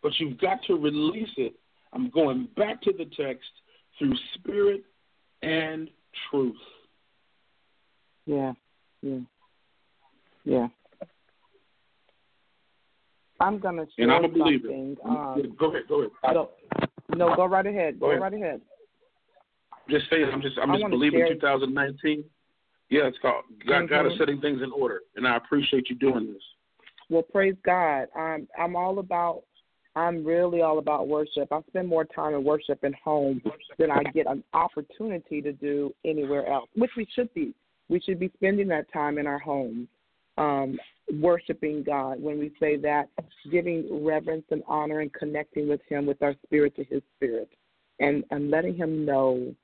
But 0.02 0.14
you've 0.20 0.40
got 0.40 0.60
to 0.68 0.76
release 0.76 1.30
it. 1.38 1.56
I'm 1.92 2.10
going 2.10 2.48
back 2.56 2.82
to 2.84 2.94
the 2.94 3.06
text 3.06 3.50
through 4.00 4.14
spirit 4.36 4.84
and 5.42 5.90
truth. 6.30 6.56
Yeah, 8.26 8.54
yeah, 9.02 9.20
yeah. 10.46 10.68
I'm 13.40 13.60
gonna 13.60 13.86
share 13.96 14.04
and 14.04 14.12
I'm 14.12 14.26
a 14.26 14.28
believer. 14.28 14.70
Um, 15.06 15.56
go 15.58 15.70
ahead, 15.70 15.84
go 15.88 16.02
ahead. 16.02 16.12
no, 16.34 16.50
no, 17.16 17.36
go 17.36 17.46
right 17.46 17.66
ahead. 17.66 18.00
Go, 18.00 18.08
Go 18.08 18.12
ahead. 18.12 18.22
right 18.22 18.34
ahead. 18.34 18.62
Just 19.90 20.10
saying, 20.10 20.30
I'm 20.32 20.42
just 20.42 20.58
I'm 20.62 20.72
just 20.78 20.90
believing 20.90 21.20
share- 21.20 21.34
2019. 21.34 22.24
Yeah, 22.90 23.02
it's 23.08 23.18
called 23.22 23.44
God, 23.68 23.90
God 23.90 24.08
is 24.08 24.14
setting 24.18 24.40
things 24.40 24.62
in 24.62 24.72
order, 24.72 25.02
and 25.16 25.28
I 25.28 25.36
appreciate 25.36 25.90
you 25.90 25.96
doing 25.96 26.34
this. 26.34 26.42
Well, 27.10 27.24
praise 27.24 27.56
God. 27.66 28.08
I'm 28.16 28.48
I'm 28.58 28.76
all 28.76 29.00
about. 29.00 29.44
I'm 29.96 30.24
really 30.24 30.62
all 30.62 30.78
about 30.78 31.08
worship. 31.08 31.52
I 31.52 31.60
spend 31.70 31.88
more 31.88 32.06
time 32.06 32.36
in 32.36 32.44
worship 32.44 32.84
in 32.84 32.94
home 33.04 33.42
than 33.80 33.90
I 33.90 34.04
get 34.14 34.28
an 34.28 34.44
opportunity 34.54 35.42
to 35.42 35.52
do 35.52 35.92
anywhere 36.06 36.48
else, 36.48 36.70
which 36.76 36.92
we 36.96 37.08
should 37.16 37.34
be. 37.34 37.56
We 37.90 38.00
should 38.02 38.20
be 38.20 38.30
spending 38.36 38.68
that 38.68 38.92
time 38.94 39.18
in 39.18 39.26
our 39.26 39.40
homes, 39.40 39.88
um, 40.38 40.78
worshiping 41.20 41.82
God. 41.84 42.22
When 42.22 42.38
we 42.38 42.52
say 42.60 42.78
that, 42.78 43.10
giving 43.52 44.06
reverence 44.06 44.46
and 44.52 44.62
honor 44.68 45.00
and 45.00 45.12
connecting 45.14 45.68
with 45.68 45.82
Him 45.90 46.06
with 46.06 46.22
our 46.22 46.36
spirit 46.46 46.76
to 46.76 46.84
His 46.84 47.02
spirit, 47.16 47.50
and 48.00 48.24
and 48.30 48.52
letting 48.52 48.76
Him 48.76 49.04
know 49.04 49.56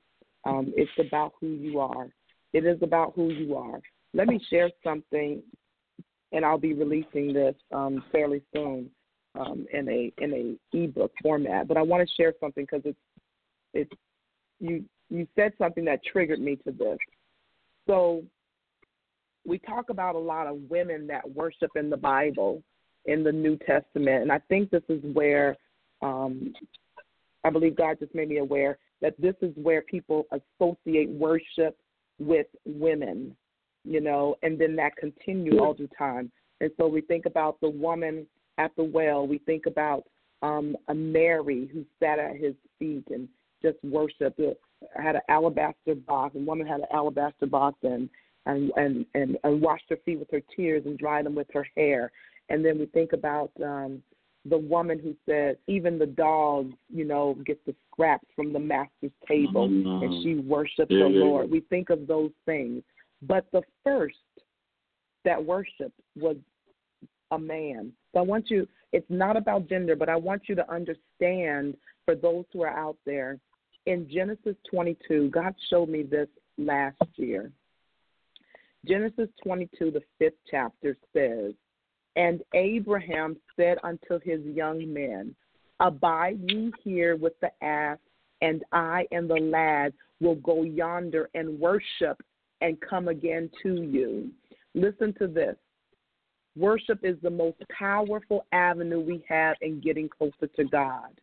um, 0.44 0.72
it's 0.76 0.90
about 0.98 1.32
who 1.40 1.48
you 1.48 1.80
are. 1.80 2.08
It 2.52 2.64
is 2.64 2.78
about 2.82 3.12
who 3.14 3.30
you 3.30 3.56
are. 3.56 3.80
Let 4.12 4.28
me 4.28 4.40
share 4.48 4.70
something 4.82 5.42
and 6.34 6.44
I'll 6.44 6.58
be 6.58 6.74
releasing 6.74 7.32
this 7.32 7.54
um, 7.72 8.04
fairly 8.12 8.42
soon 8.52 8.90
um, 9.38 9.66
in 9.72 9.88
a 9.88 10.12
in 10.18 10.58
a 10.72 10.76
ebook 10.76 11.12
format. 11.22 11.68
But 11.68 11.76
I 11.76 11.82
want 11.82 12.06
to 12.06 12.14
share 12.14 12.34
something 12.40 12.66
because 12.68 12.82
it's 12.84 12.98
it's 13.72 13.92
you 14.60 14.84
you 15.08 15.26
said 15.36 15.52
something 15.58 15.84
that 15.84 16.04
triggered 16.04 16.40
me 16.40 16.56
to 16.66 16.72
this. 16.72 16.98
So 17.86 18.24
we 19.46 19.58
talk 19.58 19.90
about 19.90 20.16
a 20.16 20.18
lot 20.18 20.46
of 20.46 20.58
women 20.68 21.06
that 21.06 21.28
worship 21.30 21.70
in 21.76 21.88
the 21.88 21.96
Bible 21.96 22.62
in 23.06 23.22
the 23.22 23.32
New 23.32 23.56
Testament, 23.58 24.22
and 24.22 24.32
I 24.32 24.40
think 24.48 24.70
this 24.70 24.82
is 24.88 25.00
where 25.12 25.56
um, 26.02 26.52
I 27.44 27.50
believe 27.50 27.76
God 27.76 27.98
just 28.00 28.14
made 28.14 28.28
me 28.28 28.38
aware 28.38 28.78
that 29.04 29.14
this 29.20 29.36
is 29.40 29.52
where 29.54 29.82
people 29.82 30.26
associate 30.32 31.10
worship 31.10 31.76
with 32.18 32.46
women 32.64 33.36
you 33.84 34.00
know, 34.00 34.36
and 34.42 34.58
then 34.58 34.74
that 34.76 34.96
continued 34.96 35.58
all 35.60 35.74
the 35.74 35.88
time. 35.96 36.32
And 36.60 36.70
so 36.78 36.88
we 36.88 37.02
think 37.02 37.26
about 37.26 37.60
the 37.60 37.68
woman 37.68 38.26
at 38.58 38.74
the 38.76 38.84
well. 38.84 39.26
We 39.26 39.38
think 39.38 39.66
about 39.66 40.04
um, 40.42 40.76
a 40.88 40.94
Mary 40.94 41.68
who 41.72 41.84
sat 42.00 42.18
at 42.18 42.36
his 42.36 42.54
feet 42.78 43.04
and 43.10 43.28
just 43.62 43.76
worshiped. 43.84 44.40
Had 44.96 45.16
an 45.16 45.22
alabaster 45.28 45.94
box, 45.94 46.34
and 46.34 46.46
woman 46.46 46.66
had 46.66 46.80
an 46.80 46.86
alabaster 46.92 47.46
box 47.46 47.78
and 47.82 48.08
and 48.46 48.70
and 48.76 49.06
and, 49.14 49.38
and 49.44 49.60
washed 49.60 49.84
her 49.90 49.98
feet 50.04 50.18
with 50.18 50.30
her 50.30 50.42
tears 50.54 50.82
and 50.86 50.98
dried 50.98 51.26
them 51.26 51.34
with 51.34 51.48
her 51.52 51.66
hair. 51.76 52.10
And 52.48 52.64
then 52.64 52.78
we 52.78 52.86
think 52.86 53.12
about 53.12 53.50
um, 53.62 54.02
the 54.46 54.58
woman 54.58 54.98
who 54.98 55.14
said, 55.26 55.56
even 55.66 55.98
the 55.98 56.06
dogs, 56.06 56.74
you 56.92 57.04
know, 57.04 57.36
get 57.46 57.64
the 57.64 57.74
scraps 57.90 58.26
from 58.36 58.52
the 58.52 58.58
master's 58.58 59.12
table, 59.26 59.68
mm-hmm. 59.68 60.04
and 60.04 60.22
she 60.22 60.34
worshipped 60.34 60.90
Yeah, 60.90 61.04
the 61.04 61.10
yeah, 61.10 61.24
Lord. 61.24 61.50
We 61.50 61.60
think 61.60 61.90
of 61.90 62.06
those 62.06 62.30
things. 62.44 62.82
But 63.22 63.46
the 63.52 63.62
first 63.82 64.16
that 65.24 65.42
worshiped 65.42 65.98
was 66.16 66.36
a 67.30 67.38
man. 67.38 67.92
So 68.12 68.20
I 68.20 68.22
want 68.22 68.50
you, 68.50 68.68
it's 68.92 69.06
not 69.08 69.36
about 69.36 69.68
gender, 69.68 69.96
but 69.96 70.08
I 70.08 70.16
want 70.16 70.42
you 70.46 70.54
to 70.56 70.70
understand 70.70 71.76
for 72.04 72.14
those 72.14 72.44
who 72.52 72.62
are 72.62 72.76
out 72.76 72.96
there, 73.06 73.38
in 73.86 74.08
Genesis 74.10 74.56
22, 74.70 75.30
God 75.30 75.54
showed 75.70 75.88
me 75.88 76.02
this 76.02 76.28
last 76.58 76.96
year. 77.16 77.50
Genesis 78.86 79.28
22, 79.42 79.90
the 79.90 80.02
fifth 80.18 80.38
chapter 80.50 80.96
says, 81.14 81.54
And 82.16 82.42
Abraham 82.54 83.36
said 83.56 83.78
unto 83.82 84.20
his 84.22 84.40
young 84.44 84.92
men, 84.92 85.34
Abide 85.80 86.38
ye 86.48 86.72
here 86.82 87.16
with 87.16 87.32
the 87.40 87.50
ass, 87.64 87.98
and 88.40 88.62
I 88.72 89.06
and 89.10 89.28
the 89.28 89.34
lad 89.34 89.92
will 90.20 90.36
go 90.36 90.62
yonder 90.62 91.28
and 91.34 91.58
worship 91.58 92.22
and 92.60 92.80
come 92.80 93.08
again 93.08 93.50
to 93.62 93.82
you. 93.82 94.30
Listen 94.74 95.12
to 95.18 95.26
this. 95.26 95.56
Worship 96.56 97.00
is 97.02 97.16
the 97.22 97.30
most 97.30 97.56
powerful 97.76 98.46
avenue 98.52 99.00
we 99.00 99.24
have 99.28 99.56
in 99.60 99.80
getting 99.80 100.08
closer 100.08 100.46
to 100.54 100.64
God. 100.64 101.20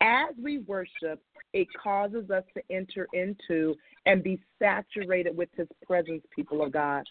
As 0.00 0.34
we 0.42 0.58
worship, 0.60 1.22
it 1.52 1.68
causes 1.82 2.30
us 2.30 2.44
to 2.54 2.62
enter 2.70 3.06
into 3.12 3.74
and 4.06 4.22
be 4.22 4.40
saturated 4.58 5.36
with 5.36 5.50
His 5.54 5.68
presence, 5.86 6.22
people 6.34 6.62
of 6.62 6.72
God. 6.72 7.04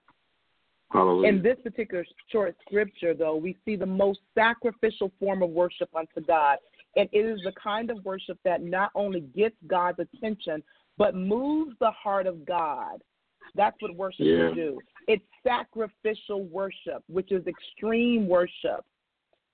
Hallelujah. 0.91 1.29
In 1.29 1.41
this 1.41 1.57
particular 1.63 2.05
short 2.31 2.55
scripture, 2.65 3.13
though, 3.13 3.35
we 3.35 3.55
see 3.63 3.75
the 3.75 3.85
most 3.85 4.19
sacrificial 4.33 5.11
form 5.19 5.43
of 5.43 5.49
worship 5.49 5.89
unto 5.95 6.21
God. 6.25 6.57
And 6.95 7.07
it 7.11 7.19
is 7.19 7.39
the 7.43 7.51
kind 7.51 7.91
of 7.91 8.03
worship 8.03 8.39
that 8.43 8.63
not 8.63 8.91
only 8.95 9.21
gets 9.21 9.55
God's 9.67 9.99
attention, 9.99 10.63
but 10.97 11.15
moves 11.15 11.75
the 11.79 11.91
heart 11.91 12.25
of 12.25 12.45
God. 12.45 13.03
That's 13.55 13.79
what 13.81 13.95
worship 13.95 14.25
Yeah. 14.25 14.53
do. 14.53 14.79
It's 15.07 15.25
sacrificial 15.43 16.43
worship, 16.45 17.03
which 17.07 17.31
is 17.31 17.45
extreme 17.47 18.27
worship. 18.27 18.85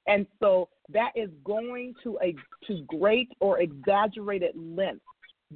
And 0.08 0.28
so 0.40 0.70
that 0.90 1.12
is 1.16 1.30
going 1.44 1.96
to 2.04 2.18
a 2.22 2.36
to 2.68 2.82
great 2.84 3.30
or 3.40 3.60
exaggerated 3.60 4.56
length, 4.56 5.04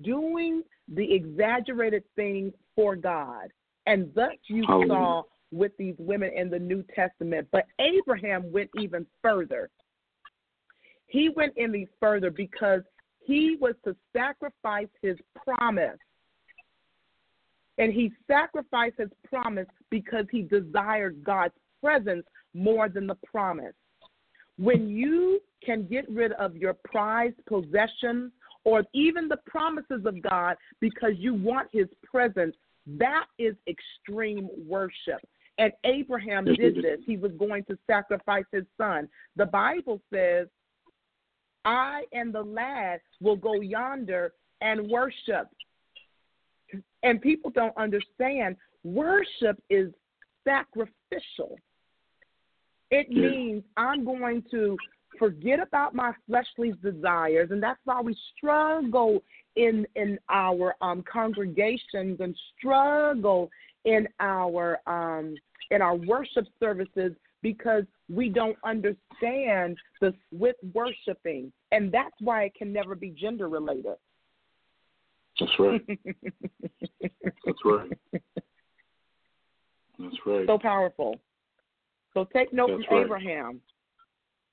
doing 0.02 0.64
the 0.88 1.14
exaggerated 1.14 2.04
thing 2.16 2.54
for 2.76 2.96
God. 2.96 3.52
And 3.86 4.14
thus 4.14 4.36
you 4.48 4.64
Hallelujah. 4.66 4.88
saw 4.88 5.24
with 5.52 5.72
these 5.78 5.96
women 5.98 6.32
in 6.36 6.50
the 6.50 6.60
New 6.60 6.84
Testament. 6.96 7.48
But 7.52 7.66
Abraham 7.80 8.52
went 8.52 8.70
even 8.80 9.06
further. 9.22 9.70
He 11.08 11.30
went 11.30 11.54
even 11.58 11.88
further 12.00 12.30
because 12.30 12.82
he 13.26 13.58
was 13.60 13.76
to 13.86 13.96
sacrifice 14.16 14.88
his 15.02 15.18
promise. 15.36 15.98
And 17.78 17.94
he 17.94 18.12
sacrificed 18.28 18.98
his 18.98 19.10
promise 19.24 19.68
because 19.90 20.26
he 20.32 20.42
desired 20.42 21.24
God's 21.24 21.54
presence 21.82 22.26
more 22.54 22.90
than 22.90 23.08
the 23.08 23.18
promise. 23.32 23.74
When 24.58 24.90
you 24.90 25.40
can 25.64 25.88
get 25.88 26.10
rid 26.10 26.34
of 26.34 26.56
your 26.56 26.76
prized 26.84 27.38
possessions 27.48 28.32
or 28.66 28.84
even 28.94 29.30
the 29.30 29.40
promises 29.46 30.06
of 30.06 30.22
God 30.22 30.58
because 30.80 31.14
you 31.18 31.34
want 31.34 31.70
his 31.72 31.88
presence, 32.04 32.56
that 32.98 33.26
is 33.38 33.56
extreme 33.68 34.50
worship. 34.68 35.22
And 35.60 35.74
Abraham 35.84 36.46
did 36.46 36.78
this. 36.78 37.00
He 37.06 37.18
was 37.18 37.34
going 37.34 37.66
to 37.66 37.78
sacrifice 37.86 38.46
his 38.52 38.64
son. 38.78 39.10
The 39.36 39.46
Bible 39.46 40.02
says, 40.12 40.48
I 41.66 42.06
and 42.14 42.34
the 42.34 42.42
lad 42.42 43.02
will 43.20 43.36
go 43.36 43.60
yonder 43.60 44.32
and 44.62 44.90
worship. 44.90 45.50
And 47.04 47.22
people 47.22 47.52
don't 47.52 47.76
understand 47.78 48.56
worship 48.84 49.62
is 49.70 49.94
sacrificial. 50.46 51.60
It 52.90 53.08
Yeah. 53.10 53.30
means 53.30 53.64
I'm 53.76 54.06
going 54.06 54.44
to 54.52 54.78
forget 55.18 55.60
about 55.60 55.94
my 55.94 56.14
fleshly 56.26 56.72
desires, 56.82 57.52
and 57.52 57.62
that's 57.62 57.80
why 57.84 58.00
we 58.02 58.16
struggle 58.38 59.22
in 59.56 59.86
in 59.96 60.18
our 60.30 60.76
um, 60.82 61.04
congregations 61.04 62.22
and 62.22 62.36
struggle 62.58 63.50
in 63.86 64.08
our 64.20 64.80
um, 64.88 65.36
in 65.72 65.82
our 65.82 65.96
worship 65.96 66.46
services 66.60 67.14
because 67.42 67.84
we 68.14 68.30
don't 68.30 68.58
understand 68.66 69.78
the 70.02 70.14
with 70.32 70.56
worshiping, 70.74 71.52
and 71.72 71.92
that's 71.92 72.16
why 72.20 72.44
it 72.44 72.56
can 72.56 72.74
never 72.74 72.96
be 72.96 73.12
gender 73.12 73.48
related. 73.50 73.96
That's 75.40 75.52
right. 75.60 75.82
That's 77.46 77.60
right. 77.64 77.90
That's 79.98 80.18
right. 80.26 80.48
so 80.48 80.58
powerful. 80.58 81.20
So 82.14 82.28
take 82.34 82.52
note 82.54 82.72
That's 82.72 82.86
from 82.86 82.98
right. 82.98 83.06
Abraham. 83.06 83.62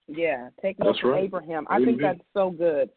Yeah, 0.08 0.48
take 0.62 0.78
note 0.78 0.86
That's 0.86 1.00
from 1.00 1.10
right. 1.10 1.24
Abraham. 1.24 1.66
I 1.68 1.84
think 1.84 2.00
that's 2.00 2.20
so 2.32 2.50
good. 2.50 2.90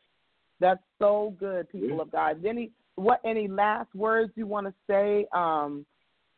That's 0.59 0.81
so 0.99 1.35
good, 1.39 1.69
people 1.69 1.95
Yeah. 1.97 2.01
of 2.01 2.11
God. 2.11 2.45
Any 2.45 2.71
what 2.95 3.21
any 3.23 3.47
last 3.47 3.93
words 3.95 4.33
you 4.35 4.45
want 4.45 4.67
to 4.67 4.73
say, 4.85 5.25
um, 5.31 5.85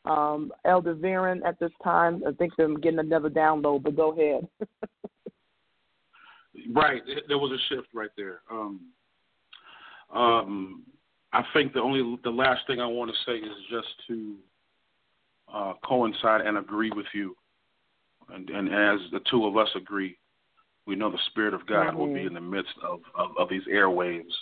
um, 0.05 0.51
Elder 0.65 0.95
Veron, 0.95 1.45
at 1.45 1.59
this 1.59 1.71
time? 1.83 2.23
I 2.27 2.31
think 2.33 2.53
I'm 2.59 2.79
getting 2.79 2.99
another 2.99 3.29
download, 3.29 3.83
but 3.83 3.95
go 3.95 4.11
ahead. 4.13 4.47
Right. 6.73 7.01
There- 7.05 7.21
There 7.29 7.37
was 7.37 7.51
a 7.51 7.73
shift 7.73 7.87
right 7.93 8.09
there. 8.17 8.41
Um, 8.51 8.81
um, 10.13 10.83
I 11.31 11.43
think 11.53 11.71
the 11.73 11.79
only 11.79 12.19
the 12.23 12.29
last 12.29 12.67
thing 12.67 12.81
I 12.81 12.85
want 12.85 13.09
to 13.09 13.17
say 13.25 13.37
is 13.37 13.55
just 13.69 13.87
to 14.09 14.35
uh, 15.53 15.73
coincide 15.85 16.41
and 16.41 16.57
agree 16.57 16.91
with 16.93 17.05
you, 17.13 17.37
and, 18.33 18.49
and 18.49 18.67
as 18.67 18.99
the 19.11 19.21
two 19.29 19.45
of 19.45 19.55
us 19.55 19.69
agree, 19.75 20.17
We 20.85 20.95
know 20.95 21.11
the 21.11 21.17
Spirit 21.27 21.53
of 21.53 21.65
God 21.67 21.87
mm-hmm. 21.87 21.97
will 21.97 22.13
be 22.13 22.25
in 22.25 22.33
the 22.33 22.41
midst 22.41 22.73
of, 22.83 22.99
of, 23.15 23.31
of 23.37 23.49
these 23.49 23.63
airwaves 23.71 24.33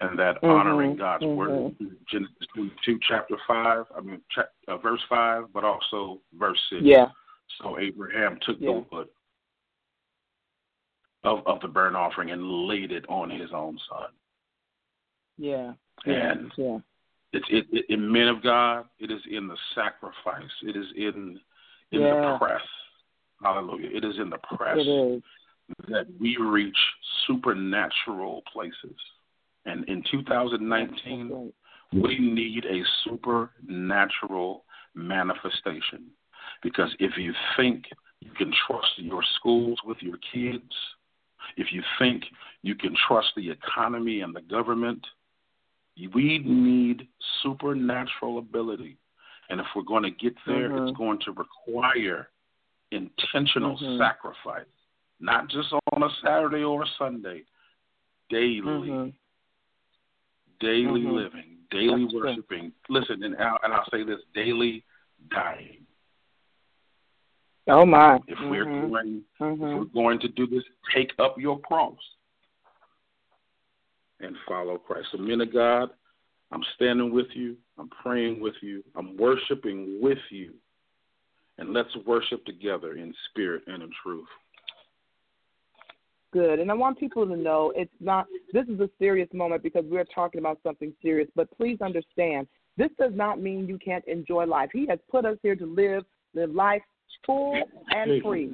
and 0.00 0.18
that 0.18 0.42
honoring 0.42 0.90
mm-hmm. 0.92 1.00
God's 1.00 1.24
word. 1.24 1.50
Mm-hmm. 1.50 1.86
Genesis 2.10 2.34
2, 2.84 2.98
chapter 3.08 3.36
5, 3.46 3.84
I 3.96 4.00
mean, 4.00 4.20
cha- 4.30 4.72
uh, 4.72 4.78
verse 4.78 5.00
5, 5.08 5.44
but 5.52 5.64
also 5.64 6.20
verse 6.38 6.58
6. 6.70 6.82
Yeah. 6.84 7.06
So 7.60 7.78
Abraham 7.78 8.38
took 8.42 8.56
Yeah. 8.60 8.74
the 8.74 8.84
wood 8.92 9.08
of, 11.24 11.40
of 11.46 11.60
the 11.60 11.68
burnt 11.68 11.96
offering 11.96 12.30
and 12.30 12.66
laid 12.66 12.92
it 12.92 13.04
on 13.08 13.30
his 13.30 13.50
own 13.52 13.78
son. 13.90 14.08
Yeah. 15.36 15.72
Yeah. 16.06 16.30
And 16.30 16.52
yeah. 16.56 16.78
it's 17.32 17.46
it, 17.50 17.66
it, 17.72 17.86
in 17.88 18.10
men 18.10 18.28
of 18.28 18.42
God, 18.42 18.86
it 18.98 19.10
is 19.10 19.20
in 19.30 19.48
the 19.48 19.56
sacrifice. 19.74 20.50
It 20.62 20.76
is 20.76 20.86
in 20.96 21.40
in 21.90 22.00
Yeah. 22.02 22.32
the 22.32 22.38
press. 22.38 22.62
Hallelujah. 23.42 23.90
It 23.92 24.04
is 24.04 24.16
in 24.18 24.30
the 24.30 24.38
press 24.56 24.78
that 25.88 26.06
we 26.18 26.36
reach 26.36 26.76
supernatural 27.26 28.42
places. 28.52 28.96
And 29.68 29.84
in 29.84 30.02
2019, 30.10 31.28
Right. 31.28 31.52
we 31.92 32.18
need 32.18 32.64
a 32.64 32.82
supernatural 33.04 34.64
manifestation. 34.94 36.10
Because 36.62 36.94
if 36.98 37.18
you 37.18 37.34
think 37.56 37.84
you 38.20 38.30
can 38.30 38.50
trust 38.66 38.98
your 38.98 39.22
schools 39.36 39.78
with 39.84 40.02
your 40.02 40.16
kids, 40.32 40.72
if 41.56 41.70
you 41.70 41.82
think 41.98 42.24
you 42.62 42.74
can 42.74 42.94
trust 43.06 43.28
the 43.36 43.50
economy 43.50 44.22
and 44.22 44.34
the 44.34 44.40
government, 44.40 45.06
we 46.14 46.38
need 46.38 47.06
supernatural 47.42 48.38
ability. 48.38 48.96
And 49.50 49.60
if 49.60 49.66
we're 49.74 49.82
going 49.82 50.02
to 50.04 50.10
get 50.10 50.34
there, 50.46 50.70
Mhm. 50.70 50.88
it's 50.88 50.96
going 50.96 51.18
to 51.20 51.32
require 51.32 52.30
intentional 52.90 53.76
Mhm. 53.76 53.98
sacrifice, 53.98 54.66
not 55.20 55.48
just 55.48 55.72
on 55.92 56.02
a 56.02 56.10
Saturday 56.22 56.62
or 56.64 56.82
a 56.82 56.86
Sunday, 56.98 57.44
daily 58.28 58.90
Mhm. 58.90 59.14
Daily 60.60 61.02
Mhm. 61.02 61.14
living, 61.14 61.58
daily 61.70 62.04
That's 62.04 62.14
worshiping. 62.14 62.72
Listen, 62.88 63.22
and 63.22 63.36
I'll, 63.36 63.58
and 63.62 63.72
I'll 63.72 63.88
say 63.90 64.02
this: 64.02 64.20
daily 64.34 64.84
dying. 65.30 65.86
Oh 67.66 67.84
my. 67.84 68.18
If 68.26 68.38
we're 68.40 68.64
Mhm. 68.64 68.88
going, 68.88 69.24
if 69.34 69.40
Mhm. 69.40 69.78
we're 69.78 69.84
going 69.84 70.18
to 70.20 70.28
do 70.28 70.46
this, 70.46 70.64
take 70.92 71.12
up 71.18 71.38
your 71.38 71.60
cross 71.60 71.98
and 74.20 74.36
follow 74.46 74.78
Christ. 74.78 75.08
So, 75.12 75.18
men 75.18 75.40
of 75.40 75.52
God, 75.52 75.90
I'm 76.50 76.64
standing 76.74 77.12
with 77.12 77.34
you. 77.36 77.56
I'm 77.76 77.88
praying 77.90 78.40
with 78.40 78.54
you. 78.62 78.82
I'm 78.94 79.16
worshiping 79.16 80.00
with 80.00 80.18
you, 80.30 80.54
and 81.58 81.72
let's 81.72 81.94
worship 81.96 82.44
together 82.46 82.94
in 82.94 83.14
spirit 83.28 83.64
and 83.66 83.82
in 83.82 83.90
truth. 84.02 84.28
Good. 86.32 86.58
And 86.60 86.70
I 86.70 86.74
want 86.74 86.98
people 86.98 87.26
to 87.26 87.36
know 87.36 87.72
it's 87.76 87.90
not, 88.00 88.26
this 88.52 88.66
is 88.68 88.80
a 88.80 88.88
serious 88.98 89.28
moment 89.32 89.62
because 89.62 89.84
we're 89.88 90.04
talking 90.04 90.38
about 90.40 90.58
something 90.62 90.92
serious. 91.02 91.28
But 91.34 91.48
please 91.56 91.78
understand, 91.80 92.46
this 92.76 92.90
does 92.98 93.12
not 93.14 93.40
mean 93.40 93.66
you 93.66 93.78
can't 93.78 94.04
enjoy 94.06 94.44
life. 94.46 94.70
He 94.72 94.86
has 94.88 94.98
put 95.10 95.24
us 95.24 95.36
here 95.42 95.56
to 95.56 95.66
live, 95.66 96.04
live 96.34 96.54
life 96.54 96.82
full 97.26 97.60
and 97.90 98.22
free. 98.22 98.52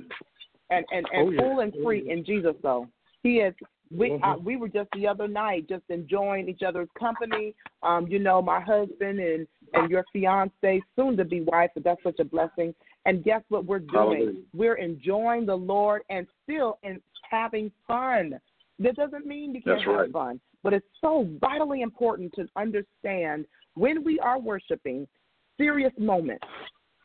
And, 0.70 0.85
and, 0.91 1.07
and 1.12 1.29
Oh, 1.29 1.31
yeah. 1.31 1.41
full 1.41 1.61
and 1.61 1.72
free 1.83 2.11
in 2.11 2.25
Jesus, 2.25 2.55
though. 2.62 2.89
He 3.22 3.37
is. 3.39 3.55
We 3.91 4.11
Mm-hmm. 4.11 4.25
uh, 4.25 4.37
we 4.39 4.57
were 4.57 4.68
just 4.68 4.89
the 4.95 5.07
other 5.07 5.29
night 5.29 5.68
just 5.68 5.85
enjoying 5.91 6.49
each 6.49 6.62
other's 6.66 6.89
company. 6.99 7.55
Um, 7.83 8.07
you 8.09 8.18
know, 8.18 8.41
my 8.41 8.59
husband 8.59 9.20
and 9.20 9.47
and 9.75 9.91
your 9.91 10.05
fiance, 10.12 10.81
soon 10.97 11.16
to 11.18 11.25
be 11.25 11.43
wife, 11.43 11.70
but 11.75 11.85
that's 11.85 12.03
such 12.03 12.18
a 12.18 12.25
blessing. 12.25 12.75
And 13.05 13.22
guess 13.22 13.43
what 13.51 13.66
we're 13.66 13.81
doing? 13.81 13.93
Hallelujah. 13.93 14.41
We're 14.55 14.77
enjoying 14.77 15.45
the 15.45 15.55
Lord 15.55 16.03
and 16.09 16.27
still 16.43 16.79
in 16.83 17.01
having 17.35 17.70
fun. 17.87 18.39
That 18.78 18.97
doesn't 18.97 19.26
mean 19.26 19.55
you 19.55 19.62
can't 19.62 19.78
That's 19.78 19.87
have 19.87 19.97
right. 19.97 20.12
fun, 20.12 20.41
but 20.62 20.72
it's 20.72 20.87
so 21.01 21.28
vitally 21.41 21.82
important 21.82 22.32
to 22.35 22.47
understand 22.57 23.47
when 23.74 24.05
we 24.05 24.18
are 24.20 24.39
worshiping 24.39 25.07
serious 25.59 25.93
moments. 25.99 26.47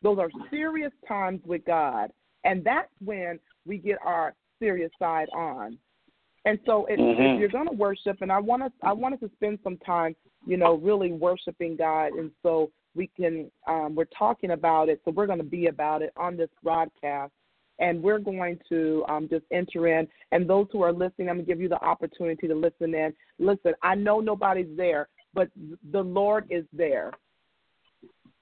Those 0.01 0.17
are 0.17 0.29
serious 0.49 0.93
times 1.07 1.41
with 1.45 1.65
God, 1.65 2.11
and 2.43 2.63
that's 2.63 2.91
when 3.03 3.39
we 3.65 3.77
get 3.77 3.97
our 4.03 4.33
serious 4.59 4.91
side 4.97 5.27
on. 5.33 5.77
And 6.45 6.57
so, 6.65 6.85
if, 6.85 6.99
Mhm. 6.99 7.35
if 7.35 7.39
you're 7.39 7.49
going 7.49 7.67
to 7.67 7.75
worship, 7.75 8.21
and 8.21 8.31
I 8.31 8.39
want 8.39 8.63
us, 8.63 8.71
I 8.81 8.93
want 8.93 9.13
us 9.15 9.19
to 9.19 9.29
spend 9.35 9.59
some 9.63 9.77
time, 9.77 10.15
you 10.45 10.57
know, 10.57 10.75
really 10.75 11.11
worshiping 11.11 11.75
God, 11.75 12.13
and 12.13 12.31
so 12.41 12.71
we 12.95 13.07
can. 13.07 13.51
Um, 13.67 13.93
we're 13.93 14.05
talking 14.05 14.51
about 14.51 14.89
it, 14.89 15.01
so 15.03 15.11
we're 15.11 15.27
going 15.27 15.39
to 15.39 15.43
be 15.59 15.67
about 15.67 16.01
it 16.01 16.13
on 16.15 16.37
this 16.37 16.49
broadcast, 16.63 17.33
and 17.79 18.01
we're 18.01 18.19
going 18.19 18.59
to 18.69 19.03
um, 19.07 19.27
just 19.29 19.45
enter 19.51 19.87
in. 19.87 20.07
And 20.31 20.49
those 20.49 20.67
who 20.71 20.81
are 20.81 20.93
listening, 20.93 21.29
I'm 21.29 21.37
going 21.37 21.45
to 21.45 21.51
give 21.51 21.61
you 21.61 21.69
the 21.69 21.81
opportunity 21.83 22.47
to 22.47 22.55
listen 22.55 22.93
in. 22.93 23.13
Listen, 23.39 23.73
I 23.81 23.95
know 23.95 24.19
nobody's 24.19 24.75
there, 24.75 25.07
but 25.33 25.49
the 25.91 26.01
Lord 26.01 26.45
is 26.49 26.65
there. 26.73 27.11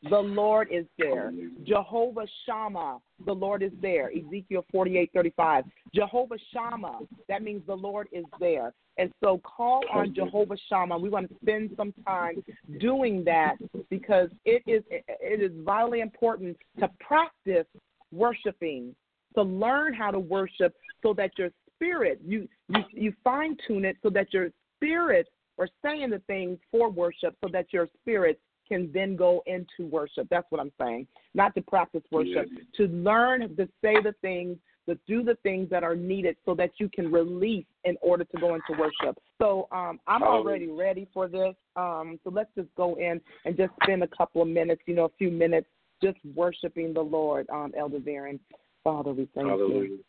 The 0.09 0.19
Lord 0.19 0.67
is 0.71 0.85
there. 0.99 1.33
Jehovah 1.63 2.27
Shammah, 2.45 2.99
the 3.25 3.33
Lord 3.33 3.63
is 3.63 3.71
there. 3.81 4.11
Ezekiel 4.11 4.63
48, 4.71 5.09
35. 5.13 5.65
Jehovah 5.93 6.37
Shammah, 6.53 6.99
that 7.27 7.41
means 7.41 7.63
the 7.65 7.75
Lord 7.75 8.07
is 8.11 8.25
there. 8.39 8.73
And 8.99 9.11
so 9.23 9.39
call 9.39 9.83
on 9.91 10.13
Jehovah 10.13 10.57
Shammah. 10.69 10.97
We 10.97 11.09
want 11.09 11.29
to 11.29 11.35
spend 11.41 11.71
some 11.75 11.93
time 12.05 12.43
doing 12.79 13.23
that 13.25 13.55
because 13.89 14.29
it 14.45 14.63
is 14.65 14.83
it 14.89 15.41
is 15.41 15.51
vitally 15.63 16.01
important 16.01 16.57
to 16.79 16.89
practice 16.99 17.67
worshiping, 18.11 18.95
to 19.37 19.43
learn 19.43 19.93
how 19.93 20.11
to 20.11 20.19
worship 20.19 20.75
so 21.03 21.13
that 21.13 21.31
your 21.37 21.49
spirit, 21.75 22.19
you 22.25 22.47
you, 22.69 22.81
you 22.91 23.13
fine 23.23 23.55
tune 23.67 23.85
it 23.85 23.97
so 24.01 24.09
that 24.09 24.33
your 24.33 24.49
spirit 24.75 25.27
are 25.59 25.69
saying 25.83 26.09
the 26.09 26.19
things 26.27 26.57
for 26.71 26.89
worship 26.89 27.35
so 27.43 27.49
that 27.51 27.67
your 27.71 27.87
spirit 28.01 28.39
can 28.67 28.91
then 28.93 29.15
go 29.15 29.41
into 29.45 29.89
worship. 29.89 30.27
That's 30.29 30.45
what 30.49 30.59
I'm 30.59 30.71
saying. 30.79 31.07
Not 31.33 31.55
to 31.55 31.61
practice 31.61 32.03
worship, 32.11 32.47
to 32.75 32.87
learn 32.87 33.55
to 33.55 33.65
say 33.81 33.95
the 34.03 34.13
things, 34.21 34.57
to 34.89 34.97
do 35.07 35.23
the 35.23 35.35
things 35.43 35.69
that 35.69 35.83
are 35.83 35.95
needed 35.95 36.35
so 36.45 36.53
that 36.55 36.71
you 36.77 36.89
can 36.89 37.11
release 37.11 37.65
in 37.85 37.97
order 38.01 38.23
to 38.23 38.39
go 38.39 38.55
into 38.55 38.73
worship. 38.77 39.17
So 39.39 39.67
um, 39.71 39.99
I'm 40.07 40.23
already 40.23 40.67
ready 40.67 41.07
for 41.13 41.27
this. 41.27 41.55
Um, 41.75 42.19
so 42.23 42.29
let's 42.29 42.49
just 42.55 42.69
go 42.75 42.95
in 42.95 43.21
and 43.45 43.55
just 43.55 43.71
spend 43.83 44.03
a 44.03 44.07
couple 44.07 44.41
of 44.41 44.47
minutes, 44.47 44.81
you 44.85 44.95
know, 44.95 45.05
a 45.05 45.11
few 45.17 45.31
minutes 45.31 45.67
just 46.01 46.17
worshiping 46.35 46.93
the 46.93 47.01
Lord, 47.01 47.47
um, 47.49 47.73
Elder 47.77 47.99
Darren. 47.99 48.39
Father, 48.87 49.11
we 49.11 49.27
thank 49.35 49.49
Hallelujah. 49.49 49.89
you. 49.89 49.99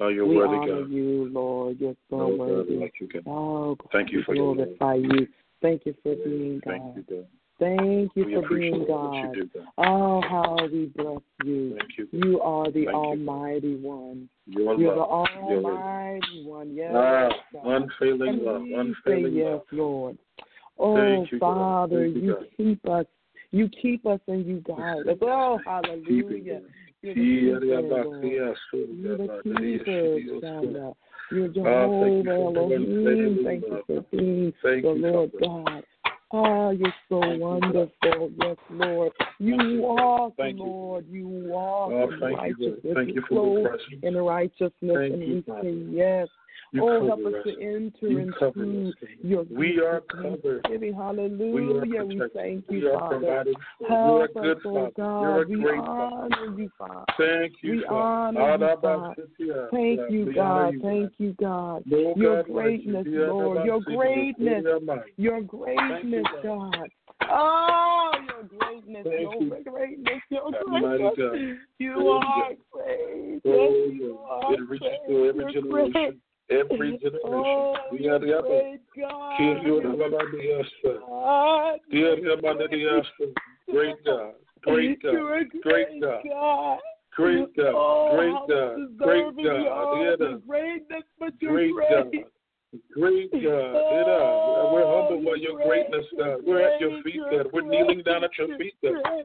Oh, 0.00 0.08
you're 0.08 0.26
we 0.26 0.38
worthy, 0.38 0.56
honor 0.56 0.80
God. 0.80 0.90
you, 0.90 1.28
Lord. 1.30 1.76
You're 1.78 1.94
so 2.10 2.16
No 2.16 2.30
God 2.30 2.38
worthy. 2.38 2.74
like 2.74 2.94
you, 3.00 3.06
God. 3.06 3.22
Oh, 3.28 3.76
Thank 3.92 4.10
you 4.10 4.24
for 4.24 4.34
glorify 4.34 4.94
you. 4.94 5.28
Thank 5.62 5.86
you 5.86 5.94
for 6.02 6.16
being 6.16 6.60
God. 6.64 6.72
Thank 6.72 6.96
you, 6.96 7.16
God. 7.16 7.26
Thank 7.60 8.10
you 8.16 8.24
We 8.24 8.34
for 8.34 8.48
being 8.48 8.84
God. 8.88 9.36
you 9.36 9.44
do, 9.44 9.50
God. 9.54 9.68
Oh, 9.78 10.20
how 10.20 10.66
we 10.66 10.86
bless 10.96 11.20
you. 11.44 11.76
Thank 11.78 11.96
you. 11.96 12.08
You 12.10 12.40
are 12.40 12.64
the 12.72 12.86
Thank 12.86 12.88
you. 12.88 12.92
Almighty 12.92 13.76
One. 13.76 14.28
Your 14.46 14.74
You're 14.74 14.94
the 14.94 15.00
love. 15.02 15.28
Your 15.48 15.60
love. 15.60 15.72
Almighty 15.78 16.44
One. 16.44 16.74
Yes. 16.74 16.92
Ah, 16.92 17.28
God. 17.52 17.82
unfailing 17.82 18.44
love. 18.44 18.62
Unfailing 18.62 19.32
yes, 19.36 19.46
love. 19.46 19.62
Lord. 19.70 20.18
Oh, 20.76 21.24
you, 21.30 21.38
Father, 21.38 22.04
you, 22.04 22.20
you 22.20 22.36
keep 22.56 22.84
us. 22.88 23.06
You 23.52 23.68
keep 23.80 24.04
us 24.06 24.18
and 24.26 24.44
you 24.44 24.60
guide 24.66 25.06
us. 25.06 25.16
Oh, 25.22 25.60
hallelujah. 25.64 26.62
You're 27.14 27.60
the 27.60 27.66
oh 27.66 27.82
keeper, 27.82 28.04
Lord. 28.04 28.56
You're 28.72 29.16
the 29.16 29.40
keeper, 29.44 30.40
Father. 30.40 30.92
You're 31.30 31.48
Jehovah 31.48 32.30
Elohim. 32.30 33.44
Thank 33.44 33.64
you 33.64 33.82
for 33.86 34.04
being 34.10 34.52
the 34.62 34.84
you, 34.84 34.94
Lord 34.94 35.32
God. 35.40 35.84
Oh, 36.32 36.70
you're 36.70 36.92
so 37.08 37.18
wonderful. 37.36 38.30
Yes, 38.40 38.56
Lord. 38.70 39.12
You 39.38 39.80
walk, 39.80 40.34
Thank. 40.36 40.58
Lord. 40.58 41.06
You 41.08 41.28
walk 41.28 41.92
Oh, 41.92 42.10
in 42.10 42.20
thank 42.20 42.32
you, 42.32 42.36
righteousness. 42.36 42.94
God. 42.94 43.14
You 43.14 43.22
for 43.22 43.28
clothe 43.28 43.62
the 43.62 43.68
presence. 43.68 44.02
in 44.02 44.16
righteousness. 44.16 44.72
Thank 44.80 45.12
and 45.14 45.22
we 45.22 45.44
say 45.62 45.96
yes. 45.96 46.28
You 46.72 46.82
oh, 46.82 47.06
help 47.06 47.22
cover 47.22 47.38
us 47.38 47.44
to 47.44 47.50
enter 47.62 47.92
You 48.02 48.18
into 48.18 48.88
us, 48.88 48.94
your 49.22 49.44
We 49.44 49.80
are 49.80 50.00
goodness, 50.08 50.40
covered. 50.42 50.80
We 50.80 50.90
are 50.90 50.94
Hallelujah. 50.94 52.04
We, 52.04 52.16
protected. 52.16 52.32
thank 52.34 52.64
We 52.68 52.78
you, 52.78 52.90
are 52.90 52.98
Father. 52.98 53.16
provided. 53.18 53.56
Help 53.88 54.30
You're 54.34 54.50
a 54.50 54.52
us, 54.52 54.58
oh 54.64 54.74
Father. 54.74 54.90
God. 54.96 55.22
You're 55.22 55.42
a 55.42 55.46
we 55.46 55.56
great 55.62 55.80
Father. 55.80 56.34
honor 56.34 56.58
you, 56.58 56.70
Father. 56.78 57.04
Thank 57.18 57.52
you, 57.62 57.70
We 57.72 57.84
Father. 57.88 58.38
honor 58.38 58.52
you, 58.52 58.76
God. 58.82 59.16
Thank 59.70 60.00
you, 60.10 60.32
God. 60.34 60.74
you, 60.74 60.80
Thank 60.82 61.12
you, 61.18 61.36
God. 61.40 61.82
Your 61.86 62.14
you. 62.16 62.52
greatness, 62.52 63.06
Lord. 63.08 63.64
Your 63.64 63.80
greatness. 63.80 64.64
Your 65.16 65.40
greatness, 65.42 66.24
God. 66.42 66.90
Oh, 67.28 68.12
your 68.28 68.42
greatness, 68.44 69.04
Thank 69.04 69.20
your 69.20 69.40
you. 69.40 69.64
greatness, 69.64 70.22
your 70.30 70.52
greatness. 70.52 71.58
You 71.78 71.92
are 72.08 72.50
great. 72.72 73.40
Oh, 73.44 73.88
Yes, 73.88 73.92
you 74.00 74.18
are 74.28 74.54
It 74.54 74.60
reaches 74.68 74.88
great. 75.06 75.28
every 75.28 75.52
generation. 75.52 76.20
Every 76.48 76.98
generation. 76.98 77.20
Oh, 77.24 77.76
We 77.90 78.08
are 78.08 78.18
the 78.18 78.38
other. 78.38 78.48
great, 78.48 78.80
God. 78.96 79.36
Kill 79.36 79.62
you, 79.62 79.82
You're 79.82 79.82
Adabasia. 79.82 81.00
God. 81.00 81.80
Dear 81.90 82.16
Yamanda 82.16 82.68
Great 83.70 84.04
God. 84.04 84.34
Great 84.62 85.02
God. 85.02 85.12
Great 85.12 85.62
great 85.62 86.00
God. 86.00 86.78
Great 87.16 87.56
God, 87.56 87.72
oh, 87.74 88.14
great 88.14 88.34
God, 88.46 88.98
great 88.98 89.36
God. 89.36 89.42
you 89.42 89.68
are 89.68 90.04
Yeah, 90.04 90.12
of 90.12 90.18
da. 90.18 90.30
the 90.32 90.42
greatness, 90.46 91.02
but 91.18 91.32
you're 91.40 91.52
Great. 91.52 91.72
God. 91.90 92.12
Great 92.92 93.32
God. 93.32 93.40
Yeah. 93.42 94.72
We're 94.72 94.84
humbled 94.84 95.24
by 95.24 95.34
your 95.36 95.56
greatness, 95.66 96.04
God. 96.18 96.40
We're 96.44 96.60
at 96.68 96.78
your 96.80 97.02
feet, 97.02 97.20
God. 97.30 97.46
We're 97.54 97.62
kneeling 97.62 98.02
down 98.02 98.22
at 98.22 98.36
your 98.36 98.56
feet, 98.58 98.74
God. 98.82 99.24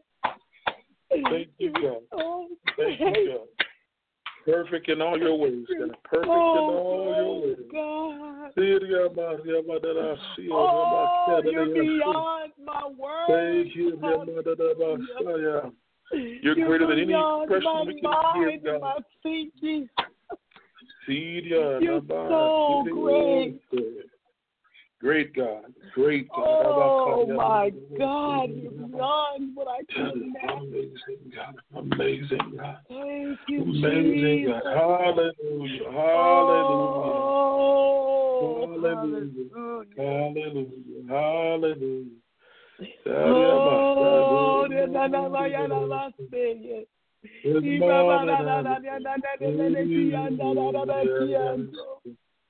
Thank 1.09 1.49
you, 1.57 1.74
God. 1.74 2.01
Oh, 2.13 2.47
Thank 2.78 2.99
you, 3.01 3.38
God. 3.38 3.61
Perfect 4.45 4.89
in 4.89 5.01
all 5.01 5.17
your 5.17 5.37
ways, 5.37 5.65
oh, 5.69 5.87
God. 5.87 5.97
Perfect 6.03 6.25
in 6.25 6.31
all 6.31 7.13
your 7.15 7.41
ways. 7.41 7.57
God. 7.71 8.51
Syria, 8.55 9.07
Maria, 9.15 9.61
Madara, 9.63 10.17
Sia, 10.35 10.49
Oh, 10.51 11.41
you're 11.45 11.73
beyond 11.73 12.51
my 12.63 12.87
words. 12.97 13.29
Thank 13.29 13.75
you, 13.75 13.97
Madara, 13.97 14.97
Messiah. 14.97 15.71
You're 16.41 16.55
greater 16.55 16.87
than 16.87 16.99
any 16.99 17.13
question 17.47 17.87
we 17.87 18.01
can 18.01 18.61
give, 18.61 18.63
God. 18.63 18.81
my. 18.81 19.87
You're 21.81 22.01
so 22.07 22.83
great. 22.91 23.61
Great 25.02 25.34
God, 25.36 25.74
great 25.95 26.30
God. 26.30 26.45
Oh 26.45 27.26
my 27.26 27.72
God, 27.97 28.49
you're 28.54 28.72
beyond 28.72 29.56
what 29.56 29.68
I 29.68 29.82
can 29.91 30.12
imagine. 30.12 30.91
Amazing 31.02 31.34
God, 31.36 31.56
amazing 31.76 32.56
God, 32.56 32.78
Thank 32.88 33.39
you, 33.47 33.64
amazing 33.64 34.45
Jesus. 34.45 34.62
God. 34.64 34.78
Hallelujah, 34.78 35.91
hallelujah, 35.91 37.12
Oh, 38.43 38.68
hallelujah, 38.80 39.49
hallelujah. 39.97 40.70
hallelujah, 41.10 41.10
hallelujah. 41.10 42.22
Oh, 43.18 44.68
na 44.70 45.08
na 45.08 45.26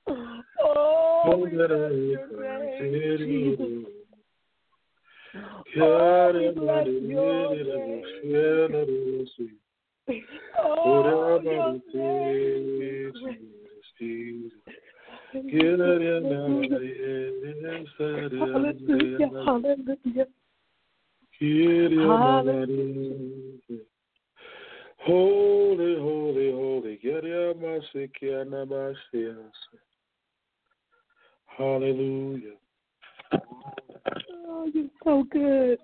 Oh, 0.08 1.36
we 1.36 1.50
bless 1.50 1.68
your 1.70 2.28
name, 2.40 3.68
Oh, 5.36 6.32
we 6.34 6.50
bless 6.52 6.86
your 6.86 7.54
name. 7.54 8.04
Oh, 10.58 11.40
your 11.44 11.80
name 11.94 13.12
Hallelujah, 18.38 19.30
hallelujah. 19.44 20.26
Hallelujah. 22.08 23.80
Holy, 24.98 25.94
holy, 25.98 26.50
holy. 26.52 26.98
Hallelujah. 31.58 32.52
Oh, 34.48 34.70
you're 34.72 34.84
so 35.04 35.24
good. 35.30 35.78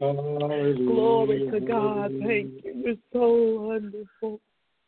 Hallelujah. 0.00 0.86
Glory 0.86 1.50
to 1.50 1.60
God. 1.60 2.12
Thank 2.24 2.64
you. 2.64 2.72
You're 2.84 2.94
so 3.12 3.60
wonderful. 3.60 4.40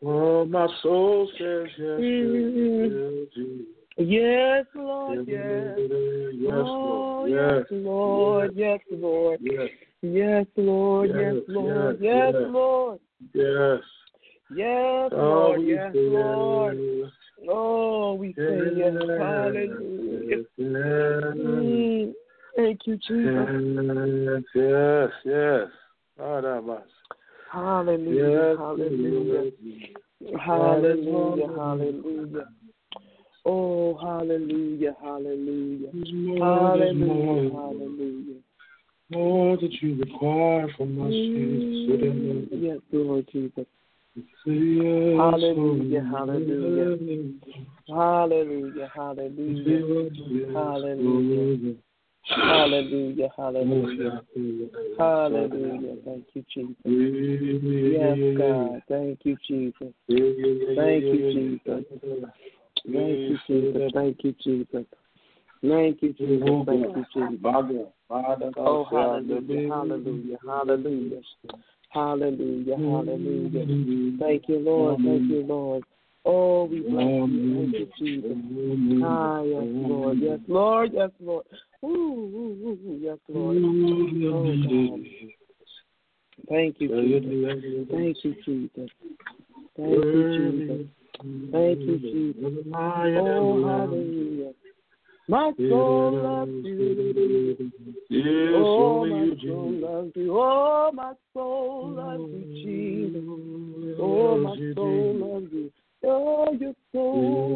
Oh, 0.04 0.44
my 0.44 0.68
soul 0.82 1.26
says 1.38 1.68
yes, 1.78 2.00
Mm. 2.00 2.90
yes, 2.90 3.56
yes, 3.96 4.66
Yes, 4.66 4.66
Lord, 4.74 5.26
yes. 5.26 5.78
yes, 6.34 6.52
Oh, 6.52 7.24
Lord, 7.24 7.30
yes, 7.30 7.66
Lord, 7.70 8.50
yes, 8.54 8.80
Lord. 8.90 9.40
yes, 10.02 10.46
Lord, 10.56 11.10
yes, 11.10 11.34
Lord, 11.48 11.98
yes. 12.02 12.34
Lord. 12.34 13.00
yes. 13.32 13.80
Yes, 14.54 15.12
Oh, 15.12 15.16
Lord, 15.16 15.62
yes, 15.62 15.94
Lord. 15.94 16.78
Oh, 17.48 18.14
we 18.14 18.34
say 18.34 18.72
yes. 18.76 18.92
Hallelujah. 19.18 20.28
yes. 20.28 20.40
Mm. 20.56 22.12
Thank 22.56 22.80
you, 22.86 22.96
Jesus. 22.96 24.42
Yes, 24.54 24.54
yes, 24.54 25.10
yes. 25.24 25.68
Ah. 26.18 26.40
Hallelujah, 27.52 28.30
Yes, 28.30 28.56
hallelujah. 28.58 29.52
yes. 30.20 30.40
Hallelujah, 30.40 31.48
hallelujah. 31.48 32.46
Oh, 33.44 33.96
hallelujah, 34.02 34.96
hallelujah. 35.02 35.92
Hallelujah, 35.92 37.50
hallelujah. 37.52 38.40
More 39.10 39.56
that 39.56 39.72
you 39.82 39.94
require 39.96 40.68
from 40.76 41.06
us, 41.06 41.12
Jesus. 41.12 42.02
Mm. 42.02 42.48
Yes, 42.50 42.78
Lord 42.90 43.28
Jesus. 43.30 43.66
Hallelujah, 45.18 46.04
hallelujah. 46.04 46.98
Hallelujah, 47.88 48.90
hallelujah. 48.94 49.82
Hallelujah. 50.54 51.74
Hallelujah, 52.28 53.30
hallelujah. 53.36 54.22
Hallelujah. 54.98 55.96
Thank 56.04 56.26
you, 56.34 56.44
Jesus. 56.52 56.76
Yes, 56.84 58.18
God. 58.38 58.82
Thank 58.88 59.20
you, 59.24 59.36
Jesus. 59.46 59.92
Thank 60.08 61.04
you, 61.04 61.18
Jesus. 61.32 61.84
Thank 62.92 63.18
you, 63.28 63.38
Jesus. 63.48 63.92
Thank 63.92 64.22
you, 64.22 64.34
Jesus. 64.34 64.86
Thank 65.62 66.02
you, 66.02 66.12
Jesus. 66.12 66.64
Thank 66.66 66.96
you, 66.96 67.04
Jesus. 67.14 67.42
Oh, 68.56 68.84
hallelujah, 68.84 69.68
hallelujah, 69.68 70.38
hallelujah. 70.46 71.20
Hallelujah, 71.88 72.76
hallelujah. 72.76 74.18
Thank 74.18 74.48
you, 74.48 74.58
Lord. 74.58 74.96
Thank 75.04 75.30
you, 75.30 75.44
Lord. 75.46 75.84
Oh, 76.24 76.64
we 76.64 76.80
bless 76.80 77.06
you. 77.06 77.54
Thank 77.54 77.78
you, 77.78 77.88
Jesus. 77.98 78.36
Ah, 79.04 79.42
yes, 79.42 79.62
Lord. 79.64 80.18
Yes, 80.20 80.40
Lord. 80.48 80.90
Yes, 80.92 81.10
Lord. 81.20 81.46
Ooh, 81.84 81.88
ooh, 81.88 82.78
ooh, 82.84 82.98
yes, 83.00 83.18
Lord. 83.28 83.56
Oh, 83.56 84.42
God. 84.66 85.00
Thank 86.48 86.80
you, 86.80 86.88
Jesus. 86.88 87.88
Thank 87.90 88.24
you, 88.24 88.34
Jesus. 88.44 88.90
Thank 89.76 90.04
you, 90.04 90.22
Jesus. 90.36 90.86
Thank 91.52 91.80
you, 91.80 91.98
Jesus. 91.98 92.74
Oh, 92.74 93.62
hallelujah. 93.64 94.52
My 95.28 95.52
soul 95.58 96.12
loves 96.22 96.50
you. 96.64 97.72
Yes, 98.08 98.52
Oh, 98.54 99.00
only 99.00 99.10
my 99.10 99.24
you, 99.24 99.36
soul 99.40 99.72
Jesus. 99.72 99.88
loves 99.88 100.12
you. 100.14 100.38
Oh, 100.38 100.90
my 100.94 101.12
soul 101.34 101.90
loves 101.90 102.22
you, 102.32 102.44
oh, 102.48 102.62
Jesus. 102.62 103.98
Oh, 104.00 104.38
my 104.38 104.56
soul 104.74 105.14
loves 105.14 105.52
you. 105.52 105.72
Oh, 106.04 106.56
you're 106.60 106.74
so 106.92 107.00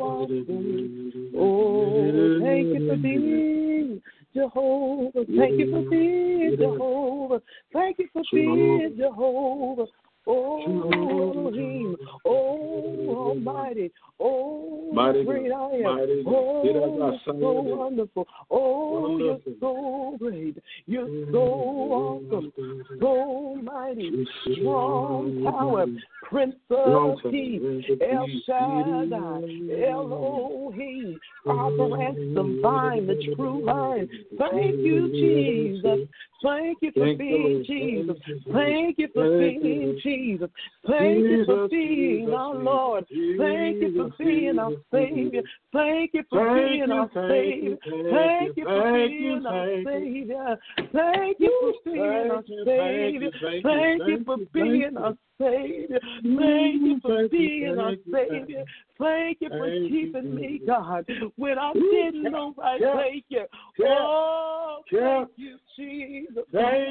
awesome. 0.02 1.32
Oh, 1.36 2.40
thank 2.40 2.66
you 2.74 2.88
for 2.88 2.96
being 2.96 4.02
Jehovah. 4.34 5.24
Thank 5.36 5.58
you 5.60 5.70
for 5.70 5.90
being 5.90 6.56
Jehovah. 6.58 7.42
Thank 7.72 7.98
you 8.00 8.08
for 8.12 8.22
being 8.32 8.96
Jehovah. 8.98 9.86
Oh, 10.26 10.62
Elohim. 10.92 11.96
Oh, 12.24 13.06
Almighty. 13.08 13.90
Oh, 14.18 14.90
Mighty 14.92 15.24
great 15.24 15.52
I 15.52 15.76
am. 15.76 15.82
Mighty 15.82 16.24
Oh, 16.26 16.62
Get 16.64 16.76
up, 16.76 16.82
you're 16.82 17.02
our 17.04 17.12
son, 17.24 17.40
so 17.40 17.52
wonderful. 17.52 18.28
Oh, 18.50 19.18
you're 19.18 19.40
so 19.60 20.16
great. 20.18 20.62
You're 20.86 21.08
so 21.32 21.38
awesome. 21.38 22.52
So 23.00 23.60
mighty. 23.62 24.26
Strong 24.56 25.42
tower. 25.44 25.86
Prince 26.28 26.54
of 26.70 27.16
Peace. 27.30 27.62
El 28.00 28.26
Shaddai. 28.46 29.42
Elohim. 29.88 31.18
Our 31.46 31.96
ransom 31.96 32.60
vine, 32.62 33.06
the 33.06 33.34
true 33.34 33.62
vine. 33.64 34.08
Thank 34.38 34.76
you, 34.76 35.08
Jesus. 35.08 36.08
Thank 36.42 36.78
you 36.82 36.92
for 36.92 37.14
being 37.16 37.64
Jesus. 37.66 38.16
Thank 38.52 38.98
you, 38.98 39.08
for 39.14 39.28
being 39.28 39.86
Lord. 39.86 39.98
Jesus. 40.10 40.50
Thank 40.88 41.24
you 41.24 41.44
for 41.44 41.68
being 41.68 42.30
our 42.32 42.54
Lord. 42.54 43.06
Thank 43.08 43.82
you 43.82 43.94
for 43.96 44.10
being 44.18 44.58
our 44.58 44.72
Savior. 44.92 45.42
Thank 45.72 46.10
you 46.14 46.22
for 46.28 46.54
being 46.54 46.90
our 46.90 47.10
Savior. 47.14 47.76
Thank 48.10 48.56
you 48.56 48.64
for 48.64 48.92
being 48.92 49.46
our. 49.46 49.66
Savior. 49.84 50.58
Thank 50.92 51.40
you 51.40 51.72
for 51.84 51.92
being 51.92 52.30
our 52.30 52.42
Thank 52.42 52.48
you, 52.48 52.64
thank 52.64 52.86
Savior. 53.12 53.30
thank 53.40 53.54
you, 53.54 53.62
Thank 53.62 54.08
you 54.08 54.16
thank 54.16 54.26
for 54.26 54.36
being 54.52 54.96
our 54.96 55.14
Savior. 55.40 55.98
Thank 56.22 56.82
you 56.82 57.00
for 57.00 57.28
being 57.28 57.78
our 57.78 57.94
Savior. 58.12 58.64
Thank 58.98 59.38
you 59.40 59.48
for 59.48 59.70
keeping 59.88 60.34
me, 60.34 60.60
God. 60.66 61.06
When 61.36 61.58
I 61.58 61.72
didn't 61.72 62.22
know, 62.24 62.54
I 62.62 62.78
thank 62.78 63.24
you. 63.28 63.46
Oh, 63.86 64.80
thank 64.92 65.30
you, 65.36 65.56
Jesus. 65.76 66.44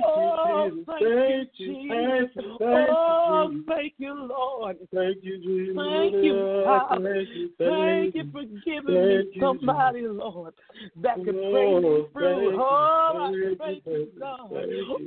Oh, 0.03 0.71
thank 0.87 1.49
you, 1.57 1.75
Jesus. 1.75 2.43
Oh, 2.61 3.51
thank 3.67 3.93
you, 3.97 4.13
Lord. 4.15 4.77
Thank 4.91 5.23
you, 5.23 5.37
Jesus. 5.37 5.75
Thank 5.75 6.23
you, 6.23 6.63
Father. 6.65 7.25
Thank 7.59 8.15
you 8.15 8.23
for 8.31 8.43
giving 8.65 9.07
me 9.07 9.29
somebody, 9.39 10.01
Lord, 10.01 10.53
that 11.01 11.15
can 11.15 11.25
bring 11.25 11.81
me 11.83 12.07
through. 12.11 12.57
Oh, 12.59 13.31
thank 13.59 13.83
you, 13.85 14.07
God. 14.19 14.51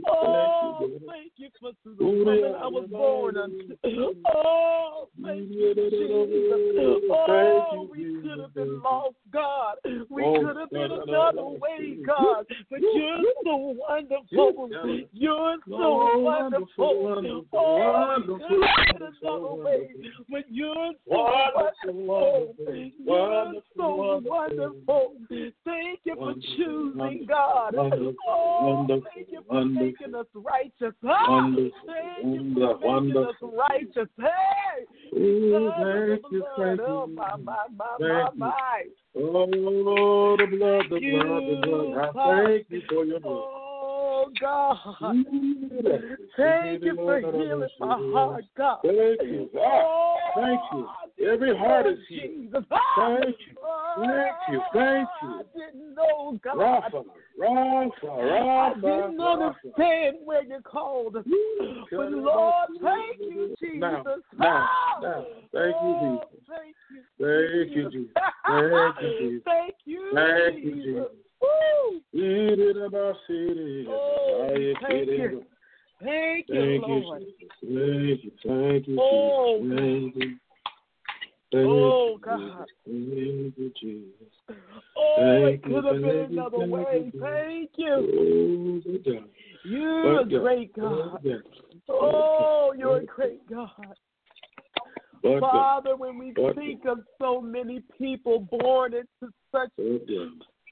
Oh, 0.09 0.89
thank 1.09 1.33
you 1.37 1.49
for 1.61 1.73
the 1.85 2.05
woman 2.05 2.55
I 2.63 2.67
was 2.69 2.89
born 2.91 3.32
born. 3.33 3.77
Oh, 4.35 5.09
thank 5.23 5.51
you, 5.51 5.75
Jesus. 5.75 7.03
Oh, 7.11 7.89
we 7.91 8.21
could 8.23 8.41
have 8.41 8.55
been 8.55 8.83
lost, 8.83 9.17
God. 9.33 9.77
We 10.09 10.23
Oh, 10.25 10.41
could 10.41 10.57
have 10.57 10.71
been 10.71 10.93
another 10.93 11.45
way, 11.45 11.97
God. 12.07 12.47
But 12.71 12.81
you're 12.81 13.23
so 13.45 13.57
wonderful. 13.89 14.69
You're 15.13 15.57
so 15.69 15.75
Oh, 15.75 16.19
wonderful. 16.19 16.67
Oh, 17.53 18.17
we 18.17 18.39
could 18.49 18.63
have 18.67 18.99
been 18.99 19.09
another 19.23 19.55
way. 19.63 19.89
But 20.29 20.45
you're 20.49 20.93
so 21.09 21.73
Wonderful, 21.85 22.55
You're 22.99 23.55
so 23.77 24.21
wonderful. 24.25 25.15
Thank 25.65 26.01
you 26.05 26.15
for 26.17 26.35
choosing, 26.57 27.27
God. 27.27 27.75
Oh, 28.29 28.87
thank 29.15 29.29
you 29.31 29.43
for 29.49 29.65
making 29.65 30.15
us 30.15 30.27
righteous. 30.35 30.95
Ah, 31.05 31.27
Wonderful, 31.29 31.71
Thank 31.87 32.35
you 32.35 32.55
for 32.55 32.79
making 32.81 33.17
wonderful. 33.25 33.49
us 33.49 33.55
righteous. 33.71 34.09
Hey, 34.19 35.53
of 35.55 35.75
thank 35.75 36.23
the 36.23 36.29
you, 36.31 36.45
blood. 36.57 36.67
thank 36.67 36.81
Oh, 36.87 37.07
you. 37.07 37.15
my, 37.15 37.37
my, 37.37 37.57
my, 37.77 37.87
Thank 37.99 38.11
my, 38.11 38.31
you. 38.33 38.39
my. 38.39 38.83
Oh, 39.15 40.37
the 40.39 40.47
blood, 40.47 40.85
the 40.91 41.01
blood, 41.01 41.43
the 41.49 41.57
blood. 41.67 41.89
I 41.99 42.47
thank 42.47 42.67
you 42.71 42.83
for 42.89 43.05
your 43.05 43.21
blood. 43.21 43.33
Oh, 43.33 44.31
God. 44.41 44.77
Thank 46.37 46.85
you 46.85 46.95
for 46.95 47.21
healing 47.21 47.69
my 47.79 47.97
heart, 48.13 48.45
God. 48.57 48.79
Thank 48.83 49.23
you. 49.23 49.51
Oh, 49.57 50.17
thank 50.35 50.61
you. 50.73 50.89
Every 51.31 51.57
heart 51.57 51.87
is 51.87 51.99
healed. 52.09 52.65
Ah, 52.71 53.19
Thank 53.21 53.37
you. 53.47 53.62
Thank 53.97 54.37
you. 54.51 54.63
Thank 54.73 55.09
you. 55.23 55.29
I 55.29 55.43
didn't 55.55 55.95
know, 55.95 56.39
God. 56.43 56.59
Rafa, 56.59 57.03
Rafa, 57.39 58.09
I 58.09 58.75
didn't 58.75 59.21
understand 59.21 60.17
where 60.25 60.43
you 60.43 60.61
called 60.65 61.17
us. 61.17 61.25
But 61.91 62.13
Lord, 62.13 62.69
thank 62.83 63.19
you, 63.21 63.55
Jesus. 63.61 63.81
Now, 63.81 64.05
now, 64.39 64.69
Ah! 64.69 64.99
now. 65.03 65.27
Thank 65.53 65.77
you, 65.83 65.93
Oh, 65.93 66.21
Jesus. 66.31 66.45
Thank 66.49 66.77
you. 66.91 67.03
Thank 67.19 67.77
you, 67.77 67.91
Jesus. 67.91 68.13
Thank 68.47 69.01
you, 69.01 69.11
Jesus. 69.19 69.43
Thank 69.45 69.75
you, 69.85 70.13
Thank 70.15 70.65
you, 70.65 70.75
Jesus. 70.75 70.85
Jesus. 70.85 71.09
Woo! 71.43 72.01
Eat 72.15 72.59
it 72.59 72.77
about 72.77 73.17
city. 73.27 73.87
Oh, 73.89 74.49
I 74.49 74.87
thank 74.87 75.09
you. 75.09 75.45
Thank 76.03 76.49
you, 76.49 76.55
Thank 76.55 76.89
you, 76.89 76.95
Lord. 76.95 77.23
Jesus. 77.23 77.53
Thank 77.61 78.25
you, 78.25 78.33
thank 78.45 78.89
you, 78.89 78.99
Oh, 79.01 79.61
Jesus. 79.63 79.79
Thank 79.79 80.17
you. 80.17 80.37
Thank 81.53 81.67
Oh, 81.69 82.19
God. 82.23 82.67
You, 82.87 83.53
Jesus. 83.79 84.13
Oh, 84.97 85.45
it 85.45 85.63
could 85.63 85.85
have 85.85 86.01
been 86.01 86.33
another 86.33 86.67
way. 86.67 87.13
Thank 87.21 87.71
you. 87.77 88.83
You're 89.63 90.21
a 90.21 90.25
great 90.25 90.75
God. 90.75 91.23
Oh, 91.91 92.73
you're 92.77 92.97
a 92.99 93.05
great 93.05 93.47
God. 93.51 93.69
Father, 95.41 95.95
when 95.95 96.19
we 96.19 96.33
think 96.55 96.87
of 96.87 97.01
so 97.21 97.41
many 97.41 97.83
people 97.99 98.49
born 98.51 98.95
into 98.95 99.33
such 99.53 99.71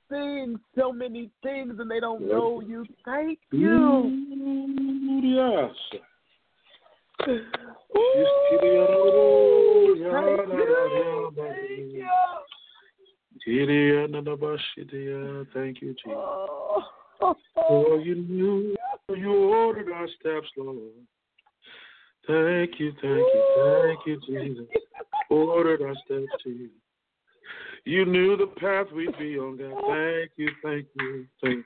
things, 0.09 0.59
so 0.77 0.93
many 0.93 1.31
things, 1.43 1.75
and 1.79 1.91
they 1.91 2.01
don't 2.01 2.27
know 2.27 2.63
you, 2.67 2.87
thank 3.05 3.39
you. 3.53 4.11
Yes. 5.23 6.01
Thank 15.53 15.83
you. 15.83 15.95
Jesus. 15.95 16.17
Oh, 16.17 16.85
Oh, 17.69 17.99
you 17.99 18.15
knew 18.17 18.75
you 19.15 19.33
ordered 19.33 19.93
our 19.93 20.09
steps, 20.19 20.49
Lord. 20.57 20.79
Thank 22.27 22.81
you, 22.81 22.93
thank 22.93 23.05
you, 23.05 23.45
thank 23.57 24.07
you, 24.07 24.21
Jesus. 24.27 24.67
Ordered 25.29 25.83
our 25.83 25.95
steps 26.05 26.43
to 26.45 26.51
you. 26.51 26.71
You 27.85 28.05
knew 28.05 28.37
the 28.37 28.47
path 28.47 28.87
we'd 28.95 29.17
be 29.19 29.39
on, 29.39 29.57
God. 29.57 29.75
Thank 29.89 30.33
you, 30.37 30.49
thank 30.63 30.87
you, 30.99 31.27
thank 31.43 31.57
you. 31.57 31.65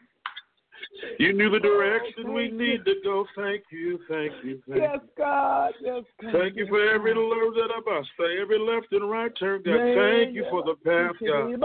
You 1.19 1.33
knew 1.33 1.51
the 1.51 1.61
direction 1.61 2.33
we 2.33 2.51
need 2.51 2.85
to 2.85 2.95
go. 3.03 3.27
Thank 3.37 3.65
you, 3.71 3.99
thank 4.09 4.33
you, 4.43 4.63
thank 4.69 4.83
yes, 4.83 4.99
you. 5.03 5.09
God. 5.17 5.73
Yes, 5.81 6.03
God. 6.21 6.33
Thank 6.33 6.57
you 6.57 6.67
for 6.67 6.81
every 6.89 7.15
love 7.15 7.55
that 7.55 7.71
I 7.71 8.03
say, 8.19 8.41
every 8.41 8.59
left 8.59 8.89
and 8.93 9.11
right 9.11 9.33
turn, 9.39 9.63
God. 9.63 9.79
Thank 9.95 10.35
you 10.35 10.45
for 10.51 10.63
the 10.63 10.75
path, 10.85 11.17
God. 11.27 11.59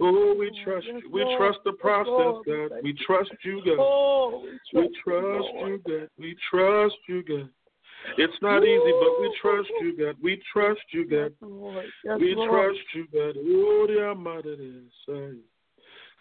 Oh, 0.00 0.34
we 0.38 0.50
trust 0.64 0.86
you. 0.86 1.10
We 1.12 1.36
trust 1.36 1.58
the 1.64 1.72
process. 1.72 2.42
God. 2.46 2.78
We 2.82 2.94
trust 3.06 3.30
you, 3.44 3.62
God. 3.64 3.76
Oh, 3.78 4.44
we 4.44 4.58
trust, 4.72 5.48
you, 5.66 5.82
God. 5.86 6.08
We 6.18 6.36
trust 6.50 6.96
you, 7.08 7.22
God. 7.22 7.48
It's 8.16 8.40
not 8.40 8.62
easy, 8.64 8.92
but 9.00 9.20
we 9.20 9.36
trust 9.40 9.70
you, 9.80 9.96
God. 9.96 10.16
We 10.22 10.40
trust 10.52 10.80
you, 10.92 11.04
God. 11.04 11.16
Yes, 11.16 11.30
Lord. 11.42 11.86
Yes, 12.04 12.18
We 12.20 12.34
trust 12.34 12.78
you, 12.94 13.06
God. 13.12 13.36
Oh, 13.36 14.08
Almighty 14.08 14.50
is. 14.50 15.36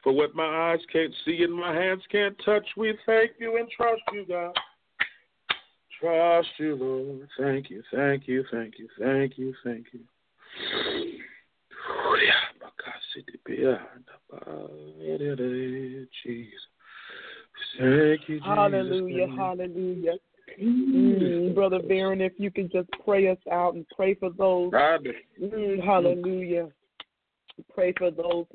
For 0.08 0.14
what 0.14 0.34
my 0.34 0.72
eyes 0.72 0.80
can't 0.90 1.14
see 1.26 1.44
and 1.44 1.54
my 1.54 1.76
hands 1.76 2.02
can't 2.10 2.34
touch, 2.46 2.66
we 2.78 2.98
thank 3.06 3.32
you 3.40 3.58
and 3.58 3.70
trust 3.70 4.02
you, 4.14 4.26
God. 4.26 4.56
Trust 6.00 6.48
you, 6.60 6.76
Lord. 6.78 7.28
Thank 7.38 7.70
you, 7.70 7.84
thank 7.94 8.26
you, 8.26 8.46
thank 8.50 8.80
you, 8.80 8.88
thank 8.98 9.38
you, 9.38 9.54
thank 9.66 9.88
you. 9.92 10.00
Yeah, 10.96 12.40
my 12.62 12.70
God, 12.86 12.94
sit 13.14 13.26
it 13.28 13.44
be, 13.44 13.66
Jesus. 16.24 16.54
Thank 17.78 18.30
you, 18.30 18.40
Jesus. 18.40 18.46
Hallelujah. 18.46 19.28
Hallelujah. 19.36 20.14
Mm, 20.58 21.54
Brother 21.54 21.80
Veron, 21.80 22.22
if 22.22 22.32
you 22.38 22.50
can 22.50 22.70
just 22.70 22.88
pray 23.04 23.28
us 23.28 23.38
out 23.52 23.74
and 23.74 23.86
pray 23.94 24.14
for 24.14 24.30
those. 24.30 24.72
Mm, 24.72 25.84
hallelujah. 25.84 26.70
Pray 27.76 27.94
for 27.98 28.10
those. 28.10 28.46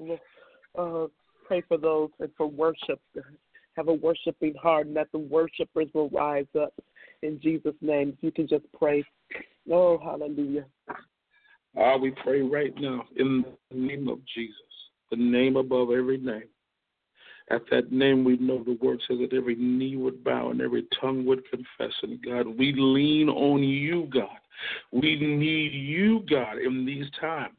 Uh, 0.78 1.08
pray 1.52 1.62
for 1.68 1.76
those 1.76 2.08
and 2.18 2.30
for 2.36 2.46
worship. 2.46 2.98
Have 3.76 3.88
a 3.88 3.92
worshiping 3.92 4.54
heart, 4.54 4.86
and 4.86 4.96
that 4.96 5.08
the 5.12 5.18
worshipers 5.18 5.88
will 5.92 6.08
rise 6.08 6.46
up 6.58 6.72
in 7.22 7.38
Jesus' 7.42 7.74
name. 7.82 8.16
You 8.22 8.32
can 8.32 8.48
just 8.48 8.64
pray. 8.78 9.04
Oh, 9.70 9.98
hallelujah. 9.98 10.64
Ah, 11.76 11.96
we 11.98 12.10
pray 12.22 12.40
right 12.40 12.72
now 12.78 13.04
in 13.16 13.44
the 13.70 13.76
name 13.76 14.08
of 14.08 14.18
Jesus, 14.34 14.56
the 15.10 15.16
name 15.16 15.56
above 15.56 15.90
every 15.90 16.16
name. 16.16 16.48
At 17.50 17.62
that 17.70 17.92
name, 17.92 18.24
we 18.24 18.38
know 18.38 18.64
the 18.64 18.78
word 18.82 19.02
says 19.06 19.18
that 19.20 19.36
every 19.36 19.56
knee 19.56 19.96
would 19.96 20.24
bow 20.24 20.50
and 20.50 20.62
every 20.62 20.86
tongue 21.00 21.26
would 21.26 21.42
confess. 21.50 21.94
And 22.02 22.22
God, 22.24 22.46
we 22.46 22.72
lean 22.74 23.28
on 23.28 23.62
you, 23.62 24.08
God. 24.10 24.38
We 24.90 25.18
need 25.20 25.72
you, 25.72 26.24
God, 26.30 26.58
in 26.58 26.86
these 26.86 27.06
times. 27.20 27.56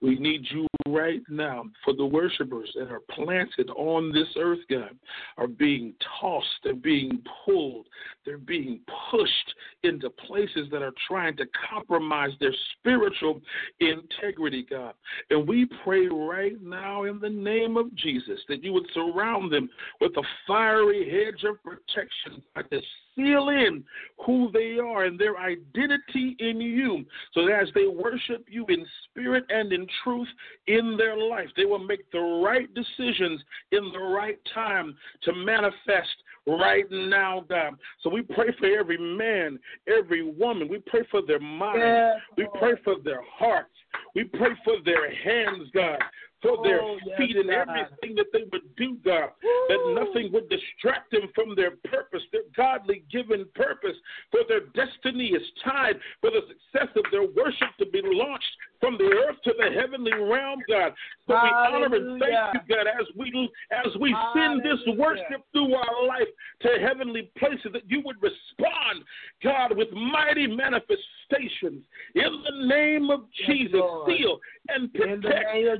We 0.00 0.18
need 0.18 0.46
you 0.50 0.66
right 0.86 1.22
now 1.28 1.64
for 1.84 1.94
the 1.94 2.04
worshipers 2.04 2.70
that 2.74 2.90
are 2.90 3.00
planted 3.10 3.70
on 3.70 4.12
this 4.12 4.28
earth, 4.38 4.60
God, 4.70 4.96
are 5.38 5.46
being 5.46 5.94
tossed, 6.20 6.46
they're 6.62 6.74
being 6.74 7.22
pulled, 7.44 7.86
they're 8.24 8.38
being 8.38 8.80
pushed 9.10 9.54
into 9.82 10.10
places 10.10 10.68
that 10.70 10.82
are 10.82 10.92
trying 11.08 11.36
to 11.38 11.46
compromise 11.70 12.32
their 12.40 12.54
spiritual 12.78 13.40
integrity, 13.80 14.66
God. 14.68 14.94
And 15.30 15.48
we 15.48 15.66
pray 15.84 16.06
right 16.06 16.60
now 16.62 17.04
in 17.04 17.18
the 17.18 17.30
name 17.30 17.76
of 17.76 17.94
Jesus 17.94 18.40
that 18.48 18.62
you 18.62 18.72
would 18.72 18.86
surround 18.92 19.52
them 19.52 19.68
with 20.00 20.12
a 20.16 20.22
fiery 20.46 21.08
hedge 21.10 21.44
of 21.44 21.62
protection 21.62 22.42
God, 22.54 22.66
to 22.70 22.80
seal 23.16 23.48
in 23.48 23.84
who 24.24 24.50
they 24.52 24.78
are 24.78 25.04
and 25.04 25.18
their 25.18 25.36
identity 25.38 26.36
in 26.38 26.60
you, 26.60 27.04
so 27.32 27.46
that 27.46 27.62
as 27.62 27.68
they 27.74 27.86
worship 27.86 28.44
you 28.48 28.64
in 28.68 28.86
spirit 29.04 29.44
and 29.48 29.72
in 29.72 29.86
truth 30.02 30.28
in 30.66 30.96
their 30.96 31.16
life, 31.16 31.48
they 31.56 31.64
will 31.64 31.78
make 31.78 32.10
the 32.10 32.18
right 32.18 32.68
decisions 32.74 33.40
in 33.72 33.90
the 33.92 33.98
right 33.98 34.38
time 34.54 34.96
to 35.22 35.32
manifest 35.34 36.14
right 36.46 36.84
now, 36.90 37.44
God. 37.48 37.74
So 38.02 38.10
we 38.10 38.22
pray 38.22 38.48
for 38.58 38.66
every 38.66 38.98
man, 38.98 39.58
every 39.86 40.30
woman. 40.30 40.68
We 40.68 40.78
pray 40.78 41.02
for 41.10 41.22
their 41.26 41.40
minds. 41.40 41.80
Yes, 41.80 42.16
we 42.36 42.46
pray 42.58 42.72
for 42.84 42.96
their 43.02 43.22
hearts. 43.38 43.70
We 44.14 44.24
pray 44.24 44.50
for 44.64 44.74
their 44.84 45.12
hands, 45.14 45.68
God. 45.72 45.98
For 46.44 46.62
their 46.62 46.82
Oh, 46.82 46.98
yes, 47.06 47.16
feet 47.16 47.36
and 47.36 47.48
God. 47.48 47.68
everything 47.72 48.14
that 48.16 48.26
they 48.32 48.44
would 48.52 48.76
do, 48.76 48.98
God, 49.02 49.30
that 49.40 49.94
nothing 49.96 50.30
would 50.32 50.50
distract 50.50 51.10
them 51.10 51.22
from 51.34 51.56
their 51.56 51.72
purpose, 51.88 52.20
their 52.32 52.44
godly 52.54 53.02
given 53.10 53.46
purpose, 53.54 53.96
for 54.30 54.40
their 54.46 54.60
destiny 54.76 55.28
is 55.28 55.42
tied 55.64 55.96
for 56.20 56.30
the 56.30 56.42
success 56.46 56.92
of 56.96 57.04
their 57.10 57.22
worship 57.24 57.72
to 57.78 57.86
be 57.86 58.02
launched 58.04 58.44
from 58.84 58.98
the 58.98 59.04
earth 59.04 59.36
to 59.44 59.52
the 59.56 59.80
heavenly 59.80 60.12
realm, 60.12 60.60
God. 60.68 60.92
So 61.26 61.32
we 61.32 61.48
honor 61.48 61.96
and 61.96 62.20
thank 62.20 62.54
you, 62.54 62.76
God, 62.76 62.86
as 62.86 63.06
we 63.16 63.50
as 63.72 63.92
we 63.98 64.14
send 64.36 64.60
this 64.60 64.78
worship 64.98 65.42
through 65.52 65.74
our 65.74 66.06
life 66.06 66.28
to 66.62 66.68
heavenly 66.86 67.30
places, 67.38 67.72
that 67.72 67.88
you 67.88 68.02
would 68.04 68.16
respond, 68.20 69.04
God, 69.42 69.76
with 69.76 69.90
mighty 69.92 70.46
manifestations 70.46 71.82
in 72.14 72.42
the 72.44 72.66
name 72.66 73.10
of 73.10 73.24
Jesus. 73.46 73.80
Seal 74.06 74.38
and 74.68 74.92
protect 74.92 75.24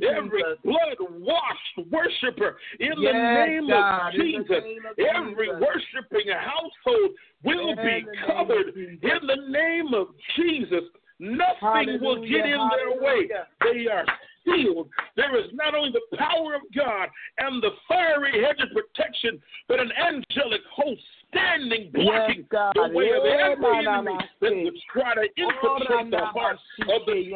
every 0.03 0.43
blood 0.65 0.97
washed 1.11 1.91
worshiper 1.91 2.57
in 2.81 2.93
yes, 2.99 3.13
the 3.13 3.47
name 3.47 3.69
God, 3.69 4.09
of 4.09 4.13
Jesus. 4.15 4.49
Name 4.49 4.83
of 4.91 4.99
every 4.99 5.49
Jesus. 5.49 5.61
worshiping 5.61 6.33
household 6.33 7.11
will 7.45 7.71
in 7.71 7.77
be 7.77 8.07
covered 8.27 8.75
in 8.75 9.27
the 9.27 9.51
name 9.51 9.93
of 9.93 10.09
Jesus. 10.37 10.85
Nothing 11.19 11.55
Hallelujah. 11.61 12.01
will 12.01 12.23
get 12.23 12.47
in 12.47 12.69
their 12.77 13.01
way. 13.01 13.29
They 13.61 13.87
are 13.87 14.05
sealed. 14.45 14.89
There 15.17 15.39
is 15.39 15.47
not 15.53 15.75
only 15.75 15.93
the 15.93 16.17
power 16.17 16.55
of 16.55 16.63
God 16.75 17.09
and 17.39 17.63
the 17.63 17.71
fiery 17.89 18.45
hedge 18.45 18.61
of 18.61 18.69
protection, 18.75 19.41
but 19.69 19.81
an 19.81 19.91
angelic 19.93 20.61
host 20.73 21.01
standing 21.31 21.91
blocking 21.93 22.47
yes, 22.53 22.73
the 22.75 22.91
way 22.93 23.11
of 23.11 23.25
every 23.25 23.87
enemy 23.87 24.17
that 24.41 24.53
would 24.53 24.75
try 24.93 25.15
to 25.15 25.23
infiltrate 25.37 26.11
the 26.11 26.19
heart 26.19 26.59
of 26.81 27.07
the 27.07 27.35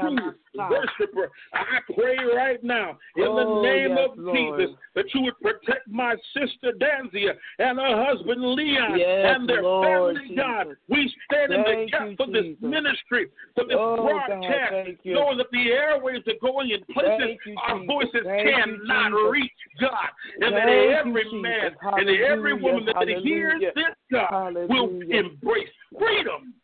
worshiper. 0.59 1.30
I 1.52 1.78
pray 1.94 2.16
right 2.34 2.62
now 2.62 2.98
in 3.16 3.24
the 3.24 3.46
oh, 3.46 3.62
name 3.62 3.90
yes, 3.90 4.09
of 4.11 4.18
Lord. 4.18 4.61
Jesus 4.61 4.76
that 4.94 5.04
you 5.14 5.22
would 5.22 5.38
protect 5.40 5.88
my 5.88 6.14
sister 6.34 6.72
Dansiea 6.78 7.32
and 7.59 7.78
her 7.78 8.04
husband 8.04 8.42
Leon 8.42 8.98
yes, 8.98 9.36
and 9.36 9.48
their 9.48 9.62
Lord, 9.62 10.16
family, 10.16 10.28
Jesus. 10.28 10.36
God. 10.36 10.66
We 10.88 11.14
stand 11.30 11.52
thank 11.52 11.68
in 11.68 11.84
the 11.84 11.90
gap 11.90 12.16
for 12.16 12.26
this 12.26 12.44
Jesus. 12.44 12.62
ministry, 12.62 13.26
for 13.54 13.64
this 13.64 13.76
oh, 13.78 13.96
broadcast, 13.96 14.98
knowing 15.04 15.38
that 15.38 15.50
the 15.52 15.70
airwaves 15.70 16.26
are 16.26 16.40
going 16.42 16.70
in 16.70 16.82
places 16.92 17.38
you, 17.46 17.56
our 17.66 17.84
voices 17.86 18.24
thank 18.24 18.48
cannot 18.48 19.11
you, 19.11 19.30
reach, 19.30 19.61
God. 19.80 20.11
And 20.40 20.54
that 20.54 20.68
every 20.68 21.30
man 21.40 21.76
and 21.82 22.09
every 22.09 22.54
woman 22.54 22.86
that 22.86 23.09
hears 23.22 23.62
this 23.74 23.84
God 24.11 24.30
Hallelujah. 24.30 24.68
will 24.68 24.90
embrace 25.11 25.68
freedom. 25.98 26.54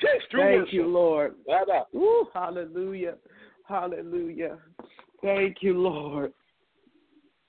Thank 0.00 0.72
you, 0.72 0.86
Lord. 0.86 1.34
Hallelujah. 2.34 3.14
Hallelujah. 3.68 4.58
Thank 5.22 5.56
you, 5.60 5.78
Lord. 5.78 6.32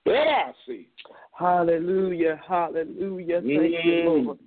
I 0.07 0.51
see. 0.65 0.87
Hallelujah. 1.37 2.39
Hallelujah. 2.47 3.41
Thank 3.41 3.51
mm. 3.51 3.85
you, 3.85 4.09
Lord. 4.09 4.39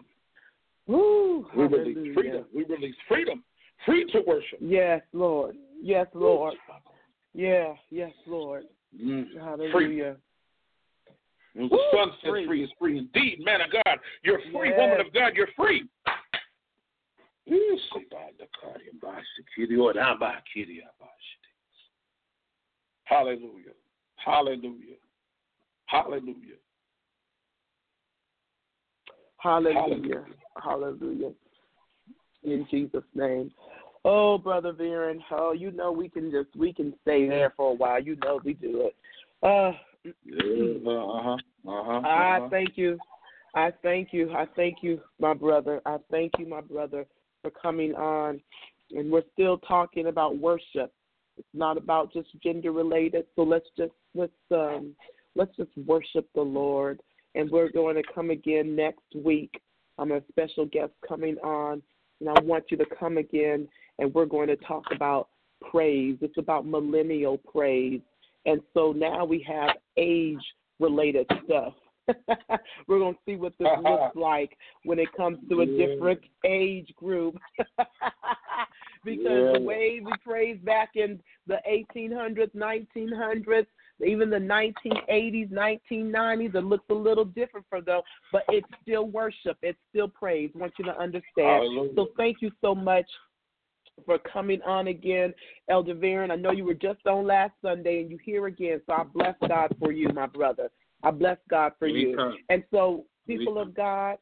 Ooh, 0.91 1.47
we 1.57 1.65
release 1.65 2.15
freedom. 2.15 2.45
We 2.55 2.65
release 2.65 2.95
freedom. 3.07 3.45
Free 3.87 4.11
to 4.13 4.23
worship. 4.27 4.59
Yes, 4.61 5.03
Lord. 5.13 5.57
Yes, 5.83 6.07
Lord. 6.15 6.55
Yeah, 7.35 7.75
yes, 7.91 8.13
Lord. 8.27 8.65
Mm. 9.01 9.27
Hallelujah. 9.39 10.17
Free. 11.55 11.69
The 11.69 11.79
Son 11.93 12.11
says 12.23 12.31
free. 12.31 12.47
free 12.47 12.65
is 12.65 12.71
free 12.79 12.99
indeed. 12.99 13.45
Man 13.45 13.61
of 13.61 13.71
God, 13.73 13.99
you're 14.23 14.41
free. 14.53 14.71
Yes. 14.71 14.79
Woman 14.79 15.07
of 15.07 15.13
God, 15.13 15.33
you're 15.35 15.49
free. 15.57 15.85
Hallelujah. 23.05 23.75
Hallelujah. 24.17 24.97
Hallelujah. 25.87 26.57
Hallelujah. 29.39 30.25
Hallelujah. 30.63 31.33
In 32.45 32.67
Jesus' 32.71 33.03
name. 33.15 33.51
Oh, 34.05 34.39
brother 34.39 34.73
Veron. 34.73 35.19
Oh, 35.31 35.53
you 35.53 35.71
know 35.73 35.93
we 35.93 36.09
can 36.09 36.31
just 36.31 36.55
we 36.57 36.73
can 36.73 36.95
stay 37.03 37.29
there 37.29 37.53
for 37.57 37.73
a 37.73 37.75
while. 37.75 38.03
You 38.03 38.17
know 38.25 38.41
we 38.45 38.55
do 38.55 38.89
it. 38.89 38.97
Uh 39.43 39.73
yeah, 40.25 40.91
uh-huh. 40.91 41.37
Uh-huh. 41.69 42.01
I 42.07 42.37
uh-huh. 42.39 42.49
thank 42.51 42.77
you. 42.77 42.99
I 43.55 43.73
thank 43.83 44.13
you. 44.13 44.33
I 44.33 44.47
thank 44.57 44.77
you, 44.83 45.01
my 45.19 45.35
brother. 45.35 45.83
I 45.85 45.97
thank 46.11 46.33
you, 46.39 46.47
my 46.47 46.61
brother, 46.61 47.05
for 47.43 47.51
coming 47.51 47.95
on. 47.95 48.41
And 48.93 49.11
we're 49.11 49.23
still 49.33 49.59
talking 49.59 50.07
about 50.07 50.39
worship. 50.39 50.93
It's 51.37 51.49
not 51.55 51.77
about 51.77 52.13
just 52.13 52.29
gender 52.43 52.73
related. 52.73 53.27
So 53.37 53.43
let's 53.43 53.69
just 53.77 53.93
let's 54.15 54.33
um 54.51 54.95
let's 55.37 55.55
just 55.57 55.71
worship 55.87 56.29
the 56.35 56.43
Lord. 56.43 57.01
And 57.35 57.51
we're 57.51 57.71
going 57.71 57.95
to 57.95 58.03
come 58.15 58.31
again 58.31 58.75
next 58.75 59.15
week. 59.15 59.61
I'm 59.99 60.13
a 60.13 60.21
special 60.29 60.67
guest 60.67 60.93
coming 61.07 61.37
on, 61.39 61.81
and 62.21 62.29
I 62.29 62.41
want 62.43 62.65
you 62.71 62.77
to 62.79 62.87
come 62.99 63.19
again. 63.19 63.69
And 63.99 64.13
we're 64.13 64.27
going 64.27 64.49
to 64.49 64.57
talk 64.57 64.85
about 64.93 65.29
praise. 65.71 66.17
It's 66.21 66.39
about 66.39 66.67
millennial 66.67 67.39
praise. 67.39 68.01
And 68.47 68.61
so 68.75 68.93
now 68.93 69.25
we 69.25 69.45
have 69.47 69.77
age 69.97 70.39
related 70.81 71.27
stuff. 71.45 71.75
We're 72.89 72.99
going 72.99 73.15
to 73.15 73.21
see 73.27 73.37
what 73.37 73.55
this 73.59 73.69
looks 73.83 74.15
like 74.17 74.57
when 74.85 74.99
it 74.99 75.09
comes 75.17 75.39
to 75.49 75.61
a 75.61 75.67
different 75.67 76.21
age 76.45 76.93
group. 76.97 77.37
because 79.05 79.25
yeah. 79.25 79.53
the 79.55 79.61
way 79.61 80.01
we 80.05 80.13
praise 80.25 80.59
back 80.63 80.91
in 80.95 81.21
the 81.47 81.59
1800s, 81.69 82.55
1900s, 82.55 83.67
even 84.05 84.31
the 84.31 84.37
1980s, 84.37 85.53
1990s, 85.53 86.55
it 86.55 86.65
looks 86.65 86.85
a 86.91 86.95
little 86.95 87.25
different 87.25 87.67
for 87.69 87.81
them, 87.81 88.01
but 88.33 88.45
it's 88.49 88.69
still 88.83 89.07
worship. 89.07 89.59
It's 89.63 89.79
still 89.91 90.09
praise. 90.09 90.51
I 90.55 90.59
want 90.59 90.73
you 90.79 90.85
to 90.87 90.99
understand. 90.99 91.23
Hallelujah. 91.37 91.93
So 91.97 92.09
thank 92.17 92.39
you 92.41 92.51
so 92.61 92.75
much 92.75 93.07
for 94.07 94.19
coming 94.19 94.63
on 94.63 94.89
again, 94.89 95.35
Elder 95.69 95.95
Veron. 95.95 96.31
I 96.31 96.37
know 96.37 96.53
you 96.53 96.65
were 96.65 96.75
just 96.75 97.07
on 97.07 97.27
last 97.27 97.53
Sunday 97.63 98.01
and 98.01 98.11
you 98.11 98.19
here 98.25 98.47
again, 98.47 98.81
so 98.87 98.95
I 98.95 99.05
bless 99.05 99.35
God 99.47 99.75
for 99.79 99.93
you, 99.93 100.09
my 100.15 100.27
brother. 100.27 100.71
I 101.03 101.11
bless 101.11 101.39
God 101.49 101.73
for 101.79 101.87
you. 101.87 102.19
And 102.49 102.63
so, 102.71 103.05
people 103.27 103.59
of 103.59 103.75
God, 103.75 104.19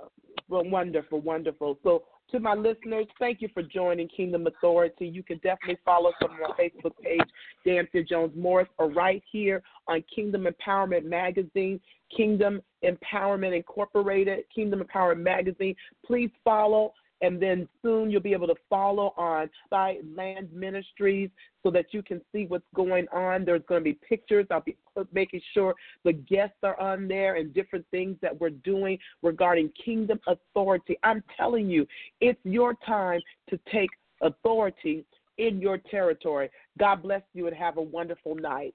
uh, 0.00 0.08
well, 0.48 0.64
wonderful, 0.64 1.20
wonderful. 1.20 1.78
So, 1.82 2.04
to 2.30 2.40
my 2.40 2.54
listeners, 2.54 3.06
thank 3.18 3.42
you 3.42 3.48
for 3.52 3.62
joining 3.62 4.08
Kingdom 4.08 4.46
Authority. 4.46 5.06
You 5.06 5.22
can 5.22 5.36
definitely 5.38 5.78
follow 5.84 6.10
us 6.10 6.14
on 6.22 6.30
our 6.30 6.56
Facebook 6.56 6.96
page, 7.02 7.20
Dansiea 7.66 8.08
Jones 8.08 8.32
Morris, 8.34 8.68
or 8.78 8.90
right 8.90 9.22
here 9.30 9.62
on 9.86 10.02
Kingdom 10.14 10.46
Empowerment 10.46 11.04
Magazine, 11.04 11.78
Kingdom 12.14 12.62
Empowerment 12.84 13.54
Incorporated, 13.54 14.44
Kingdom 14.54 14.82
Empowerment 14.82 15.22
Magazine. 15.22 15.74
Please 16.06 16.30
follow 16.42 16.94
and 17.22 17.40
then 17.40 17.68
soon 17.80 18.10
you'll 18.10 18.20
be 18.20 18.32
able 18.32 18.48
to 18.48 18.54
follow 18.68 19.14
on 19.16 19.48
site 19.70 20.00
land 20.14 20.48
ministries 20.52 21.30
so 21.62 21.70
that 21.70 21.86
you 21.92 22.02
can 22.02 22.20
see 22.32 22.44
what's 22.46 22.66
going 22.74 23.06
on. 23.12 23.44
There's 23.44 23.62
going 23.68 23.80
to 23.80 23.84
be 23.84 23.98
pictures. 24.06 24.46
I'll 24.50 24.60
be 24.60 24.76
making 25.12 25.40
sure 25.54 25.74
the 26.04 26.12
guests 26.12 26.56
are 26.64 26.78
on 26.78 27.08
there 27.08 27.36
and 27.36 27.54
different 27.54 27.86
things 27.90 28.16
that 28.20 28.38
we're 28.38 28.50
doing 28.50 28.98
regarding 29.22 29.70
kingdom 29.82 30.20
authority. 30.26 30.96
I'm 31.02 31.22
telling 31.36 31.70
you, 31.70 31.86
it's 32.20 32.40
your 32.44 32.74
time 32.84 33.20
to 33.48 33.58
take 33.72 33.90
authority 34.20 35.04
in 35.38 35.60
your 35.60 35.78
territory. 35.78 36.50
God 36.78 37.02
bless 37.02 37.22
you 37.32 37.46
and 37.46 37.56
have 37.56 37.76
a 37.76 37.82
wonderful 37.82 38.34
night. 38.34 38.74